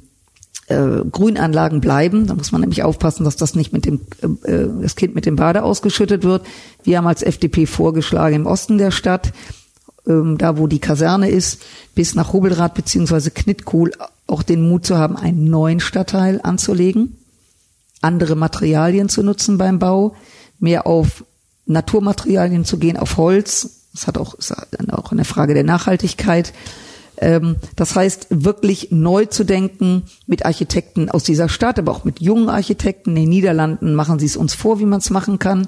äh, 0.69 1.03
Grünanlagen 1.11 1.81
bleiben. 1.81 2.27
Da 2.27 2.35
muss 2.35 2.51
man 2.51 2.61
nämlich 2.61 2.83
aufpassen, 2.83 3.23
dass 3.23 3.35
das 3.35 3.55
nicht 3.55 3.73
mit 3.73 3.85
dem 3.85 4.01
äh, 4.21 4.51
äh, 4.51 4.69
das 4.81 4.95
Kind 4.95 5.15
mit 5.15 5.25
dem 5.25 5.35
Bade 5.35 5.63
ausgeschüttet 5.63 6.23
wird. 6.23 6.45
Wir 6.83 6.97
haben 6.97 7.07
als 7.07 7.23
FDP 7.23 7.65
vorgeschlagen 7.65 8.35
im 8.35 8.45
Osten 8.45 8.77
der 8.77 8.91
Stadt, 8.91 9.33
ähm, 10.07 10.37
da 10.37 10.57
wo 10.57 10.67
die 10.67 10.79
Kaserne 10.79 11.29
ist, 11.29 11.61
bis 11.95 12.15
nach 12.15 12.33
Hubelrath 12.33 12.75
beziehungsweise 12.75 13.31
Knittkuhl 13.31 13.91
auch 14.27 14.43
den 14.43 14.67
Mut 14.67 14.85
zu 14.85 14.97
haben, 14.97 15.17
einen 15.17 15.49
neuen 15.49 15.79
Stadtteil 15.79 16.39
anzulegen, 16.41 17.17
andere 18.01 18.35
Materialien 18.35 19.09
zu 19.09 19.23
nutzen 19.23 19.57
beim 19.57 19.79
Bau, 19.79 20.15
mehr 20.59 20.87
auf 20.87 21.25
Naturmaterialien 21.65 22.65
zu 22.65 22.77
gehen, 22.77 22.97
auf 22.97 23.17
Holz. 23.17 23.87
Das 23.93 24.07
hat 24.07 24.17
auch, 24.17 24.35
ist 24.35 24.53
auch 24.91 25.11
eine 25.11 25.25
Frage 25.25 25.53
der 25.53 25.63
Nachhaltigkeit. 25.63 26.53
Ähm, 27.21 27.57
Das 27.75 27.95
heißt, 27.95 28.27
wirklich 28.29 28.89
neu 28.91 29.25
zu 29.25 29.43
denken 29.43 30.03
mit 30.25 30.45
Architekten 30.45 31.09
aus 31.09 31.23
dieser 31.23 31.49
Stadt, 31.49 31.77
aber 31.77 31.91
auch 31.91 32.05
mit 32.05 32.21
jungen 32.21 32.49
Architekten. 32.49 33.11
In 33.11 33.23
den 33.23 33.29
Niederlanden 33.29 33.93
machen 33.93 34.19
sie 34.19 34.25
es 34.25 34.37
uns 34.37 34.53
vor, 34.53 34.79
wie 34.79 34.85
man 34.85 34.99
es 34.99 35.09
machen 35.09 35.37
kann. 35.37 35.67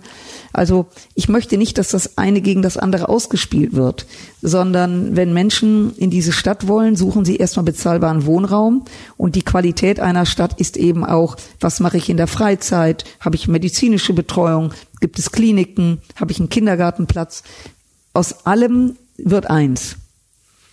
Also 0.53 0.87
ich 1.13 1.29
möchte 1.29 1.57
nicht, 1.57 1.77
dass 1.77 1.89
das 1.89 2.17
eine 2.17 2.41
gegen 2.41 2.61
das 2.61 2.77
andere 2.77 3.09
ausgespielt 3.09 3.73
wird, 3.73 4.05
sondern 4.41 5.15
wenn 5.15 5.33
Menschen 5.33 5.95
in 5.97 6.09
diese 6.09 6.31
Stadt 6.31 6.67
wollen, 6.67 6.95
suchen 6.95 7.25
sie 7.25 7.35
erstmal 7.35 7.65
bezahlbaren 7.65 8.25
Wohnraum. 8.25 8.85
Und 9.17 9.35
die 9.35 9.43
Qualität 9.43 9.99
einer 9.99 10.25
Stadt 10.25 10.59
ist 10.59 10.77
eben 10.77 11.05
auch, 11.05 11.35
was 11.59 11.79
mache 11.79 11.97
ich 11.97 12.09
in 12.09 12.17
der 12.17 12.27
Freizeit? 12.27 13.03
Habe 13.19 13.35
ich 13.35 13.47
medizinische 13.47 14.13
Betreuung? 14.13 14.73
Gibt 15.01 15.19
es 15.19 15.31
Kliniken? 15.31 15.99
Habe 16.15 16.31
ich 16.31 16.39
einen 16.39 16.49
Kindergartenplatz? 16.49 17.43
Aus 18.13 18.45
allem 18.45 18.97
wird 19.17 19.49
eins. 19.49 19.97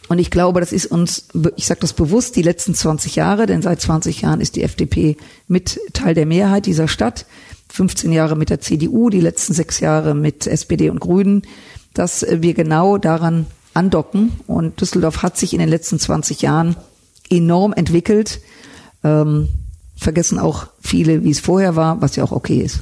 Und 0.08 0.18
ich 0.18 0.30
glaube, 0.30 0.60
das 0.60 0.72
ist 0.72 0.86
uns, 0.86 1.28
ich 1.56 1.66
sage 1.66 1.80
das 1.80 1.92
bewusst, 1.92 2.36
die 2.36 2.42
letzten 2.42 2.74
20 2.74 3.16
Jahre, 3.16 3.46
denn 3.46 3.62
seit 3.62 3.80
20 3.80 4.22
Jahren 4.22 4.40
ist 4.40 4.56
die 4.56 4.62
FDP 4.62 5.16
mit 5.46 5.78
Teil 5.92 6.14
der 6.14 6.26
Mehrheit 6.26 6.66
dieser 6.66 6.88
Stadt, 6.88 7.26
15 7.68 8.12
Jahre 8.12 8.34
mit 8.34 8.48
der 8.48 8.60
CDU, 8.60 9.10
die 9.10 9.20
letzten 9.20 9.52
sechs 9.52 9.80
Jahre 9.80 10.14
mit 10.14 10.46
SPD 10.46 10.88
und 10.88 11.00
Grünen, 11.00 11.42
dass 11.92 12.26
wir 12.28 12.54
genau 12.54 12.96
daran 12.96 13.46
andocken. 13.74 14.32
Und 14.46 14.80
Düsseldorf 14.80 15.22
hat 15.22 15.36
sich 15.36 15.52
in 15.52 15.58
den 15.58 15.68
letzten 15.68 15.98
20 15.98 16.40
Jahren 16.40 16.76
enorm 17.28 17.74
entwickelt. 17.74 18.40
Ähm, 19.04 19.48
vergessen 19.96 20.38
auch 20.38 20.68
viele, 20.80 21.24
wie 21.24 21.30
es 21.30 21.40
vorher 21.40 21.76
war, 21.76 22.00
was 22.00 22.16
ja 22.16 22.24
auch 22.24 22.32
okay 22.32 22.60
ist. 22.60 22.80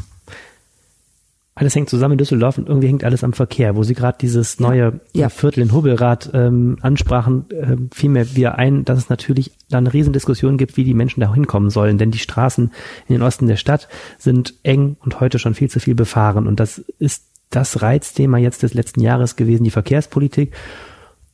Alles 1.58 1.74
hängt 1.74 1.88
zusammen 1.88 2.12
in 2.12 2.18
Düsseldorf 2.18 2.58
und 2.58 2.68
irgendwie 2.68 2.88
hängt 2.88 3.02
alles 3.02 3.24
am 3.24 3.32
Verkehr. 3.32 3.76
Wo 3.76 3.82
Sie 3.82 3.94
gerade 3.94 4.18
dieses 4.20 4.60
neue 4.60 5.00
Ja. 5.14 5.26
äh, 5.26 5.30
Viertel 5.30 5.62
in 5.62 5.72
Hubbelrad 5.72 6.30
ähm, 6.34 6.76
ansprachen, 6.82 7.46
äh, 7.50 7.76
fiel 7.94 8.10
mir 8.10 8.36
wieder 8.36 8.58
ein, 8.58 8.84
dass 8.84 8.98
es 8.98 9.08
natürlich 9.08 9.52
da 9.70 9.78
eine 9.78 9.90
Riesendiskussion 9.92 10.58
gibt, 10.58 10.76
wie 10.76 10.84
die 10.84 10.92
Menschen 10.92 11.22
da 11.22 11.32
hinkommen 11.32 11.70
sollen. 11.70 11.96
Denn 11.96 12.10
die 12.10 12.18
Straßen 12.18 12.70
in 13.08 13.14
den 13.14 13.22
Osten 13.22 13.46
der 13.46 13.56
Stadt 13.56 13.88
sind 14.18 14.52
eng 14.64 14.96
und 15.00 15.18
heute 15.20 15.38
schon 15.38 15.54
viel 15.54 15.70
zu 15.70 15.80
viel 15.80 15.94
befahren. 15.94 16.46
Und 16.46 16.60
das 16.60 16.78
ist 16.98 17.24
das 17.48 17.80
Reizthema 17.80 18.36
jetzt 18.36 18.62
des 18.62 18.74
letzten 18.74 19.00
Jahres 19.00 19.34
gewesen, 19.36 19.64
die 19.64 19.70
Verkehrspolitik. 19.70 20.52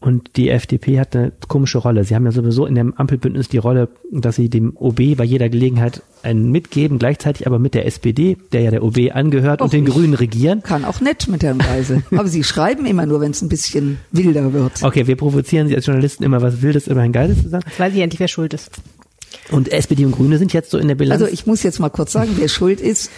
Und 0.03 0.37
die 0.37 0.51
FDP 0.51 0.99
hat 0.99 1.15
eine 1.15 1.31
komische 1.47 1.79
Rolle. 1.79 2.03
Sie 2.03 2.17
haben 2.17 2.25
ja 2.25 2.33
sowieso 2.33 2.67
in 2.67 2.75
dem 2.75 2.93
Ampelbündnis 2.95 3.49
die 3.49 3.59
Rolle, 3.59 3.88
dass 4.11 4.35
sie 4.35 4.49
dem 4.49 4.77
OB 4.77 5.17
bei 5.17 5.23
jeder 5.23 5.49
Gelegenheit 5.49 6.03
einen 6.25 6.51
mitgeben, 6.51 6.99
gleichzeitig 6.99 7.47
aber 7.47 7.61
mit 7.61 7.75
der 7.75 7.87
SPD, 7.87 8.37
der 8.53 8.62
ja 8.62 8.71
der 8.73 8.83
OB 8.83 8.99
angehört, 9.12 9.61
Och, 9.61 9.67
und 9.67 9.73
den 9.73 9.85
Grünen 9.85 10.15
regieren. 10.15 10.65
Kann 10.65 10.85
auch 10.85 11.01
nett 11.01 11.29
mit 11.29 11.45
Herrn 11.45 11.59
Geisel. 11.59 12.03
Aber 12.11 12.27
sie 12.27 12.43
schreiben 12.43 12.85
immer 12.85 13.07
nur, 13.07 13.21
wenn 13.21 13.31
es 13.31 13.43
ein 13.43 13.49
bisschen 13.49 13.99
wilder 14.11 14.53
wird. 14.53 14.83
Okay, 14.83 15.07
wir 15.07 15.17
provozieren 15.17 15.69
Sie 15.69 15.77
als 15.77 15.87
Journalisten 15.87 16.25
immer 16.25 16.43
was 16.43 16.62
Wildes 16.62 16.88
über 16.88 17.01
Herrn 17.01 17.12
Geisel 17.12 17.37
zu 17.37 17.49
sagen. 17.49 17.65
Jetzt 17.69 17.79
weiß 17.79 17.95
ich 17.95 18.01
endlich, 18.01 18.21
wer 18.21 18.29
schuld 18.29 18.55
ist. 18.55 18.71
Und 19.51 19.71
SPD 19.71 20.05
und 20.05 20.12
Grüne 20.12 20.38
sind 20.38 20.53
jetzt 20.53 20.71
so 20.71 20.79
in 20.79 20.88
der 20.88 20.97
Bilanz. 20.97 21.23
Also 21.23 21.33
ich 21.33 21.47
muss 21.47 21.62
jetzt 21.62 21.79
mal 21.79 21.91
kurz 21.91 22.11
sagen, 22.11 22.33
wer 22.37 22.49
schuld 22.49 22.81
ist. 22.81 23.11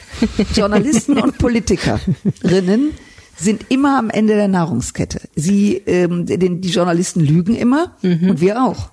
Journalisten 0.54 1.18
und 1.18 1.38
Politikerinnen 1.38 2.90
sind 3.36 3.66
immer 3.70 3.98
am 3.98 4.10
Ende 4.10 4.34
der 4.34 4.48
Nahrungskette. 4.48 5.20
Sie, 5.34 5.76
ähm, 5.86 6.26
den, 6.26 6.60
die 6.60 6.70
Journalisten 6.70 7.20
lügen 7.20 7.54
immer 7.54 7.96
und 8.02 8.40
wir 8.40 8.62
auch. 8.62 8.90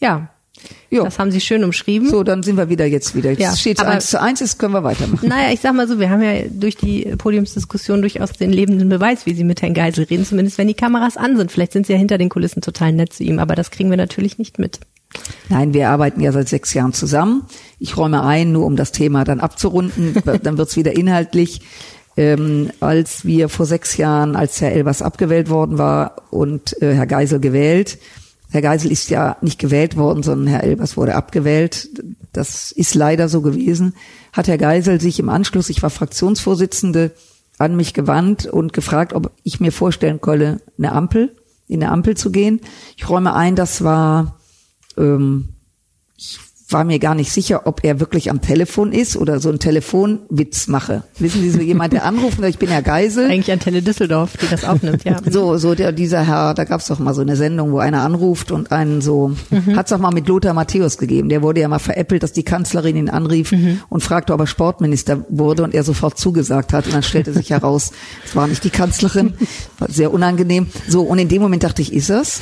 Ja, 0.00 0.30
Jo. 0.90 1.04
das 1.04 1.18
haben 1.18 1.30
Sie 1.30 1.40
schön 1.40 1.62
umschrieben. 1.64 2.08
So, 2.08 2.22
dann 2.24 2.42
sind 2.42 2.56
wir 2.56 2.68
wieder 2.68 2.86
jetzt 2.86 3.14
wieder. 3.14 3.30
Jetzt 3.30 3.40
Ja, 3.40 3.54
steht 3.54 3.80
eins 3.80 4.06
zu 4.10 4.20
eins, 4.20 4.40
jetzt 4.40 4.58
können 4.58 4.72
wir 4.74 4.82
weitermachen. 4.82 5.28
Naja, 5.28 5.52
ich 5.52 5.60
sag 5.60 5.74
mal 5.74 5.86
so, 5.86 6.00
wir 6.00 6.10
haben 6.10 6.22
ja 6.22 6.32
durch 6.50 6.76
die 6.76 7.02
Podiumsdiskussion 7.16 8.00
durchaus 8.00 8.32
den 8.32 8.52
lebenden 8.52 8.88
Beweis, 8.88 9.26
wie 9.26 9.34
Sie 9.34 9.44
mit 9.44 9.62
Herrn 9.62 9.74
Geisel 9.74 10.04
reden, 10.04 10.24
zumindest 10.24 10.58
wenn 10.58 10.66
die 10.66 10.74
Kameras 10.74 11.16
an 11.16 11.36
sind. 11.36 11.52
Vielleicht 11.52 11.72
sind 11.72 11.86
Sie 11.86 11.92
ja 11.92 11.98
hinter 11.98 12.18
den 12.18 12.28
Kulissen 12.28 12.62
total 12.62 12.92
nett 12.92 13.12
zu 13.12 13.22
ihm, 13.22 13.38
aber 13.38 13.54
das 13.54 13.70
kriegen 13.70 13.90
wir 13.90 13.96
natürlich 13.96 14.38
nicht 14.38 14.58
mit. 14.58 14.80
Nein, 15.48 15.72
wir 15.74 15.90
arbeiten 15.90 16.20
ja 16.20 16.32
seit 16.32 16.48
sechs 16.48 16.74
Jahren 16.74 16.92
zusammen. 16.92 17.44
Ich 17.78 17.96
räume 17.96 18.22
ein, 18.24 18.52
nur 18.52 18.66
um 18.66 18.76
das 18.76 18.92
Thema 18.92 19.24
dann 19.24 19.40
abzurunden, 19.40 20.16
dann 20.42 20.58
wird's 20.58 20.76
wieder 20.76 20.92
inhaltlich. 20.96 21.60
Ähm, 22.18 22.72
als 22.80 23.24
wir 23.24 23.48
vor 23.48 23.64
sechs 23.64 23.96
Jahren, 23.96 24.34
als 24.34 24.60
Herr 24.60 24.72
Elbers 24.72 25.02
abgewählt 25.02 25.50
worden 25.50 25.78
war 25.78 26.16
und 26.32 26.82
äh, 26.82 26.92
Herr 26.92 27.06
Geisel 27.06 27.38
gewählt, 27.38 27.96
Herr 28.50 28.60
Geisel 28.60 28.90
ist 28.90 29.08
ja 29.08 29.36
nicht 29.40 29.60
gewählt 29.60 29.96
worden, 29.96 30.24
sondern 30.24 30.48
Herr 30.48 30.64
Elbers 30.64 30.96
wurde 30.96 31.14
abgewählt. 31.14 31.88
Das 32.32 32.72
ist 32.72 32.96
leider 32.96 33.28
so 33.28 33.40
gewesen. 33.40 33.94
Hat 34.32 34.48
Herr 34.48 34.58
Geisel 34.58 35.00
sich 35.00 35.20
im 35.20 35.28
Anschluss, 35.28 35.70
ich 35.70 35.80
war 35.80 35.90
Fraktionsvorsitzende, 35.90 37.12
an 37.56 37.76
mich 37.76 37.94
gewandt 37.94 38.46
und 38.46 38.72
gefragt, 38.72 39.12
ob 39.12 39.30
ich 39.44 39.60
mir 39.60 39.70
vorstellen 39.70 40.20
könnte, 40.20 40.60
eine 40.76 40.90
Ampel, 40.90 41.36
in 41.68 41.84
eine 41.84 41.92
Ampel 41.92 42.16
zu 42.16 42.32
gehen. 42.32 42.60
Ich 42.96 43.08
räume 43.08 43.32
ein, 43.32 43.54
das 43.54 43.84
war, 43.84 44.40
ähm, 44.96 45.50
ich 46.16 46.40
war 46.70 46.84
mir 46.84 46.98
gar 46.98 47.14
nicht 47.14 47.32
sicher, 47.32 47.66
ob 47.66 47.82
er 47.82 47.98
wirklich 47.98 48.30
am 48.30 48.42
Telefon 48.42 48.92
ist 48.92 49.16
oder 49.16 49.40
so 49.40 49.48
einen 49.48 49.58
Telefonwitz 49.58 50.68
mache. 50.68 51.02
Wissen 51.18 51.40
Sie, 51.40 51.50
so 51.50 51.60
jemand, 51.60 51.94
der 51.94 52.04
anruft, 52.04 52.42
ich 52.42 52.58
bin 52.58 52.68
Herr 52.68 52.82
Geisel. 52.82 53.30
Eigentlich 53.30 53.50
Antenne 53.50 53.80
Düsseldorf, 53.80 54.36
die 54.36 54.48
das 54.50 54.64
aufnimmt, 54.64 55.04
ja. 55.04 55.16
So, 55.30 55.56
so 55.56 55.74
der, 55.74 55.92
dieser 55.92 56.26
Herr, 56.26 56.52
da 56.52 56.64
gab's 56.64 56.86
doch 56.86 56.98
mal 56.98 57.14
so 57.14 57.22
eine 57.22 57.36
Sendung, 57.36 57.72
wo 57.72 57.78
einer 57.78 58.02
anruft 58.02 58.52
und 58.52 58.70
einen 58.70 59.00
so, 59.00 59.28
mhm. 59.50 59.76
hat's 59.76 59.92
auch 59.92 59.98
mal 59.98 60.10
mit 60.10 60.28
Lothar 60.28 60.52
Matthäus 60.52 60.98
gegeben. 60.98 61.30
Der 61.30 61.42
wurde 61.42 61.60
ja 61.60 61.68
mal 61.68 61.78
veräppelt, 61.78 62.22
dass 62.22 62.34
die 62.34 62.42
Kanzlerin 62.42 62.96
ihn 62.96 63.08
anrief 63.08 63.52
mhm. 63.52 63.80
und 63.88 64.02
fragte, 64.02 64.34
ob 64.34 64.40
er 64.40 64.46
Sportminister 64.46 65.24
wurde 65.30 65.64
und 65.64 65.74
er 65.74 65.84
sofort 65.84 66.18
zugesagt 66.18 66.74
hat. 66.74 66.84
Und 66.86 66.94
dann 66.94 67.02
stellte 67.02 67.32
sich 67.32 67.48
heraus, 67.48 67.92
es 68.26 68.36
war 68.36 68.46
nicht 68.46 68.62
die 68.62 68.70
Kanzlerin. 68.70 69.32
War 69.78 69.88
sehr 69.90 70.12
unangenehm. 70.12 70.66
So, 70.86 71.02
und 71.02 71.18
in 71.18 71.28
dem 71.28 71.40
Moment 71.40 71.64
dachte 71.64 71.80
ich, 71.80 71.94
ist 71.94 72.10
es? 72.10 72.40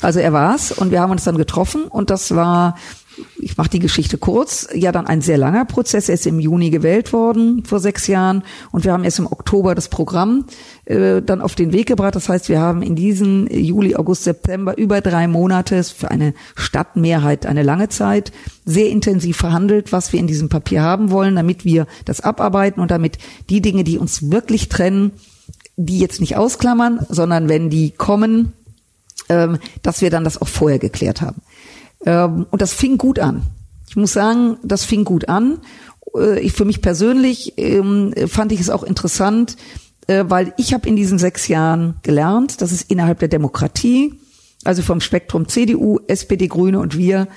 Also 0.00 0.20
er 0.20 0.34
war's 0.34 0.70
und 0.70 0.90
wir 0.90 1.00
haben 1.00 1.12
uns 1.12 1.24
dann 1.24 1.38
getroffen 1.38 1.84
und 1.84 2.10
das 2.10 2.34
war 2.34 2.76
ich 3.38 3.56
mache 3.56 3.70
die 3.70 3.78
Geschichte 3.78 4.18
kurz, 4.18 4.68
ja 4.74 4.92
dann 4.92 5.06
ein 5.06 5.20
sehr 5.20 5.38
langer 5.38 5.64
Prozess. 5.64 6.08
Er 6.08 6.14
ist 6.14 6.26
im 6.26 6.40
Juni 6.40 6.70
gewählt 6.70 7.12
worden, 7.12 7.64
vor 7.64 7.80
sechs 7.80 8.06
Jahren. 8.06 8.42
Und 8.72 8.84
wir 8.84 8.92
haben 8.92 9.04
erst 9.04 9.18
im 9.18 9.26
Oktober 9.26 9.74
das 9.74 9.88
Programm 9.88 10.46
äh, 10.86 11.22
dann 11.22 11.40
auf 11.40 11.54
den 11.54 11.72
Weg 11.72 11.86
gebracht. 11.86 12.16
Das 12.16 12.28
heißt, 12.28 12.48
wir 12.48 12.60
haben 12.60 12.82
in 12.82 12.96
diesen 12.96 13.48
Juli, 13.48 13.96
August, 13.96 14.24
September 14.24 14.76
über 14.76 15.00
drei 15.00 15.28
Monate 15.28 15.82
für 15.84 16.10
eine 16.10 16.34
Stadtmehrheit 16.56 17.46
eine 17.46 17.62
lange 17.62 17.88
Zeit 17.88 18.32
sehr 18.64 18.88
intensiv 18.88 19.36
verhandelt, 19.36 19.92
was 19.92 20.12
wir 20.12 20.20
in 20.20 20.26
diesem 20.26 20.48
Papier 20.48 20.82
haben 20.82 21.10
wollen, 21.10 21.36
damit 21.36 21.64
wir 21.64 21.86
das 22.04 22.20
abarbeiten 22.20 22.80
und 22.80 22.90
damit 22.90 23.18
die 23.50 23.60
Dinge, 23.60 23.84
die 23.84 23.98
uns 23.98 24.30
wirklich 24.30 24.68
trennen, 24.68 25.12
die 25.76 25.98
jetzt 25.98 26.20
nicht 26.20 26.36
ausklammern, 26.36 27.04
sondern 27.08 27.48
wenn 27.48 27.68
die 27.68 27.90
kommen, 27.90 28.52
ähm, 29.28 29.58
dass 29.82 30.00
wir 30.00 30.10
dann 30.10 30.24
das 30.24 30.40
auch 30.40 30.48
vorher 30.48 30.78
geklärt 30.78 31.20
haben. 31.20 31.42
Ähm, 32.04 32.46
und 32.50 32.62
das 32.62 32.72
fing 32.72 32.98
gut 32.98 33.18
an. 33.18 33.42
Ich 33.88 33.96
muss 33.96 34.12
sagen, 34.12 34.56
das 34.62 34.84
fing 34.84 35.04
gut 35.04 35.28
an. 35.28 35.60
Äh, 36.16 36.40
ich, 36.40 36.52
für 36.52 36.64
mich 36.64 36.82
persönlich 36.82 37.54
ähm, 37.56 38.14
fand 38.26 38.52
ich 38.52 38.60
es 38.60 38.70
auch 38.70 38.82
interessant, 38.82 39.56
äh, 40.06 40.24
weil 40.28 40.52
ich 40.56 40.74
habe 40.74 40.88
in 40.88 40.96
diesen 40.96 41.18
sechs 41.18 41.48
Jahren 41.48 41.96
gelernt, 42.02 42.60
dass 42.60 42.72
es 42.72 42.82
innerhalb 42.82 43.18
der 43.20 43.28
Demokratie, 43.28 44.14
also 44.64 44.82
vom 44.82 45.00
Spektrum 45.00 45.48
CDU, 45.48 46.00
SPD, 46.06 46.46
Grüne 46.46 46.80
und 46.80 46.96
wir, 46.96 47.28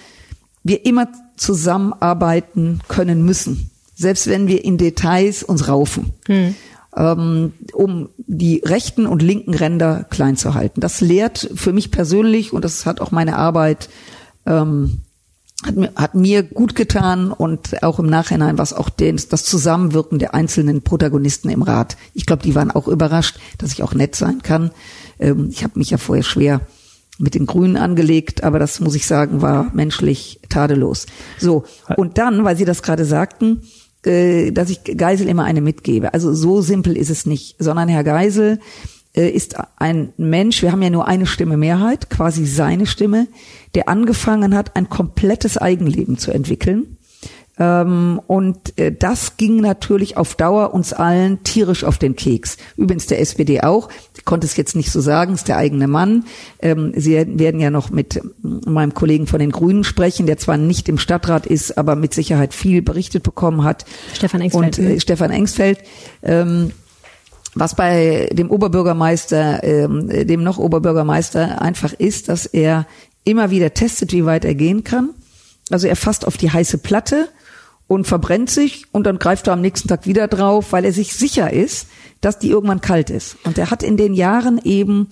wir 0.64 0.86
immer 0.86 1.08
zusammenarbeiten 1.38 2.82
können 2.88 3.24
müssen, 3.24 3.70
selbst 3.96 4.28
wenn 4.28 4.48
wir 4.48 4.66
in 4.66 4.78
Details 4.78 5.44
uns 5.44 5.68
raufen, 5.68 6.14
hm. 6.26 6.56
ähm, 6.96 7.54
um 7.74 8.10
die 8.18 8.62
rechten 8.66 9.06
und 9.06 9.22
linken 9.22 9.54
Ränder 9.54 10.06
klein 10.10 10.36
zu 10.36 10.56
halten. 10.56 10.82
Das 10.82 11.00
lehrt 11.00 11.50
für 11.56 11.74
mich 11.74 11.92
persönlich 11.92 12.54
und 12.54 12.66
das 12.66 12.86
hat 12.86 13.00
auch 13.00 13.12
meine 13.12 13.38
Arbeit 13.38 13.90
ähm, 14.48 15.02
hat, 15.66 15.76
mir, 15.76 15.92
hat 15.96 16.16
mir 16.16 16.44
gut 16.44 16.76
getan 16.76 17.32
und 17.32 17.84
auch 17.84 18.00
im 18.00 18.08
Nachhinein 18.08 18.58
was 18.58 18.74
auch 18.74 18.90
den, 18.90 19.20
das 19.30 19.44
Zusammenwirken 19.44 20.20
der 20.20 20.34
einzelnen 20.34 20.82
Protagonisten 20.82 21.50
im 21.50 21.64
Rat. 21.64 21.98
Ich 22.14 22.26
glaube, 22.26 22.44
die 22.44 22.56
waren 22.56 22.72
auch 22.72 22.88
überrascht, 22.88 23.40
dass 23.58 23.74
ich 23.74 23.84
auch 23.84 23.94
nett 23.94 24.16
sein 24.16 24.42
kann. 24.42 24.72
Ähm, 25.20 25.50
ich 25.52 25.64
habe 25.64 25.78
mich 25.80 25.90
ja 25.90 25.98
vorher 25.98 26.24
schwer 26.24 26.62
mit 27.20 27.34
den 27.34 27.48
Grünen 27.48 27.78
angelegt, 27.78 28.44
aber 28.44 28.60
das 28.60 28.80
muss 28.80 28.96
ich 28.96 29.08
sagen, 29.08 29.42
war 29.42 29.72
menschlich 29.74 30.40
tadellos. 30.50 31.08
So, 31.40 31.64
und 31.96 32.20
dann, 32.20 32.44
weil 32.44 32.56
Sie 32.56 32.66
das 32.66 32.84
gerade 32.84 33.06
sagten, 33.06 33.64
äh, 34.06 34.52
dass 34.52 34.70
ich 34.70 34.84
Geisel 34.84 35.28
immer 35.28 35.44
eine 35.44 35.62
mitgebe. 35.62 36.14
Also 36.14 36.34
so 36.34 36.62
simpel 36.62 36.96
ist 36.96 37.10
es 37.10 37.26
nicht, 37.26 37.56
sondern 37.58 37.90
Herr 37.90 38.04
Geisel 38.04 38.60
äh, 39.16 39.30
ist 39.30 39.56
ein 39.78 40.14
Mensch, 40.18 40.62
wir 40.62 40.72
haben 40.72 40.84
ja 40.84 40.92
nur 40.92 41.08
eine 41.08 41.26
Stimme 41.26 41.58
Mehrheit, 41.58 42.10
quasi 42.10 42.46
seine 42.46 42.86
Stimme, 42.86 43.28
der 43.76 43.90
angefangen 43.90 44.56
hat, 44.56 44.76
ein 44.76 44.90
komplettes 44.90 45.58
Eigenleben 45.58 46.18
zu 46.18 46.32
entwickeln. 46.32 46.98
Ähm, 47.60 48.22
und 48.28 48.78
äh, 48.78 48.92
das 48.92 49.38
ging 49.38 49.62
natürlich 49.62 50.16
auf 50.16 50.36
Dauer 50.36 50.74
uns 50.74 50.94
allen 50.94 51.44
tierisch 51.44 51.84
auf 51.84 51.98
den 51.98 52.16
Keks. 52.16 52.58
Übrigens 52.76 53.08
der 53.08 53.20
SPD 53.20 53.62
auch. 53.62 53.90
Ich 54.16 54.26
konnte 54.26 54.46
es 54.46 54.56
jetzt 54.58 54.76
nicht 54.76 54.92
so 54.92 55.02
sagen, 55.02 55.34
ist 55.34 55.48
der 55.48 55.58
eigene 55.58 55.88
Mann. 55.88 56.26
Ähm, 56.62 56.94
Sie 56.96 57.14
werden 57.16 57.60
ja 57.60 57.72
noch 57.72 57.90
mit 57.90 58.22
meinem 58.44 58.94
Kollegen 58.94 59.26
von 59.26 59.40
den 59.40 59.52
Grünen 59.52 59.84
sprechen, 59.84 60.28
der 60.28 60.38
zwar 60.38 60.58
nicht 60.58 60.88
im 60.88 61.00
Stadtrat 61.00 61.48
ist, 61.48 61.78
aber 61.78 61.96
mit 61.96 62.14
Sicherheit 62.14 62.54
viel 62.54 62.82
berichtet 62.82 63.24
bekommen 63.24 63.64
hat. 63.64 63.86
Stefan 64.14 64.42
Engsfeld. 64.42 64.78
Und 64.78 64.86
äh, 64.86 65.00
Stefan 65.00 65.32
Engsfeld. 65.32 65.80
Ähm, 66.22 66.72
was 67.56 67.76
bei 67.76 68.30
dem 68.34 68.52
Oberbürgermeister, 68.52 69.64
ähm, 69.64 70.28
dem 70.28 70.44
noch 70.44 70.60
Oberbürgermeister 70.60 71.60
einfach 71.60 71.94
ist, 71.94 72.30
dass 72.30 72.46
er 72.46 72.86
immer 73.28 73.52
wieder 73.52 73.74
testet, 73.74 74.12
wie 74.14 74.26
weit 74.26 74.46
er 74.46 74.56
gehen 74.56 74.84
kann. 74.84 75.10
Also 75.70 75.88
er 75.88 75.96
fasst 75.96 76.26
auf 76.26 76.38
die 76.38 76.52
heiße 76.52 76.78
Platte 76.78 77.30
und 77.88 78.08
verbrennt 78.08 78.50
sich 78.50 78.86
und 78.92 79.06
dann 79.06 79.20
greift 79.20 79.48
er 79.48 79.54
am 79.54 79.62
nächsten 79.62 79.88
Tag 79.88 80.06
wieder 80.06 80.28
drauf, 80.28 80.72
weil 80.72 80.86
er 80.86 80.94
sich 80.94 81.14
sicher 81.14 81.52
ist, 81.52 81.88
dass 82.22 82.40
die 82.40 82.50
irgendwann 82.50 82.82
kalt 82.82 83.10
ist. 83.10 83.38
Und 83.44 83.58
er 83.58 83.70
hat 83.72 83.84
in 83.84 83.98
den 83.98 84.14
Jahren 84.14 84.60
eben, 84.64 85.10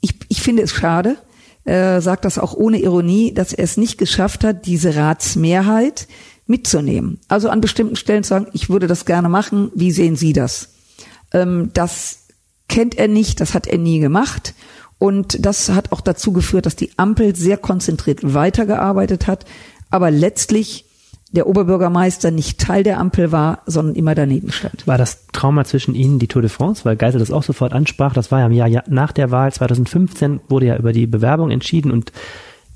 ich, 0.00 0.14
ich 0.28 0.42
finde 0.42 0.62
es 0.62 0.72
schade, 0.72 1.16
äh, 1.64 2.00
sagt 2.00 2.24
das 2.24 2.38
auch 2.38 2.54
ohne 2.54 2.80
Ironie, 2.80 3.34
dass 3.34 3.52
er 3.52 3.64
es 3.64 3.76
nicht 3.76 3.98
geschafft 3.98 4.44
hat, 4.44 4.66
diese 4.66 4.96
Ratsmehrheit 4.96 6.06
mitzunehmen. 6.46 7.18
Also 7.28 7.48
an 7.48 7.60
bestimmten 7.60 7.96
Stellen 7.96 8.22
zu 8.22 8.28
sagen, 8.28 8.46
ich 8.52 8.70
würde 8.70 8.86
das 8.86 9.04
gerne 9.04 9.28
machen, 9.28 9.70
wie 9.74 9.90
sehen 9.90 10.16
Sie 10.16 10.32
das? 10.32 10.70
Ähm, 11.32 11.70
das 11.74 12.26
kennt 12.68 12.96
er 12.96 13.08
nicht, 13.08 13.40
das 13.40 13.54
hat 13.54 13.66
er 13.66 13.78
nie 13.78 13.98
gemacht. 13.98 14.54
Und 14.98 15.44
das 15.44 15.68
hat 15.70 15.92
auch 15.92 16.00
dazu 16.00 16.32
geführt, 16.32 16.66
dass 16.66 16.76
die 16.76 16.90
Ampel 16.96 17.36
sehr 17.36 17.58
konzentriert 17.58 18.20
weitergearbeitet 18.22 19.26
hat, 19.26 19.44
aber 19.90 20.10
letztlich 20.10 20.86
der 21.32 21.46
Oberbürgermeister 21.46 22.30
nicht 22.30 22.60
Teil 22.60 22.82
der 22.82 22.98
Ampel 22.98 23.32
war, 23.32 23.62
sondern 23.66 23.94
immer 23.94 24.14
daneben 24.14 24.52
stand. 24.52 24.86
War 24.86 24.96
das 24.96 25.26
Trauma 25.32 25.64
zwischen 25.64 25.94
Ihnen 25.94 26.18
die 26.18 26.28
Tour 26.28 26.40
de 26.40 26.48
France, 26.48 26.84
weil 26.84 26.96
Geisel 26.96 27.18
das 27.18 27.30
auch 27.30 27.42
sofort 27.42 27.72
ansprach? 27.72 28.14
Das 28.14 28.30
war 28.30 28.40
ja 28.40 28.46
im 28.46 28.52
Jahr 28.52 28.84
nach 28.88 29.12
der 29.12 29.30
Wahl 29.30 29.52
2015, 29.52 30.40
wurde 30.48 30.66
ja 30.66 30.76
über 30.76 30.92
die 30.92 31.06
Bewerbung 31.06 31.50
entschieden 31.50 31.90
und 31.90 32.12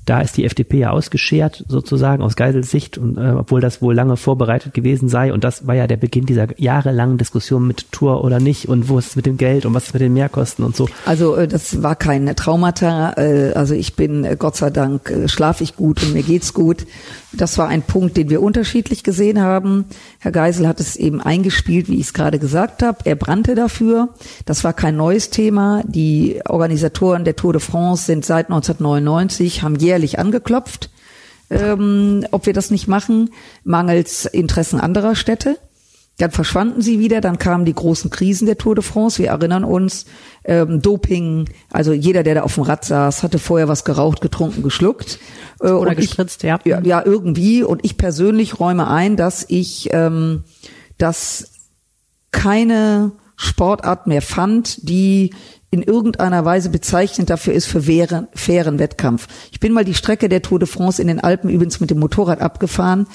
da 0.05 0.21
ist 0.21 0.37
die 0.37 0.45
FDP 0.45 0.79
ja 0.79 0.89
ausgeschert, 0.91 1.63
sozusagen 1.67 2.23
aus 2.23 2.35
Geisels 2.35 2.71
Sicht, 2.71 2.97
und, 2.97 3.17
äh, 3.17 3.33
obwohl 3.37 3.61
das 3.61 3.81
wohl 3.81 3.93
lange 3.93 4.17
vorbereitet 4.17 4.73
gewesen 4.73 5.09
sei. 5.09 5.31
Und 5.31 5.43
das 5.43 5.67
war 5.67 5.75
ja 5.75 5.87
der 5.87 5.97
Beginn 5.97 6.25
dieser 6.25 6.47
jahrelangen 6.59 7.17
Diskussion 7.17 7.67
mit 7.67 7.91
Tour 7.91 8.23
oder 8.23 8.39
nicht 8.39 8.67
und 8.67 8.89
wo 8.89 8.97
ist 8.97 9.09
es 9.09 9.15
mit 9.15 9.25
dem 9.25 9.37
Geld 9.37 9.65
und 9.65 9.73
was 9.73 9.87
ist 9.87 9.93
mit 9.93 10.01
den 10.01 10.13
Mehrkosten 10.13 10.65
und 10.65 10.75
so. 10.75 10.89
Also 11.05 11.35
äh, 11.35 11.47
das 11.47 11.83
war 11.83 11.95
kein 11.95 12.35
Traumata. 12.35 13.13
Äh, 13.17 13.53
also 13.53 13.75
ich 13.75 13.95
bin, 13.95 14.23
äh, 14.23 14.35
Gott 14.37 14.55
sei 14.55 14.71
Dank, 14.71 15.13
schlafe 15.27 15.63
ich 15.63 15.75
gut 15.75 16.01
und 16.03 16.13
mir 16.13 16.23
geht's 16.23 16.53
gut. 16.53 16.87
Das 17.33 17.57
war 17.57 17.69
ein 17.69 17.81
Punkt, 17.81 18.17
den 18.17 18.29
wir 18.29 18.41
unterschiedlich 18.41 19.03
gesehen 19.03 19.41
haben. 19.41 19.85
Herr 20.19 20.31
Geisel 20.31 20.67
hat 20.67 20.81
es 20.81 20.97
eben 20.97 21.21
eingespielt, 21.21 21.87
wie 21.87 21.95
ich 21.95 22.07
es 22.07 22.13
gerade 22.13 22.39
gesagt 22.39 22.83
habe. 22.83 22.97
Er 23.05 23.15
brannte 23.15 23.55
dafür. 23.55 24.09
Das 24.45 24.63
war 24.65 24.73
kein 24.73 24.97
neues 24.97 25.29
Thema. 25.29 25.81
Die 25.87 26.41
Organisatoren 26.45 27.23
der 27.23 27.37
Tour 27.37 27.53
de 27.53 27.61
France 27.61 28.05
sind 28.05 28.25
seit 28.25 28.49
1999, 28.49 29.63
haben 29.63 29.77
jährlich 29.91 30.19
angeklopft, 30.19 30.89
ähm, 31.49 32.25
ob 32.31 32.45
wir 32.45 32.53
das 32.53 32.71
nicht 32.71 32.87
machen, 32.87 33.31
mangels 33.63 34.25
Interessen 34.25 34.79
anderer 34.79 35.15
Städte. 35.15 35.57
Dann 36.17 36.31
verschwanden 36.31 36.81
sie 36.81 36.99
wieder, 36.99 37.19
dann 37.19 37.39
kamen 37.39 37.65
die 37.65 37.73
großen 37.73 38.09
Krisen 38.09 38.45
der 38.45 38.57
Tour 38.57 38.75
de 38.75 38.83
France. 38.83 39.21
Wir 39.21 39.29
erinnern 39.29 39.63
uns, 39.63 40.05
ähm, 40.43 40.81
Doping, 40.81 41.49
also 41.71 41.93
jeder, 41.93 42.23
der 42.23 42.35
da 42.35 42.41
auf 42.43 42.55
dem 42.55 42.63
Rad 42.63 42.85
saß, 42.85 43.23
hatte 43.23 43.39
vorher 43.39 43.67
was 43.67 43.85
geraucht, 43.85 44.21
getrunken, 44.21 44.61
geschluckt. 44.61 45.19
Äh, 45.61 45.71
Oder 45.71 45.95
gespritzt, 45.95 46.43
ich, 46.43 46.49
ja. 46.49 46.59
ja. 46.65 47.03
Irgendwie. 47.05 47.63
Und 47.63 47.83
ich 47.83 47.97
persönlich 47.97 48.59
räume 48.59 48.87
ein, 48.87 49.15
dass 49.15 49.45
ich 49.47 49.89
ähm, 49.91 50.43
dass 50.97 51.51
keine 52.31 53.11
Sportart 53.35 54.05
mehr 54.05 54.21
fand, 54.21 54.87
die 54.87 55.33
in 55.71 55.81
irgendeiner 55.81 56.45
Weise 56.45 56.69
bezeichnend 56.69 57.29
dafür 57.29 57.53
ist 57.53 57.65
für 57.65 57.83
fairen, 57.83 58.27
fairen 58.33 58.77
Wettkampf. 58.77 59.27
Ich 59.51 59.59
bin 59.59 59.73
mal 59.73 59.85
die 59.85 59.95
Strecke 59.95 60.29
der 60.29 60.41
Tour 60.41 60.59
de 60.59 60.67
France 60.67 61.01
in 61.01 61.07
den 61.07 61.19
Alpen 61.19 61.49
übrigens 61.49 61.79
mit 61.79 61.89
dem 61.89 61.99
Motorrad 61.99 62.41
abgefahren 62.41 63.07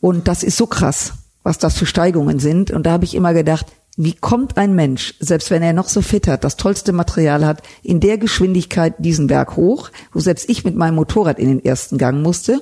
und 0.00 0.28
das 0.28 0.42
ist 0.42 0.56
so 0.56 0.66
krass 0.66 1.14
was 1.42 1.58
das 1.58 1.76
für 1.76 1.86
Steigungen 1.86 2.38
sind. 2.38 2.70
Und 2.70 2.86
da 2.86 2.92
habe 2.92 3.04
ich 3.04 3.14
immer 3.14 3.34
gedacht, 3.34 3.66
wie 3.96 4.14
kommt 4.14 4.56
ein 4.56 4.74
Mensch, 4.74 5.14
selbst 5.20 5.50
wenn 5.50 5.62
er 5.62 5.74
noch 5.74 5.88
so 5.88 6.00
fit 6.00 6.26
hat, 6.26 6.44
das 6.44 6.56
tollste 6.56 6.92
Material 6.92 7.44
hat, 7.44 7.62
in 7.82 8.00
der 8.00 8.16
Geschwindigkeit 8.16 8.94
diesen 8.98 9.26
Berg 9.26 9.56
hoch, 9.56 9.90
wo 10.12 10.20
selbst 10.20 10.48
ich 10.48 10.64
mit 10.64 10.76
meinem 10.76 10.94
Motorrad 10.94 11.38
in 11.38 11.48
den 11.48 11.64
ersten 11.64 11.98
Gang 11.98 12.22
musste? 12.22 12.60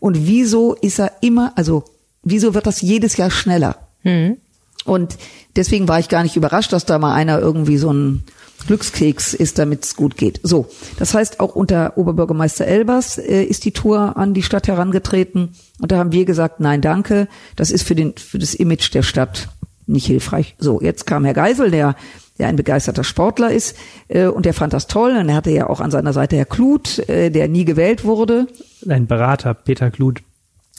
Und 0.00 0.26
wieso 0.26 0.74
ist 0.74 0.98
er 0.98 1.12
immer, 1.20 1.52
also 1.56 1.84
wieso 2.22 2.54
wird 2.54 2.66
das 2.66 2.80
jedes 2.80 3.16
Jahr 3.16 3.30
schneller? 3.30 3.76
Mhm. 4.04 4.38
Und 4.84 5.16
deswegen 5.56 5.88
war 5.88 5.98
ich 5.98 6.08
gar 6.08 6.22
nicht 6.22 6.36
überrascht, 6.36 6.72
dass 6.72 6.84
da 6.84 6.98
mal 6.98 7.14
einer 7.14 7.38
irgendwie 7.38 7.78
so 7.78 7.92
ein 7.92 8.24
Glückskeks 8.66 9.34
ist, 9.34 9.58
damit 9.58 9.84
es 9.84 9.96
gut 9.96 10.16
geht. 10.16 10.40
So, 10.42 10.66
das 10.98 11.14
heißt, 11.14 11.40
auch 11.40 11.54
unter 11.54 11.98
Oberbürgermeister 11.98 12.66
Elbers 12.66 13.18
äh, 13.18 13.42
ist 13.42 13.64
die 13.64 13.72
Tour 13.72 14.16
an 14.16 14.34
die 14.34 14.42
Stadt 14.42 14.68
herangetreten 14.68 15.54
und 15.80 15.92
da 15.92 15.98
haben 15.98 16.12
wir 16.12 16.24
gesagt, 16.24 16.60
nein, 16.60 16.80
danke, 16.80 17.28
das 17.56 17.70
ist 17.70 17.82
für, 17.82 17.94
den, 17.94 18.14
für 18.16 18.38
das 18.38 18.54
Image 18.54 18.94
der 18.94 19.02
Stadt 19.02 19.48
nicht 19.86 20.06
hilfreich. 20.06 20.54
So, 20.58 20.80
jetzt 20.80 21.06
kam 21.06 21.24
Herr 21.24 21.34
Geisel, 21.34 21.70
der 21.70 21.94
der 22.38 22.48
ein 22.48 22.56
begeisterter 22.56 23.04
Sportler 23.04 23.52
ist 23.52 23.76
äh, 24.08 24.26
und 24.26 24.44
der 24.44 24.54
fand 24.54 24.72
das 24.72 24.86
toll 24.86 25.16
und 25.16 25.28
er 25.28 25.36
hatte 25.36 25.50
ja 25.50 25.68
auch 25.68 25.80
an 25.80 25.90
seiner 25.90 26.12
Seite 26.12 26.36
Herr 26.36 26.44
Kluth, 26.44 26.98
äh, 27.08 27.30
der 27.30 27.48
nie 27.48 27.64
gewählt 27.64 28.04
wurde. 28.04 28.48
Ein 28.88 29.06
Berater, 29.06 29.54
Peter 29.54 29.90
Kluth. 29.90 30.20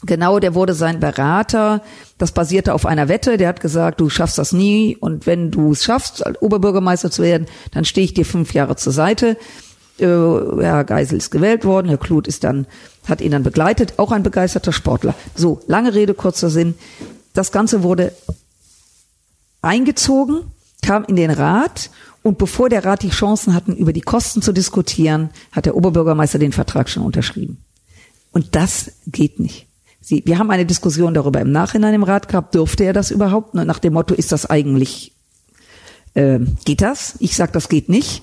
Genau, 0.03 0.39
der 0.39 0.55
wurde 0.55 0.73
sein 0.73 0.99
Berater. 0.99 1.81
Das 2.17 2.31
basierte 2.31 2.73
auf 2.73 2.85
einer 2.85 3.07
Wette. 3.07 3.37
Der 3.37 3.47
hat 3.47 3.61
gesagt, 3.61 4.01
du 4.01 4.09
schaffst 4.09 4.37
das 4.37 4.51
nie 4.51 4.97
und 4.97 5.25
wenn 5.25 5.51
du 5.51 5.71
es 5.71 5.83
schaffst, 5.83 6.23
Oberbürgermeister 6.41 7.11
zu 7.11 7.23
werden, 7.23 7.47
dann 7.71 7.85
stehe 7.85 8.05
ich 8.05 8.13
dir 8.13 8.25
fünf 8.25 8.53
Jahre 8.53 8.75
zur 8.75 8.93
Seite. 8.93 9.37
Äh, 9.97 10.05
Herr 10.05 10.83
Geisel 10.83 11.17
ist 11.17 11.31
gewählt 11.31 11.63
worden, 11.63 11.87
Herr 11.87 11.97
Kluth 11.97 12.27
ist 12.27 12.43
dann, 12.43 12.67
hat 13.07 13.21
ihn 13.21 13.31
dann 13.31 13.43
begleitet, 13.43 13.93
auch 13.97 14.11
ein 14.11 14.23
begeisterter 14.23 14.73
Sportler. 14.73 15.15
So, 15.33 15.61
lange 15.67 15.93
Rede, 15.93 16.13
kurzer 16.13 16.49
Sinn. 16.49 16.75
Das 17.33 17.51
Ganze 17.51 17.81
wurde 17.81 18.11
eingezogen, 19.61 20.51
kam 20.81 21.05
in 21.05 21.15
den 21.15 21.31
Rat 21.31 21.89
und 22.21 22.37
bevor 22.37 22.69
der 22.69 22.83
Rat 22.83 23.03
die 23.03 23.09
Chancen 23.09 23.53
hatten, 23.53 23.75
über 23.75 23.93
die 23.93 24.01
Kosten 24.01 24.41
zu 24.41 24.51
diskutieren, 24.51 25.29
hat 25.51 25.65
der 25.65 25.75
Oberbürgermeister 25.75 26.39
den 26.39 26.51
Vertrag 26.51 26.89
schon 26.89 27.03
unterschrieben. 27.03 27.63
Und 28.31 28.55
das 28.55 28.91
geht 29.07 29.39
nicht. 29.39 29.64
Sie, 30.05 30.21
wir 30.23 30.37
haben 30.37 30.51
eine 30.51 30.67
Diskussion 30.67 31.15
darüber 31.15 31.41
im 31.41 31.51
Nachhinein 31.51 31.95
im 31.95 32.03
Rat 32.03 32.27
gehabt, 32.27 32.53
dürfte 32.53 32.83
er 32.83 32.93
das 32.93 33.09
überhaupt? 33.09 33.55
Nach 33.55 33.79
dem 33.79 33.93
Motto, 33.93 34.13
ist 34.13 34.31
das 34.31 34.45
eigentlich, 34.45 35.13
äh, 36.13 36.37
geht 36.63 36.83
das? 36.83 37.15
Ich 37.17 37.35
sag, 37.35 37.51
das 37.53 37.69
geht 37.69 37.89
nicht. 37.89 38.21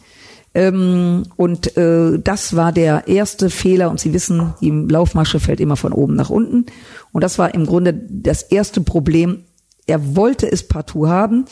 Ähm, 0.55 1.25
und 1.35 1.77
äh, 1.77 2.21
das 2.21 2.55
war 2.55 2.71
der 2.71 3.09
erste 3.09 3.51
Fehler. 3.51 3.91
Und 3.91 3.99
Sie 3.99 4.13
wissen, 4.13 4.55
die 4.61 4.71
Laufmasche 4.71 5.41
fällt 5.41 5.59
immer 5.59 5.75
von 5.75 5.93
oben 5.93 6.15
nach 6.15 6.31
unten. 6.31 6.67
Und 7.11 7.25
das 7.25 7.41
war 7.41 7.53
im 7.53 7.67
Grunde 7.67 7.93
das 7.93 8.45
erste 8.45 8.81
Problem. 8.81 9.43
Er 9.89 10.15
wollte 10.15 10.53
es 10.53 10.69
partout 10.69 11.09
haben, 11.09 11.47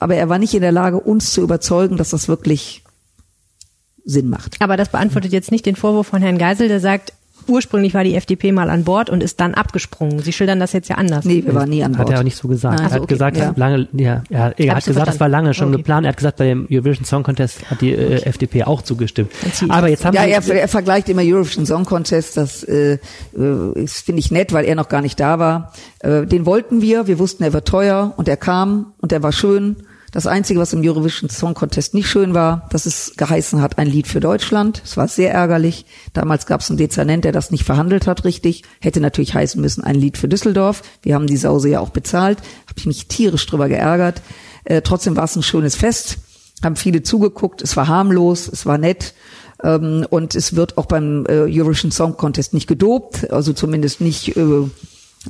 aber 0.00 0.14
er 0.14 0.30
war 0.30 0.38
nicht 0.38 0.54
in 0.54 0.62
der 0.62 0.72
Lage, 0.72 0.98
uns 0.98 1.34
zu 1.34 1.42
überzeugen, 1.42 1.98
dass 1.98 2.08
das 2.08 2.26
wirklich 2.26 2.84
Sinn 4.06 4.30
macht. 4.30 4.56
Aber 4.60 4.78
das 4.78 4.88
beantwortet 4.88 5.32
jetzt 5.32 5.50
nicht 5.50 5.66
den 5.66 5.76
Vorwurf 5.76 6.06
von 6.06 6.22
Herrn 6.22 6.38
Geisel, 6.38 6.68
der 6.68 6.80
sagt, 6.80 7.12
ursprünglich 7.48 7.94
war 7.94 8.04
die 8.04 8.14
FDP 8.14 8.52
mal 8.52 8.70
an 8.70 8.84
Bord 8.84 9.10
und 9.10 9.22
ist 9.22 9.40
dann 9.40 9.54
abgesprungen. 9.54 10.20
Sie 10.20 10.32
schildern 10.32 10.60
das 10.60 10.72
jetzt 10.72 10.88
ja 10.88 10.96
anders. 10.96 11.24
Nee, 11.24 11.42
wir 11.44 11.54
waren 11.54 11.68
nie 11.68 11.82
an 11.82 11.92
Bord. 11.92 12.08
Hat 12.08 12.14
er 12.14 12.20
auch 12.20 12.24
nicht 12.24 12.36
so 12.36 12.48
gesagt. 12.48 12.78
Nein. 12.78 12.88
er 12.88 12.94
hat 12.94 13.00
okay, 13.02 13.14
gesagt, 13.14 13.36
ja. 13.36 13.52
lange, 13.56 13.88
ja, 13.92 14.22
er, 14.30 14.58
er 14.58 14.76
hat 14.76 14.84
gesagt, 14.84 15.08
das 15.08 15.20
war 15.20 15.28
lange 15.28 15.54
schon 15.54 15.68
Okay. 15.68 15.78
geplant. 15.78 16.06
Er 16.06 16.10
hat 16.10 16.16
gesagt, 16.16 16.38
bei 16.38 16.46
dem 16.46 16.66
Eurovision 16.70 17.04
Song 17.04 17.22
Contest 17.22 17.70
hat 17.70 17.80
die 17.80 17.92
äh, 17.92 18.22
FDP 18.22 18.64
auch 18.64 18.82
zugestimmt. 18.82 19.30
Aber 19.68 19.88
jetzt 19.88 20.04
haben 20.04 20.14
Ja, 20.14 20.26
wir, 20.26 20.34
er, 20.34 20.62
er 20.62 20.68
vergleicht 20.68 21.08
immer 21.08 21.22
Eurovision 21.22 21.66
Song 21.66 21.84
Contest, 21.84 22.36
das 22.36 22.62
äh, 22.64 22.98
finde 23.32 24.18
ich 24.18 24.30
nett, 24.30 24.52
weil 24.52 24.64
er 24.64 24.74
noch 24.74 24.88
gar 24.88 25.00
nicht 25.02 25.18
da 25.20 25.38
war. 25.38 25.72
Äh, 26.00 26.26
den 26.26 26.46
wollten 26.46 26.82
wir, 26.82 27.06
wir 27.06 27.18
wussten, 27.18 27.42
er 27.42 27.52
wird 27.52 27.66
teuer 27.66 28.12
und 28.16 28.28
er 28.28 28.36
kam 28.36 28.92
und 28.98 29.12
er 29.12 29.22
war 29.22 29.32
schön. 29.32 29.76
Das 30.14 30.28
Einzige, 30.28 30.60
was 30.60 30.72
im 30.72 30.80
Eurovision 30.80 31.28
Song 31.28 31.54
Contest 31.54 31.92
nicht 31.92 32.06
schön 32.06 32.34
war, 32.34 32.68
dass 32.70 32.86
es 32.86 33.14
geheißen 33.16 33.60
hat, 33.60 33.78
ein 33.78 33.88
Lied 33.88 34.06
für 34.06 34.20
Deutschland. 34.20 34.80
Es 34.84 34.96
war 34.96 35.08
sehr 35.08 35.34
ärgerlich. 35.34 35.86
Damals 36.12 36.46
gab 36.46 36.60
es 36.60 36.70
einen 36.70 36.76
Dezernent, 36.76 37.24
der 37.24 37.32
das 37.32 37.50
nicht 37.50 37.64
verhandelt 37.64 38.06
hat 38.06 38.24
richtig. 38.24 38.62
Hätte 38.80 39.00
natürlich 39.00 39.34
heißen 39.34 39.60
müssen, 39.60 39.82
ein 39.82 39.96
Lied 39.96 40.16
für 40.16 40.28
Düsseldorf. 40.28 40.82
Wir 41.02 41.16
haben 41.16 41.26
die 41.26 41.36
Sause 41.36 41.68
ja 41.68 41.80
auch 41.80 41.88
bezahlt. 41.88 42.38
Habe 42.38 42.78
ich 42.78 42.86
mich 42.86 43.08
tierisch 43.08 43.44
drüber 43.44 43.68
geärgert. 43.68 44.22
Äh, 44.62 44.82
trotzdem 44.82 45.16
war 45.16 45.24
es 45.24 45.34
ein 45.34 45.42
schönes 45.42 45.74
Fest. 45.74 46.18
Haben 46.62 46.76
viele 46.76 47.02
zugeguckt. 47.02 47.60
Es 47.60 47.76
war 47.76 47.88
harmlos, 47.88 48.46
es 48.46 48.66
war 48.66 48.78
nett. 48.78 49.14
Ähm, 49.64 50.06
und 50.10 50.36
es 50.36 50.54
wird 50.54 50.78
auch 50.78 50.86
beim 50.86 51.26
äh, 51.26 51.40
Eurovision 51.48 51.90
Song 51.90 52.16
Contest 52.16 52.54
nicht 52.54 52.68
gedopt. 52.68 53.32
Also 53.32 53.52
zumindest 53.52 54.00
nicht, 54.00 54.36
äh, 54.36 54.44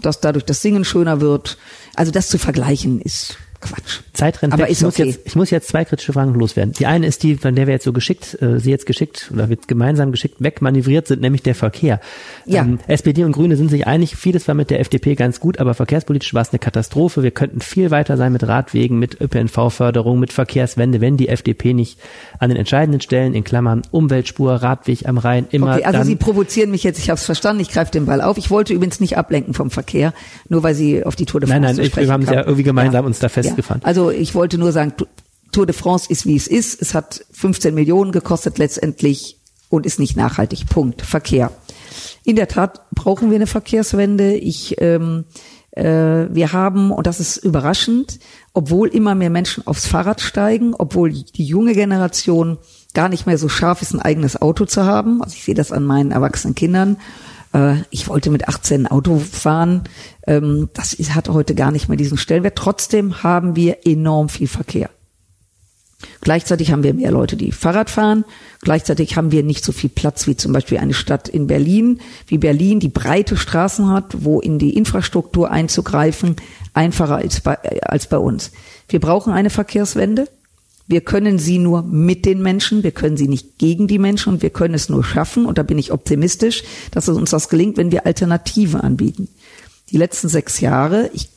dass 0.02 0.20
dadurch 0.20 0.44
das 0.44 0.60
Singen 0.60 0.84
schöner 0.84 1.22
wird. 1.22 1.56
Also 1.94 2.12
das 2.12 2.28
zu 2.28 2.36
vergleichen 2.36 3.00
ist 3.00 3.38
Quatsch. 3.64 4.00
Zeit 4.12 4.40
rennt 4.42 4.52
Aber 4.52 4.62
weg. 4.64 4.70
ist 4.70 4.78
ich, 4.78 4.84
muss 4.84 4.94
okay. 4.94 5.08
jetzt, 5.08 5.20
ich 5.24 5.34
muss 5.36 5.50
jetzt 5.50 5.68
zwei 5.68 5.84
kritische 5.84 6.12
Fragen 6.12 6.34
loswerden. 6.34 6.72
Die 6.78 6.86
eine 6.86 7.06
ist 7.06 7.22
die, 7.24 7.34
von 7.36 7.54
der 7.56 7.66
wir 7.66 7.74
jetzt 7.74 7.84
so 7.84 7.92
geschickt, 7.92 8.40
äh, 8.40 8.60
sie 8.60 8.70
jetzt 8.70 8.86
geschickt 8.86 9.30
oder 9.32 9.48
wird 9.48 9.66
gemeinsam 9.66 10.12
geschickt 10.12 10.36
wegmanövriert 10.38 11.08
sind, 11.08 11.20
nämlich 11.20 11.42
der 11.42 11.54
Verkehr. 11.56 12.00
Ja. 12.46 12.62
Ähm, 12.62 12.78
SPD 12.86 13.24
und 13.24 13.32
Grüne 13.32 13.56
sind 13.56 13.70
sich 13.70 13.86
einig, 13.86 14.14
vieles 14.16 14.46
war 14.46 14.54
mit 14.54 14.70
der 14.70 14.78
FDP 14.80 15.14
ganz 15.16 15.40
gut, 15.40 15.58
aber 15.58 15.74
verkehrspolitisch 15.74 16.32
war 16.34 16.42
es 16.42 16.50
eine 16.50 16.58
Katastrophe. 16.60 17.22
Wir 17.22 17.30
könnten 17.32 17.60
viel 17.60 17.90
weiter 17.90 18.16
sein 18.16 18.32
mit 18.32 18.46
Radwegen, 18.46 18.98
mit 18.98 19.20
ÖPNV-Förderung, 19.20 20.20
mit 20.20 20.32
Verkehrswende, 20.32 21.00
wenn 21.00 21.16
die 21.16 21.28
FDP 21.28 21.72
nicht 21.74 21.98
an 22.38 22.50
den 22.50 22.56
entscheidenden 22.58 23.00
Stellen, 23.00 23.34
in 23.34 23.42
Klammern 23.44 23.82
Umweltspur, 23.90 24.52
Radweg 24.54 25.08
am 25.08 25.18
Rhein, 25.18 25.46
immer 25.50 25.74
Okay, 25.74 25.84
also 25.84 25.98
dann 25.98 26.06
Sie 26.06 26.16
provozieren 26.16 26.70
mich 26.70 26.82
jetzt, 26.84 26.98
ich 26.98 27.10
habe 27.10 27.18
es 27.18 27.24
verstanden, 27.24 27.60
ich 27.62 27.70
greife 27.70 27.90
den 27.90 28.06
Ball 28.06 28.20
auf. 28.20 28.36
Ich 28.38 28.50
wollte 28.50 28.72
übrigens 28.74 29.00
nicht 29.00 29.16
ablenken 29.18 29.54
vom 29.54 29.70
Verkehr, 29.70 30.12
nur 30.48 30.62
weil 30.62 30.74
Sie 30.74 31.04
auf 31.04 31.16
die 31.16 31.24
Tour 31.26 31.40
de 31.40 31.48
France 31.48 31.62
Nein, 31.66 31.76
nein, 31.76 31.86
ich- 31.86 31.96
wir 31.96 32.12
haben 32.12 32.22
es 32.22 32.30
ja 32.30 32.40
irgendwie 32.42 32.62
gemeinsam 32.62 33.04
uns 33.06 33.18
da 33.18 33.28
festgefahren. 33.28 33.53
Ja. 33.56 33.76
Also 33.82 34.10
ich 34.10 34.34
wollte 34.34 34.58
nur 34.58 34.72
sagen, 34.72 34.94
Tour 35.52 35.66
de 35.66 35.74
France 35.74 36.10
ist, 36.10 36.26
wie 36.26 36.36
es 36.36 36.46
ist. 36.46 36.82
Es 36.82 36.94
hat 36.94 37.24
15 37.32 37.74
Millionen 37.74 38.12
gekostet 38.12 38.58
letztendlich 38.58 39.38
und 39.68 39.86
ist 39.86 39.98
nicht 39.98 40.16
nachhaltig. 40.16 40.66
Punkt. 40.68 41.02
Verkehr. 41.02 41.50
In 42.24 42.36
der 42.36 42.48
Tat 42.48 42.90
brauchen 42.90 43.30
wir 43.30 43.36
eine 43.36 43.46
Verkehrswende. 43.46 44.34
Ich, 44.34 44.80
ähm, 44.80 45.24
äh, 45.70 45.84
wir 46.30 46.52
haben, 46.52 46.90
und 46.90 47.06
das 47.06 47.20
ist 47.20 47.36
überraschend, 47.36 48.18
obwohl 48.52 48.88
immer 48.88 49.14
mehr 49.14 49.30
Menschen 49.30 49.66
aufs 49.66 49.86
Fahrrad 49.86 50.20
steigen, 50.20 50.74
obwohl 50.74 51.12
die 51.12 51.44
junge 51.44 51.74
Generation 51.74 52.58
gar 52.94 53.08
nicht 53.08 53.26
mehr 53.26 53.38
so 53.38 53.48
scharf 53.48 53.82
ist, 53.82 53.92
ein 53.92 54.00
eigenes 54.00 54.40
Auto 54.40 54.64
zu 54.64 54.84
haben. 54.84 55.22
Also 55.22 55.34
ich 55.36 55.44
sehe 55.44 55.54
das 55.54 55.72
an 55.72 55.84
meinen 55.84 56.12
erwachsenen 56.12 56.54
Kindern. 56.54 56.96
Äh, 57.54 57.76
ich 57.90 58.08
wollte 58.08 58.30
mit 58.30 58.48
18 58.48 58.82
ein 58.82 58.90
Auto 58.90 59.18
fahren. 59.18 59.84
Ähm, 60.26 60.68
das 60.74 60.92
ist, 60.92 61.14
hat 61.14 61.28
heute 61.28 61.54
gar 61.54 61.70
nicht 61.70 61.88
mehr 61.88 61.96
diesen 61.96 62.18
Stellenwert. 62.18 62.56
Trotzdem 62.56 63.22
haben 63.22 63.56
wir 63.56 63.86
enorm 63.86 64.28
viel 64.28 64.48
Verkehr. 64.48 64.90
Gleichzeitig 66.20 66.70
haben 66.70 66.82
wir 66.82 66.92
mehr 66.92 67.10
Leute, 67.10 67.36
die 67.36 67.52
Fahrrad 67.52 67.88
fahren. 67.88 68.24
Gleichzeitig 68.60 69.16
haben 69.16 69.32
wir 69.32 69.42
nicht 69.42 69.64
so 69.64 69.72
viel 69.72 69.88
Platz 69.90 70.26
wie 70.26 70.36
zum 70.36 70.52
Beispiel 70.52 70.78
eine 70.78 70.92
Stadt 70.92 71.28
in 71.28 71.46
Berlin, 71.46 72.00
wie 72.26 72.38
Berlin, 72.38 72.80
die 72.80 72.88
breite 72.88 73.36
Straßen 73.36 73.88
hat, 73.88 74.24
wo 74.24 74.40
in 74.40 74.58
die 74.58 74.76
Infrastruktur 74.76 75.50
einzugreifen 75.50 76.36
einfacher 76.74 77.16
als 77.16 77.40
bei, 77.40 77.58
äh, 77.62 77.80
als 77.82 78.08
bei 78.08 78.18
uns. 78.18 78.50
Wir 78.88 79.00
brauchen 79.00 79.32
eine 79.32 79.50
Verkehrswende. 79.50 80.28
Wir 80.86 81.00
können 81.00 81.38
sie 81.38 81.58
nur 81.58 81.82
mit 81.82 82.26
den 82.26 82.42
Menschen, 82.42 82.82
wir 82.82 82.92
können 82.92 83.16
sie 83.16 83.28
nicht 83.28 83.58
gegen 83.58 83.86
die 83.86 83.98
Menschen 83.98 84.34
und 84.34 84.42
wir 84.42 84.50
können 84.50 84.74
es 84.74 84.88
nur 84.88 85.02
schaffen, 85.02 85.46
und 85.46 85.56
da 85.56 85.62
bin 85.62 85.78
ich 85.78 85.92
optimistisch, 85.92 86.62
dass 86.90 87.08
es 87.08 87.16
uns 87.16 87.30
das 87.30 87.48
gelingt, 87.48 87.76
wenn 87.76 87.90
wir 87.90 88.06
Alternativen 88.06 88.80
anbieten. 88.80 89.28
Die 89.90 89.96
letzten 89.96 90.28
sechs 90.28 90.60
Jahre, 90.60 91.10
ich 91.12 91.30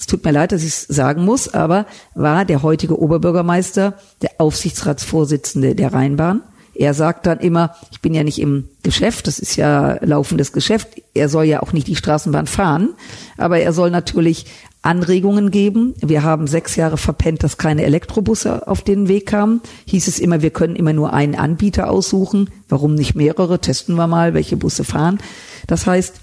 es 0.00 0.06
tut 0.06 0.24
mir 0.24 0.32
leid, 0.32 0.52
dass 0.52 0.62
ich 0.62 0.68
es 0.68 0.82
sagen 0.84 1.26
muss, 1.26 1.52
aber 1.52 1.84
war 2.14 2.46
der 2.46 2.62
heutige 2.62 2.98
Oberbürgermeister 2.98 3.98
der 4.22 4.30
Aufsichtsratsvorsitzende 4.38 5.74
der 5.74 5.92
Rheinbahn. 5.92 6.40
Er 6.74 6.94
sagt 6.94 7.26
dann 7.26 7.40
immer, 7.40 7.76
ich 7.92 8.00
bin 8.00 8.14
ja 8.14 8.24
nicht 8.24 8.40
im 8.40 8.70
Geschäft, 8.82 9.26
das 9.26 9.38
ist 9.38 9.56
ja 9.56 9.98
laufendes 10.02 10.52
Geschäft. 10.52 10.88
Er 11.12 11.28
soll 11.28 11.44
ja 11.44 11.62
auch 11.62 11.74
nicht 11.74 11.86
die 11.86 11.96
Straßenbahn 11.96 12.46
fahren, 12.46 12.94
aber 13.36 13.58
er 13.58 13.74
soll 13.74 13.90
natürlich 13.90 14.46
Anregungen 14.82 15.50
geben. 15.50 15.94
Wir 16.00 16.22
haben 16.22 16.46
sechs 16.46 16.76
Jahre 16.76 16.96
verpennt, 16.96 17.42
dass 17.42 17.58
keine 17.58 17.84
Elektrobusse 17.84 18.66
auf 18.66 18.82
den 18.82 19.08
Weg 19.08 19.26
kamen. 19.26 19.60
Hieß 19.86 20.08
es 20.08 20.18
immer, 20.18 20.40
wir 20.40 20.50
können 20.50 20.76
immer 20.76 20.92
nur 20.92 21.12
einen 21.12 21.34
Anbieter 21.34 21.90
aussuchen. 21.90 22.50
Warum 22.68 22.94
nicht 22.94 23.14
mehrere? 23.14 23.60
Testen 23.60 23.96
wir 23.96 24.06
mal, 24.06 24.32
welche 24.32 24.56
Busse 24.56 24.84
fahren. 24.84 25.18
Das 25.66 25.86
heißt, 25.86 26.20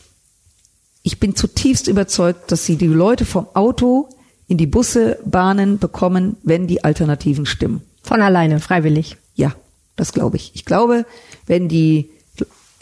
ich 1.04 1.20
bin 1.20 1.36
zutiefst 1.36 1.88
überzeugt, 1.88 2.52
dass 2.52 2.66
sie 2.66 2.76
die 2.76 2.88
Leute 2.88 3.26
vom 3.26 3.48
Auto 3.54 4.10
in 4.48 4.58
die 4.58 4.66
Busse, 4.66 5.20
Bahnen 5.26 5.78
bekommen, 5.78 6.38
wenn 6.44 6.68
die 6.68 6.84
Alternativen 6.84 7.46
stimmen. 7.46 7.82
Von 8.02 8.22
alleine, 8.22 8.60
freiwillig. 8.60 9.18
Ja, 9.36 9.54
das 9.96 10.14
glaube 10.14 10.38
ich. 10.38 10.52
Ich 10.56 10.66
glaube, 10.66 11.06
wenn 11.46 11.68
die, 11.68 12.10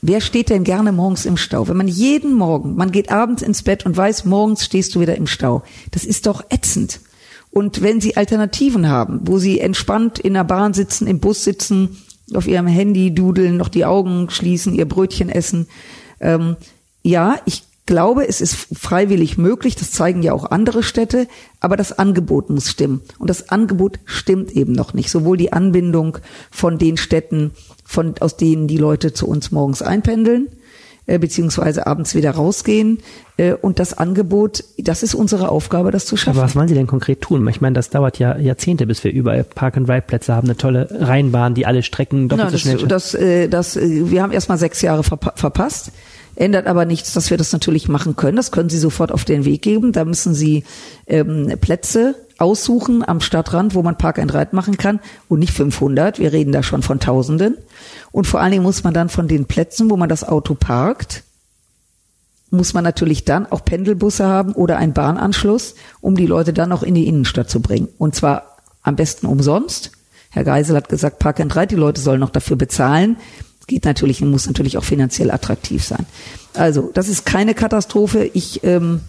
wer 0.07 0.21
steht 0.21 0.49
denn 0.49 0.63
gerne 0.63 0.91
morgens 0.91 1.25
im 1.25 1.37
Stau? 1.37 1.67
Wenn 1.67 1.77
man 1.77 1.87
jeden 1.87 2.33
Morgen, 2.33 2.75
man 2.75 2.91
geht 2.91 3.11
abends 3.11 3.41
ins 3.41 3.63
Bett 3.63 3.85
und 3.85 3.95
weiß, 3.95 4.25
morgens 4.25 4.65
stehst 4.65 4.95
du 4.95 4.99
wieder 4.99 5.15
im 5.15 5.27
Stau. 5.27 5.63
Das 5.91 6.05
ist 6.05 6.25
doch 6.27 6.43
ätzend. 6.49 6.99
Und 7.51 7.81
wenn 7.81 8.01
sie 8.01 8.17
Alternativen 8.17 8.89
haben, 8.89 9.21
wo 9.23 9.37
sie 9.37 9.59
entspannt 9.59 10.19
in 10.19 10.33
der 10.33 10.43
Bahn 10.43 10.73
sitzen, 10.73 11.07
im 11.07 11.19
Bus 11.19 11.43
sitzen, 11.43 11.97
auf 12.33 12.47
ihrem 12.47 12.67
Handy 12.67 13.13
dudeln, 13.13 13.57
noch 13.57 13.69
die 13.69 13.85
Augen 13.85 14.29
schließen, 14.29 14.75
ihr 14.75 14.87
Brötchen 14.87 15.29
essen, 15.29 15.67
ähm, 16.19 16.57
ja, 17.01 17.37
ich 17.45 17.63
glaube, 17.85 18.27
es 18.27 18.41
ist 18.41 18.55
freiwillig 18.55 19.37
möglich, 19.37 19.75
das 19.75 19.91
zeigen 19.91 20.23
ja 20.23 20.33
auch 20.33 20.49
andere 20.49 20.83
Städte, 20.83 21.27
aber 21.59 21.77
das 21.77 21.97
Angebot 21.97 22.49
muss 22.49 22.69
stimmen. 22.69 23.01
Und 23.19 23.29
das 23.29 23.49
Angebot 23.49 23.99
stimmt 24.05 24.51
eben 24.51 24.73
noch 24.73 24.93
nicht. 24.93 25.09
Sowohl 25.09 25.37
die 25.37 25.53
Anbindung 25.53 26.17
von 26.51 26.77
den 26.77 26.97
Städten, 26.97 27.51
von, 27.83 28.15
aus 28.19 28.37
denen 28.37 28.67
die 28.67 28.77
Leute 28.77 29.13
zu 29.13 29.27
uns 29.27 29.51
morgens 29.51 29.81
einpendeln, 29.81 30.47
äh, 31.05 31.19
beziehungsweise 31.19 31.85
abends 31.85 32.15
wieder 32.15 32.31
rausgehen. 32.31 32.97
Äh, 33.37 33.53
und 33.53 33.77
das 33.77 33.95
Angebot, 33.95 34.63
das 34.79 35.03
ist 35.03 35.13
unsere 35.13 35.49
Aufgabe, 35.49 35.91
das 35.91 36.07
zu 36.07 36.17
schaffen. 36.17 36.39
Aber 36.39 36.47
was 36.47 36.55
wollen 36.55 36.67
Sie 36.67 36.73
denn 36.73 36.87
konkret 36.87 37.21
tun? 37.21 37.47
Ich 37.47 37.61
meine, 37.61 37.73
das 37.73 37.91
dauert 37.91 38.17
ja 38.17 38.35
Jahrzehnte, 38.37 38.87
bis 38.87 39.03
wir 39.03 39.11
überall 39.11 39.43
Park-and-Ride-Plätze 39.43 40.33
haben, 40.33 40.47
eine 40.47 40.57
tolle 40.57 40.87
Rheinbahn, 40.91 41.53
die 41.53 41.67
alle 41.67 41.83
Strecken 41.83 42.29
doppelt 42.29 42.47
Na, 42.47 42.51
so 42.51 42.57
schnell 42.57 42.77
das, 42.77 43.11
das, 43.11 43.13
äh, 43.13 43.47
das, 43.47 43.75
äh, 43.75 44.09
Wir 44.09 44.23
haben 44.23 44.31
erstmal 44.31 44.57
sechs 44.57 44.81
Jahre 44.81 45.03
verpa 45.03 45.33
verpasst. 45.35 45.91
Ändert 46.35 46.67
aber 46.67 46.85
nichts, 46.85 47.13
dass 47.13 47.29
wir 47.29 47.37
das 47.37 47.53
natürlich 47.53 47.87
machen 47.87 48.15
können. 48.15 48.35
Das 48.35 48.51
können 48.51 48.69
Sie 48.69 48.77
sofort 48.77 49.11
auf 49.11 49.23
den 49.23 49.45
Weg 49.45 49.61
geben. 49.61 49.93
Da 49.93 50.03
müssen 50.03 50.33
Sie 50.33 50.63
ähm, 51.07 51.53
Plätze 51.61 52.15
aussuchen 52.37 53.07
am 53.07 53.21
Stadtrand, 53.21 53.73
wo 53.73 53.81
man 53.81 53.97
Park 53.97 54.19
and 54.19 54.33
Ride 54.33 54.49
machen 54.51 54.77
kann 54.77 54.99
und 55.29 55.39
nicht 55.39 55.53
500. 55.53 56.19
Wir 56.19 56.33
reden 56.33 56.51
da 56.51 56.61
schon 56.63 56.81
von 56.81 56.99
Tausenden. 56.99 57.57
Und 58.11 58.27
vor 58.27 58.41
allen 58.41 58.51
Dingen 58.51 58.63
muss 58.63 58.83
man 58.83 58.93
dann 58.93 59.09
von 59.09 59.27
den 59.27 59.45
Plätzen, 59.45 59.89
wo 59.89 59.95
man 59.95 60.09
das 60.09 60.23
Auto 60.23 60.55
parkt, 60.55 61.23
muss 62.51 62.73
man 62.73 62.83
natürlich 62.83 63.25
dann 63.25 63.45
auch 63.45 63.63
Pendelbusse 63.63 64.25
haben 64.25 64.53
oder 64.53 64.77
einen 64.77 64.93
Bahnanschluss, 64.93 65.75
um 66.01 66.15
die 66.15 66.27
Leute 66.27 66.53
dann 66.53 66.71
auch 66.71 66.83
in 66.83 66.95
die 66.95 67.07
Innenstadt 67.07 67.49
zu 67.49 67.61
bringen. 67.61 67.87
Und 67.97 68.15
zwar 68.15 68.57
am 68.83 68.95
besten 68.95 69.25
umsonst. 69.25 69.91
Herr 70.29 70.43
Geisel 70.43 70.75
hat 70.75 70.89
gesagt, 70.89 71.19
Park 71.19 71.39
and 71.39 71.55
Ride, 71.55 71.67
die 71.67 71.75
Leute 71.75 72.01
sollen 72.01 72.19
noch 72.19 72.29
dafür 72.29 72.57
bezahlen 72.57 73.17
geht 73.67 73.85
natürlich 73.85 74.21
muss 74.21 74.47
natürlich 74.47 74.77
auch 74.77 74.83
finanziell 74.83 75.31
attraktiv 75.31 75.83
sein. 75.83 76.05
Also 76.53 76.91
das 76.93 77.09
ist 77.09 77.25
keine 77.25 77.53
Katastrophe. 77.53 78.29
Ich 78.33 78.63
ähm, 78.63 79.01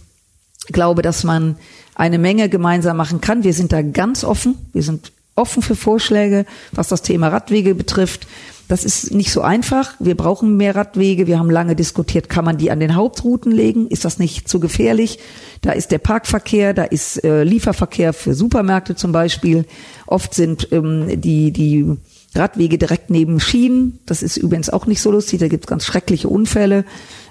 glaube, 0.68 1.02
dass 1.02 1.24
man 1.24 1.56
eine 1.94 2.18
Menge 2.18 2.48
gemeinsam 2.48 2.96
machen 2.96 3.20
kann. 3.20 3.44
Wir 3.44 3.52
sind 3.52 3.72
da 3.72 3.82
ganz 3.82 4.24
offen. 4.24 4.56
Wir 4.72 4.82
sind 4.82 5.12
offen 5.34 5.62
für 5.62 5.76
Vorschläge, 5.76 6.46
was 6.72 6.88
das 6.88 7.02
Thema 7.02 7.28
Radwege 7.28 7.74
betrifft. 7.74 8.26
Das 8.68 8.84
ist 8.84 9.12
nicht 9.14 9.30
so 9.30 9.42
einfach. 9.42 9.94
Wir 10.00 10.16
brauchen 10.16 10.56
mehr 10.56 10.74
Radwege. 10.74 11.28
Wir 11.28 11.38
haben 11.38 11.50
lange 11.50 11.76
diskutiert, 11.76 12.28
kann 12.28 12.44
man 12.44 12.58
die 12.58 12.72
an 12.72 12.80
den 12.80 12.96
Hauptrouten 12.96 13.52
legen? 13.52 13.86
Ist 13.86 14.04
das 14.04 14.18
nicht 14.18 14.48
zu 14.48 14.58
gefährlich? 14.58 15.20
Da 15.60 15.70
ist 15.70 15.92
der 15.92 15.98
Parkverkehr, 15.98 16.74
da 16.74 16.82
ist 16.82 17.22
äh, 17.22 17.44
Lieferverkehr 17.44 18.12
für 18.12 18.34
Supermärkte 18.34 18.96
zum 18.96 19.12
Beispiel. 19.12 19.66
Oft 20.06 20.34
sind 20.34 20.68
ähm, 20.72 21.20
die, 21.20 21.52
die 21.52 21.96
Radwege 22.36 22.78
direkt 22.78 23.10
neben 23.10 23.40
Schienen. 23.40 23.98
Das 24.06 24.22
ist 24.22 24.36
übrigens 24.36 24.70
auch 24.70 24.86
nicht 24.86 25.02
so 25.02 25.10
lustig. 25.10 25.40
Da 25.40 25.48
gibt 25.48 25.64
es 25.64 25.68
ganz 25.68 25.84
schreckliche 25.84 26.28
Unfälle. 26.28 26.84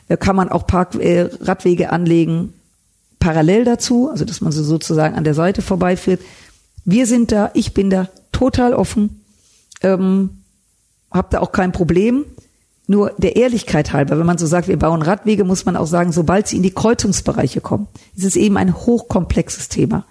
Da 0.07 0.17
kann 0.17 0.35
man 0.35 0.49
auch 0.49 0.67
Park 0.67 0.95
äh, 0.95 1.29
Radwege 1.41 1.91
anlegen 1.91 2.53
parallel 3.19 3.65
dazu, 3.65 4.09
also 4.11 4.23
dass 4.23 4.41
man 4.41 4.51
sie 4.51 4.63
sozusagen 4.63 5.15
an 5.15 5.23
der 5.23 5.33
Seite 5.33 5.63
vorbeiführt. 5.63 6.21
Wir 6.83 7.07
sind 7.07 7.31
da, 7.31 7.49
ich 7.55 7.73
bin 7.73 7.89
da 7.89 8.07
total 8.31 8.75
offen, 8.75 9.21
ähm, 9.81 10.29
habe 11.09 11.29
da 11.31 11.39
auch 11.39 11.51
kein 11.51 11.71
Problem. 11.71 12.25
Nur 12.87 13.13
der 13.17 13.35
Ehrlichkeit 13.35 13.93
halber, 13.93 14.19
wenn 14.19 14.27
man 14.27 14.37
so 14.37 14.45
sagt, 14.45 14.67
wir 14.67 14.77
bauen 14.77 15.01
Radwege, 15.01 15.43
muss 15.43 15.65
man 15.65 15.75
auch 15.75 15.87
sagen, 15.87 16.11
sobald 16.11 16.47
sie 16.47 16.57
in 16.57 16.61
die 16.61 16.73
Kreuzungsbereiche 16.75 17.61
kommen, 17.61 17.87
ist 18.15 18.25
es 18.25 18.35
eben 18.35 18.57
ein 18.57 18.75
hochkomplexes 18.75 19.69
Thema. 19.69 20.05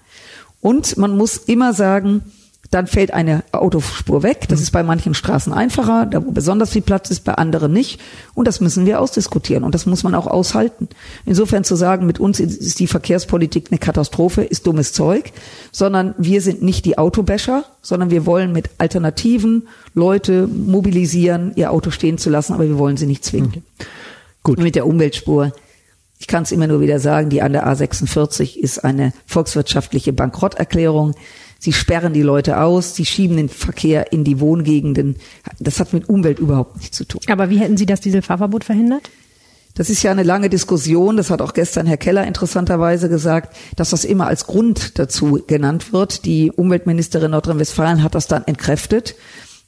Und 0.60 0.96
man 0.96 1.16
muss 1.16 1.36
immer 1.36 1.72
sagen, 1.72 2.22
dann 2.70 2.86
fällt 2.86 3.12
eine 3.12 3.44
Autospur 3.52 4.22
weg. 4.22 4.46
Das 4.48 4.58
mhm. 4.58 4.62
ist 4.64 4.70
bei 4.70 4.82
manchen 4.82 5.14
Straßen 5.14 5.52
einfacher, 5.52 6.06
da 6.06 6.24
wo 6.24 6.30
besonders 6.30 6.70
viel 6.70 6.82
Platz 6.82 7.10
ist, 7.10 7.24
bei 7.24 7.34
anderen 7.34 7.72
nicht. 7.72 8.00
Und 8.34 8.48
das 8.48 8.60
müssen 8.60 8.86
wir 8.86 9.00
ausdiskutieren 9.00 9.64
und 9.64 9.74
das 9.74 9.86
muss 9.86 10.02
man 10.02 10.14
auch 10.14 10.26
aushalten. 10.26 10.88
Insofern 11.24 11.64
zu 11.64 11.76
sagen, 11.76 12.06
mit 12.06 12.20
uns 12.20 12.40
ist 12.40 12.80
die 12.80 12.86
Verkehrspolitik 12.86 13.68
eine 13.70 13.78
Katastrophe, 13.78 14.42
ist 14.42 14.66
dummes 14.66 14.92
Zeug, 14.92 15.32
sondern 15.72 16.14
wir 16.18 16.40
sind 16.40 16.62
nicht 16.62 16.84
die 16.84 16.98
Autobäscher, 16.98 17.64
sondern 17.82 18.10
wir 18.10 18.26
wollen 18.26 18.52
mit 18.52 18.70
Alternativen 18.78 19.68
Leute 19.94 20.48
mobilisieren, 20.48 21.52
ihr 21.56 21.70
Auto 21.70 21.90
stehen 21.90 22.18
zu 22.18 22.30
lassen, 22.30 22.54
aber 22.54 22.64
wir 22.64 22.78
wollen 22.78 22.96
sie 22.96 23.06
nicht 23.06 23.24
zwingen. 23.24 23.48
Okay. 23.48 23.62
Gut. 24.42 24.58
Mit 24.58 24.74
der 24.74 24.86
Umweltspur. 24.86 25.52
Ich 26.18 26.26
kann 26.26 26.42
es 26.42 26.52
immer 26.52 26.66
nur 26.66 26.80
wieder 26.80 27.00
sagen, 27.00 27.30
die 27.30 27.42
an 27.42 27.52
der 27.52 27.66
A46 27.66 28.58
ist 28.58 28.84
eine 28.84 29.12
volkswirtschaftliche 29.26 30.12
Bankrotterklärung. 30.12 31.14
Sie 31.64 31.72
sperren 31.72 32.12
die 32.12 32.20
Leute 32.20 32.60
aus, 32.60 32.94
sie 32.94 33.06
schieben 33.06 33.38
den 33.38 33.48
Verkehr 33.48 34.12
in 34.12 34.22
die 34.22 34.38
Wohngegenden. 34.38 35.16
Das 35.58 35.80
hat 35.80 35.94
mit 35.94 36.10
Umwelt 36.10 36.38
überhaupt 36.38 36.76
nichts 36.76 36.94
zu 36.94 37.06
tun. 37.06 37.22
Aber 37.26 37.48
wie 37.48 37.56
hätten 37.56 37.78
Sie 37.78 37.86
das 37.86 38.02
Dieselfahrverbot 38.02 38.64
verhindert? 38.64 39.08
Das 39.72 39.88
ist 39.88 40.02
ja 40.02 40.10
eine 40.10 40.24
lange 40.24 40.50
Diskussion. 40.50 41.16
Das 41.16 41.30
hat 41.30 41.40
auch 41.40 41.54
gestern 41.54 41.86
Herr 41.86 41.96
Keller 41.96 42.26
interessanterweise 42.26 43.08
gesagt, 43.08 43.56
dass 43.76 43.88
das 43.88 44.04
immer 44.04 44.26
als 44.26 44.46
Grund 44.46 44.98
dazu 44.98 45.42
genannt 45.46 45.94
wird. 45.94 46.26
Die 46.26 46.52
Umweltministerin 46.52 47.30
Nordrhein-Westfalen 47.30 48.02
hat 48.02 48.14
das 48.14 48.28
dann 48.28 48.44
entkräftet 48.44 49.14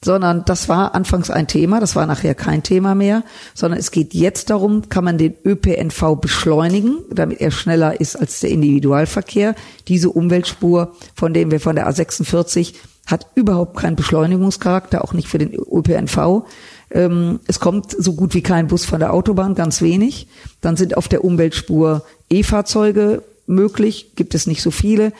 sondern 0.03 0.45
das 0.45 0.69
war 0.69 0.93
anfangs 0.95 1.29
ein 1.29 1.47
Thema, 1.47 1.79
das 1.79 1.95
war 1.95 2.05
nachher 2.05 2.35
kein 2.35 2.63
Thema 2.63 2.95
mehr, 2.95 3.23
sondern 3.53 3.79
es 3.79 3.91
geht 3.91 4.13
jetzt 4.13 4.49
darum, 4.49 4.89
kann 4.89 5.03
man 5.03 5.17
den 5.17 5.35
ÖPNV 5.43 6.17
beschleunigen, 6.21 6.99
damit 7.11 7.41
er 7.41 7.51
schneller 7.51 7.99
ist 7.99 8.15
als 8.15 8.39
der 8.39 8.51
Individualverkehr. 8.51 9.55
Diese 9.87 10.09
Umweltspur, 10.09 10.93
von 11.15 11.33
dem 11.33 11.51
wir 11.51 11.59
von 11.59 11.75
der 11.75 11.89
A46 11.89 12.75
hat 13.07 13.27
überhaupt 13.35 13.77
keinen 13.77 13.95
Beschleunigungscharakter, 13.95 15.03
auch 15.03 15.13
nicht 15.13 15.29
für 15.29 15.37
den 15.37 15.53
ÖPNV. 15.53 16.43
Ähm, 16.91 17.39
es 17.47 17.59
kommt 17.59 17.95
so 17.97 18.13
gut 18.13 18.33
wie 18.33 18.41
kein 18.41 18.67
Bus 18.67 18.85
von 18.85 18.99
der 18.99 19.13
Autobahn, 19.13 19.55
ganz 19.55 19.81
wenig. 19.81 20.27
Dann 20.61 20.77
sind 20.77 20.95
auf 20.97 21.07
der 21.07 21.23
Umweltspur 21.23 22.03
E-Fahrzeuge 22.29 23.23
möglich, 23.47 24.11
gibt 24.15 24.35
es 24.35 24.45
nicht 24.45 24.61
so 24.61 24.71
viele. 24.71 25.13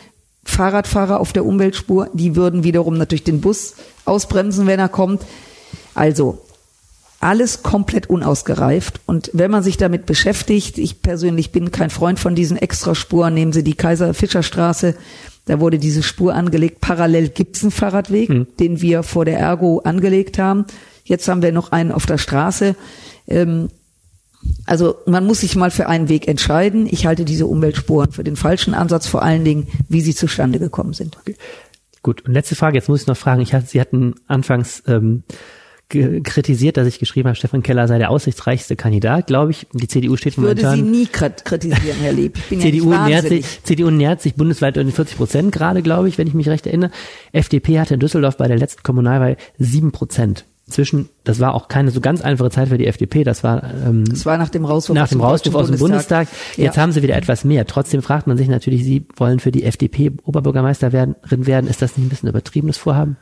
Fahrradfahrer 0.47 1.19
auf 1.19 1.33
der 1.33 1.45
Umweltspur, 1.45 2.09
die 2.13 2.35
würden 2.35 2.63
wiederum 2.63 2.97
natürlich 2.97 3.23
den 3.23 3.41
Bus 3.41 3.75
ausbremsen, 4.05 4.65
wenn 4.65 4.79
er 4.79 4.89
kommt. 4.89 5.21
Also 5.93 6.41
alles 7.19 7.63
komplett 7.63 8.09
unausgereift. 8.09 9.01
Und 9.05 9.29
wenn 9.33 9.51
man 9.51 9.63
sich 9.63 9.77
damit 9.77 10.05
beschäftigt, 10.05 10.77
ich 10.77 11.01
persönlich 11.01 11.51
bin 11.51 11.71
kein 11.71 11.89
Freund 11.89 12.19
von 12.19 12.35
diesen 12.35 12.57
Extraspuren, 12.57 13.33
nehmen 13.33 13.53
Sie 13.53 13.63
die 13.63 13.73
Kaiser-Fischer-Straße, 13.73 14.95
da 15.45 15.59
wurde 15.59 15.79
diese 15.79 16.03
Spur 16.03 16.33
angelegt. 16.35 16.81
Parallel 16.81 17.29
gibt's 17.29 17.63
einen 17.63 17.71
Fahrradweg, 17.71 18.29
mhm. 18.29 18.47
den 18.59 18.81
wir 18.81 19.03
vor 19.03 19.25
der 19.25 19.39
Ergo 19.39 19.79
angelegt 19.79 20.37
haben. 20.37 20.65
Jetzt 21.05 21.27
haben 21.27 21.41
wir 21.41 21.53
noch 21.53 21.71
einen 21.71 21.91
auf 21.91 22.05
der 22.05 22.17
Straße. 22.17 22.75
Ähm, 23.27 23.69
also 24.65 24.95
man 25.05 25.25
muss 25.25 25.41
sich 25.41 25.55
mal 25.55 25.71
für 25.71 25.87
einen 25.87 26.09
Weg 26.09 26.27
entscheiden. 26.27 26.87
Ich 26.89 27.05
halte 27.05 27.25
diese 27.25 27.47
Umweltspuren 27.47 28.11
für 28.11 28.23
den 28.23 28.35
falschen 28.35 28.73
Ansatz, 28.73 29.07
vor 29.07 29.23
allen 29.23 29.43
Dingen, 29.45 29.67
wie 29.89 30.01
sie 30.01 30.13
zustande 30.13 30.59
gekommen 30.59 30.93
sind. 30.93 31.17
Gut, 32.03 32.25
und 32.25 32.33
letzte 32.33 32.55
Frage, 32.55 32.77
jetzt 32.77 32.89
muss 32.89 33.01
ich 33.01 33.07
noch 33.07 33.17
fragen, 33.17 33.41
ich 33.41 33.53
hatte, 33.53 33.67
Sie 33.67 33.81
hatten 33.81 34.15
anfangs 34.27 34.83
ähm, 34.87 35.23
kritisiert, 35.89 36.75
dass 36.75 36.85
ich 36.85 36.99
geschrieben 36.99 37.29
habe, 37.29 37.37
Stefan 37.37 37.63
Keller 37.63 37.87
sei 37.87 37.97
der 37.97 38.09
aussichtsreichste 38.09 38.75
Kandidat, 38.75 39.27
glaube 39.27 39.51
ich. 39.51 39.67
Die 39.71 39.87
CDU 39.87 40.17
steht 40.17 40.33
ich 40.33 40.37
würde 40.37 40.61
momentan. 40.61 40.85
Sie 40.85 40.99
nie 40.99 41.05
kritisieren, 41.05 41.97
Herr 42.01 42.11
Lieb. 42.11 42.37
CDU, 42.49 42.91
ja 42.91 43.05
nähert 43.05 43.27
sich, 43.27 43.63
CDU 43.63 43.89
nähert 43.89 44.21
sich 44.21 44.35
bundesweit 44.35 44.77
um 44.77 44.91
40 44.91 45.15
Prozent 45.15 45.51
gerade, 45.53 45.81
glaube 45.81 46.09
ich, 46.09 46.17
wenn 46.17 46.27
ich 46.27 46.33
mich 46.33 46.49
recht 46.49 46.67
erinnere. 46.67 46.91
FDP 47.31 47.79
hatte 47.79 47.93
in 47.93 48.01
Düsseldorf 48.01 48.35
bei 48.35 48.47
der 48.49 48.57
letzten 48.57 48.83
Kommunalwahl 48.83 49.37
sieben 49.57 49.93
Prozent 49.93 50.45
zwischen, 50.69 51.09
das 51.23 51.39
war 51.39 51.53
auch 51.53 51.67
keine 51.67 51.91
so 51.91 52.01
ganz 52.01 52.21
einfache 52.21 52.49
Zeit 52.49 52.67
für 52.69 52.77
die 52.77 52.87
FDP, 52.87 53.23
das 53.23 53.43
war, 53.43 53.63
ähm, 53.63 54.05
das 54.05 54.25
war 54.25 54.37
nach 54.37 54.49
dem 54.49 54.65
Rauswurf, 54.65 54.95
nach 54.95 55.07
dem 55.07 55.21
Rauswurf 55.21 55.55
aus 55.55 55.67
dem 55.67 55.79
Bundestag. 55.79 56.27
Jetzt 56.57 56.75
ja. 56.75 56.81
haben 56.81 56.91
sie 56.91 57.01
wieder 57.03 57.15
etwas 57.15 57.45
mehr. 57.45 57.65
Trotzdem 57.65 58.01
fragt 58.01 58.27
man 58.27 58.37
sich 58.37 58.49
natürlich, 58.49 58.83
sie 58.83 59.05
wollen 59.15 59.39
für 59.39 59.51
die 59.51 59.63
FDP 59.63 60.11
Oberbürgermeisterin 60.23 61.15
werden. 61.23 61.69
Ist 61.69 61.81
das 61.81 61.97
nicht 61.97 62.05
ein 62.05 62.09
bisschen 62.09 62.29
übertriebenes 62.29 62.77
Vorhaben? 62.77 63.17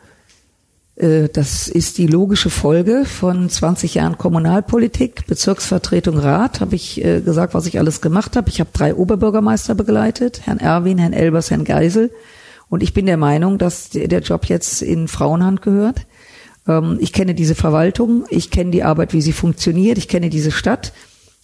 Äh, 0.96 1.30
das 1.32 1.68
ist 1.68 1.98
die 1.98 2.08
logische 2.08 2.50
Folge 2.50 3.06
von 3.06 3.50
20 3.50 3.96
Jahren 3.96 4.18
Kommunalpolitik, 4.18 5.28
Bezirksvertretung 5.28 6.18
Rat, 6.18 6.62
habe 6.62 6.76
ich 6.76 7.04
äh, 7.04 7.22
gesagt, 7.22 7.54
was 7.54 7.68
ich 7.68 7.78
alles 7.78 8.02
gemacht 8.02 8.36
habe. 8.36 8.50
Ich 8.50 8.60
habe 8.60 8.72
drei 8.74 8.96
Oberbürgermeister 8.96 9.76
begleitet, 9.76 10.42
Herrn 10.46 10.60
Erwin, 10.60 10.98
Herrn 10.98 11.14
Elbers, 11.14 11.52
Herrn 11.52 11.64
Geisel. 11.64 12.12
Und 12.70 12.82
ich 12.82 12.94
bin 12.94 13.06
der 13.06 13.18
Meinung, 13.18 13.60
dass 13.60 13.90
der 13.90 14.22
Job 14.22 14.46
jetzt 14.46 14.82
in 14.82 15.08
Frauenhand 15.08 15.62
gehört. 15.62 16.08
Ähm, 16.68 16.98
ich 17.00 17.14
kenne 17.14 17.36
diese 17.36 17.56
Verwaltung, 17.56 18.26
ich 18.30 18.52
kenne 18.52 18.72
die 18.72 18.84
Arbeit, 18.84 19.14
wie 19.14 19.22
sie 19.22 19.34
funktioniert, 19.34 19.98
ich 19.98 20.08
kenne 20.08 20.30
diese 20.30 20.52
Stadt. 20.52 20.94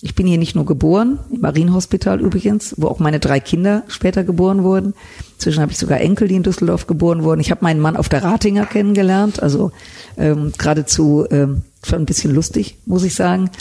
Ich 0.03 0.15
bin 0.15 0.26
hier 0.26 0.39
nicht 0.39 0.55
nur 0.55 0.65
geboren, 0.65 1.19
im 1.32 1.41
Marienhospital 1.41 2.19
übrigens, 2.22 2.74
wo 2.78 2.88
auch 2.88 2.97
meine 2.97 3.19
drei 3.19 3.39
Kinder 3.39 3.84
später 3.88 4.24
geboren 4.24 4.63
wurden. 4.63 4.95
Inzwischen 5.34 5.61
habe 5.61 5.72
ich 5.72 5.78
sogar 5.78 6.01
Enkel, 6.01 6.28
die 6.28 6.36
in 6.36 6.43
Düsseldorf 6.43 6.88
geboren 6.88 7.24
wurden. 7.24 7.39
Ich 7.39 7.51
habe 7.51 7.63
meinen 7.63 7.80
Mann 7.80 7.95
auf 7.95 8.09
der 8.09 8.24
Ratinger 8.24 8.65
kennengelernt, 8.65 9.43
also 9.43 9.72
ähm, 10.17 10.53
geradezu 10.57 11.28
ähm, 11.30 11.61
schon 11.84 11.99
ein 11.99 12.05
bisschen 12.07 12.34
lustig, 12.34 12.78
muss 12.88 13.03
ich 13.03 13.13
sagen. 13.13 13.51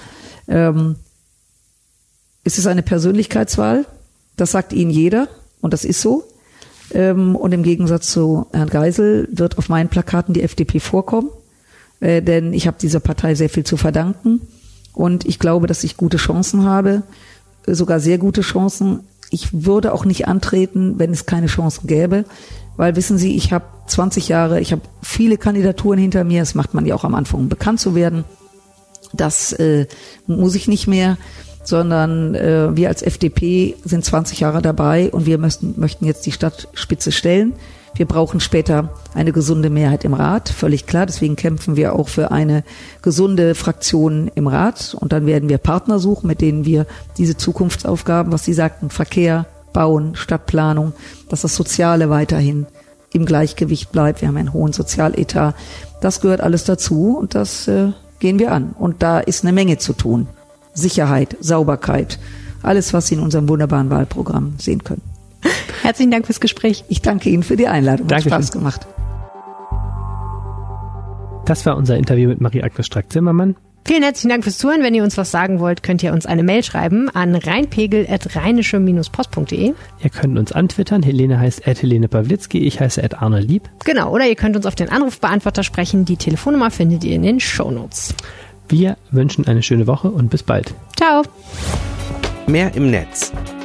Ähm, 0.48 0.96
es 2.42 2.56
ist 2.56 2.66
eine 2.66 2.82
Persönlichkeitswahl, 2.82 3.84
das 4.38 4.50
sagt 4.50 4.72
Ihnen 4.72 4.90
jeder 4.90 5.28
und 5.60 5.74
das 5.74 5.84
ist 5.84 6.00
so. 6.00 6.24
Ähm, 6.94 7.36
und 7.36 7.52
im 7.52 7.62
Gegensatz 7.62 8.10
zu 8.10 8.46
Herrn 8.52 8.70
Geisel 8.70 9.28
wird 9.30 9.58
auf 9.58 9.68
meinen 9.68 9.90
Plakaten 9.90 10.32
die 10.32 10.42
FDP 10.42 10.80
vorkommen 10.80 11.28
äh, 12.00 12.22
denn 12.22 12.52
ich 12.52 12.66
habe 12.66 12.76
dieser 12.80 13.00
Partei 13.00 13.34
sehr 13.34 13.50
viel 13.50 13.64
zu 13.64 13.76
verdanken 13.76 14.40
und 14.92 15.26
ich 15.26 15.38
glaube, 15.38 15.66
dass 15.66 15.84
ich 15.84 15.96
gute 15.96 16.16
Chancen 16.16 16.64
habe, 16.64 17.02
äh, 17.66 17.74
sogar 17.74 18.00
sehr 18.00 18.18
gute 18.18 18.40
Chancen. 18.40 19.00
Ich 19.30 19.64
würde 19.64 19.92
auch 19.92 20.04
nicht 20.04 20.26
antreten, 20.26 20.94
wenn 20.98 21.12
es 21.12 21.26
keine 21.26 21.46
Chancen 21.46 21.86
gäbe, 21.86 22.24
weil 22.76 22.96
wissen 22.96 23.18
Sie, 23.18 23.36
ich 23.36 23.52
habe 23.52 23.64
20 23.86 24.28
Jahre, 24.28 24.60
ich 24.60 24.72
habe 24.72 24.82
viele 25.02 25.36
Kandidaturen 25.36 25.98
hinter 25.98 26.24
mir, 26.24 26.40
das 26.40 26.54
macht 26.54 26.74
man 26.74 26.86
ja 26.86 26.94
auch 26.94 27.04
am 27.04 27.14
Anfang, 27.14 27.40
um 27.40 27.48
bekannt 27.48 27.80
zu 27.80 27.94
werden. 27.94 28.24
Das 29.12 29.52
äh, 29.52 29.86
muss 30.26 30.54
ich 30.54 30.68
nicht 30.68 30.86
mehr, 30.86 31.18
sondern 31.64 32.34
äh, 32.34 32.74
wir 32.76 32.88
als 32.88 33.02
FDP 33.02 33.76
sind 33.84 34.04
20 34.04 34.40
Jahre 34.40 34.62
dabei 34.62 35.10
und 35.10 35.26
wir 35.26 35.38
möchten, 35.38 35.74
möchten 35.78 36.04
jetzt 36.04 36.26
die 36.26 36.32
Stadtspitze 36.32 37.12
stellen. 37.12 37.54
Wir 37.94 38.06
brauchen 38.06 38.40
später 38.40 38.90
eine 39.14 39.32
gesunde 39.32 39.68
Mehrheit 39.68 40.04
im 40.04 40.14
Rat, 40.14 40.48
völlig 40.48 40.86
klar. 40.86 41.06
Deswegen 41.06 41.36
kämpfen 41.36 41.76
wir 41.76 41.94
auch 41.94 42.08
für 42.08 42.30
eine 42.30 42.64
gesunde 43.02 43.54
Fraktion 43.54 44.30
im 44.34 44.46
Rat. 44.46 44.96
Und 44.98 45.12
dann 45.12 45.26
werden 45.26 45.48
wir 45.48 45.58
Partner 45.58 45.98
suchen, 45.98 46.26
mit 46.26 46.40
denen 46.40 46.64
wir 46.64 46.86
diese 47.18 47.36
Zukunftsaufgaben, 47.36 48.32
was 48.32 48.44
Sie 48.44 48.54
sagten, 48.54 48.90
Verkehr, 48.90 49.46
Bauen, 49.72 50.14
Stadtplanung, 50.14 50.92
dass 51.28 51.42
das 51.42 51.54
Soziale 51.54 52.10
weiterhin 52.10 52.66
im 53.12 53.26
Gleichgewicht 53.26 53.92
bleibt. 53.92 54.20
Wir 54.20 54.28
haben 54.28 54.36
einen 54.36 54.52
hohen 54.52 54.72
Sozialetat. 54.72 55.54
Das 56.00 56.20
gehört 56.20 56.40
alles 56.40 56.64
dazu 56.64 57.16
und 57.18 57.34
das 57.34 57.68
äh, 57.68 57.92
gehen 58.20 58.38
wir 58.38 58.52
an. 58.52 58.74
Und 58.78 59.02
da 59.02 59.18
ist 59.18 59.44
eine 59.44 59.52
Menge 59.52 59.78
zu 59.78 59.92
tun. 59.92 60.28
Sicherheit, 60.72 61.36
Sauberkeit, 61.40 62.18
alles, 62.62 62.92
was 62.94 63.08
Sie 63.08 63.16
in 63.16 63.20
unserem 63.20 63.48
wunderbaren 63.48 63.90
Wahlprogramm 63.90 64.54
sehen 64.58 64.84
können. 64.84 65.02
Herzlichen 65.82 66.10
Dank 66.10 66.26
fürs 66.26 66.40
Gespräch. 66.40 66.84
Ich 66.88 67.02
danke 67.02 67.30
Ihnen 67.30 67.42
für 67.42 67.56
die 67.56 67.68
Einladung. 67.68 68.06
Hat 68.06 68.12
Dankeschön. 68.12 68.32
Spaß 68.32 68.52
gemacht. 68.52 68.86
Das 71.46 71.64
war 71.66 71.76
unser 71.76 71.96
Interview 71.96 72.28
mit 72.28 72.40
Marie-Agnes 72.40 72.86
Strack-Zimmermann. 72.86 73.56
Vielen 73.86 74.02
herzlichen 74.02 74.28
Dank 74.28 74.44
fürs 74.44 74.58
Zuhören. 74.58 74.82
Wenn 74.82 74.94
ihr 74.94 75.02
uns 75.02 75.16
was 75.16 75.30
sagen 75.32 75.58
wollt, 75.58 75.82
könnt 75.82 76.02
ihr 76.02 76.12
uns 76.12 76.26
eine 76.26 76.42
Mail 76.44 76.62
schreiben 76.62 77.08
an 77.08 77.34
rheinpegel.rheinische-post.de. 77.34 79.72
Ihr 80.02 80.10
könnt 80.10 80.38
uns 80.38 80.52
antwittern. 80.52 81.02
Helene 81.02 81.40
heißt 81.40 81.66
at 81.66 81.80
Helene 81.82 82.06
Pawlitzki, 82.08 82.58
ich 82.58 82.78
heiße 82.78 83.02
at 83.02 83.20
Arne 83.20 83.40
Lieb. 83.40 83.68
Genau, 83.84 84.12
oder 84.12 84.28
ihr 84.28 84.36
könnt 84.36 84.54
uns 84.54 84.66
auf 84.66 84.76
den 84.76 84.90
Anrufbeantworter 84.90 85.64
sprechen. 85.64 86.04
Die 86.04 86.16
Telefonnummer 86.16 86.70
findet 86.70 87.02
ihr 87.04 87.16
in 87.16 87.22
den 87.22 87.40
Shownotes. 87.40 88.14
Wir 88.68 88.96
wünschen 89.10 89.48
eine 89.48 89.64
schöne 89.64 89.88
Woche 89.88 90.08
und 90.10 90.30
bis 90.30 90.44
bald. 90.44 90.72
Ciao. 90.96 91.22
Mehr 92.46 92.72
im 92.76 92.90
Netz. 92.90 93.32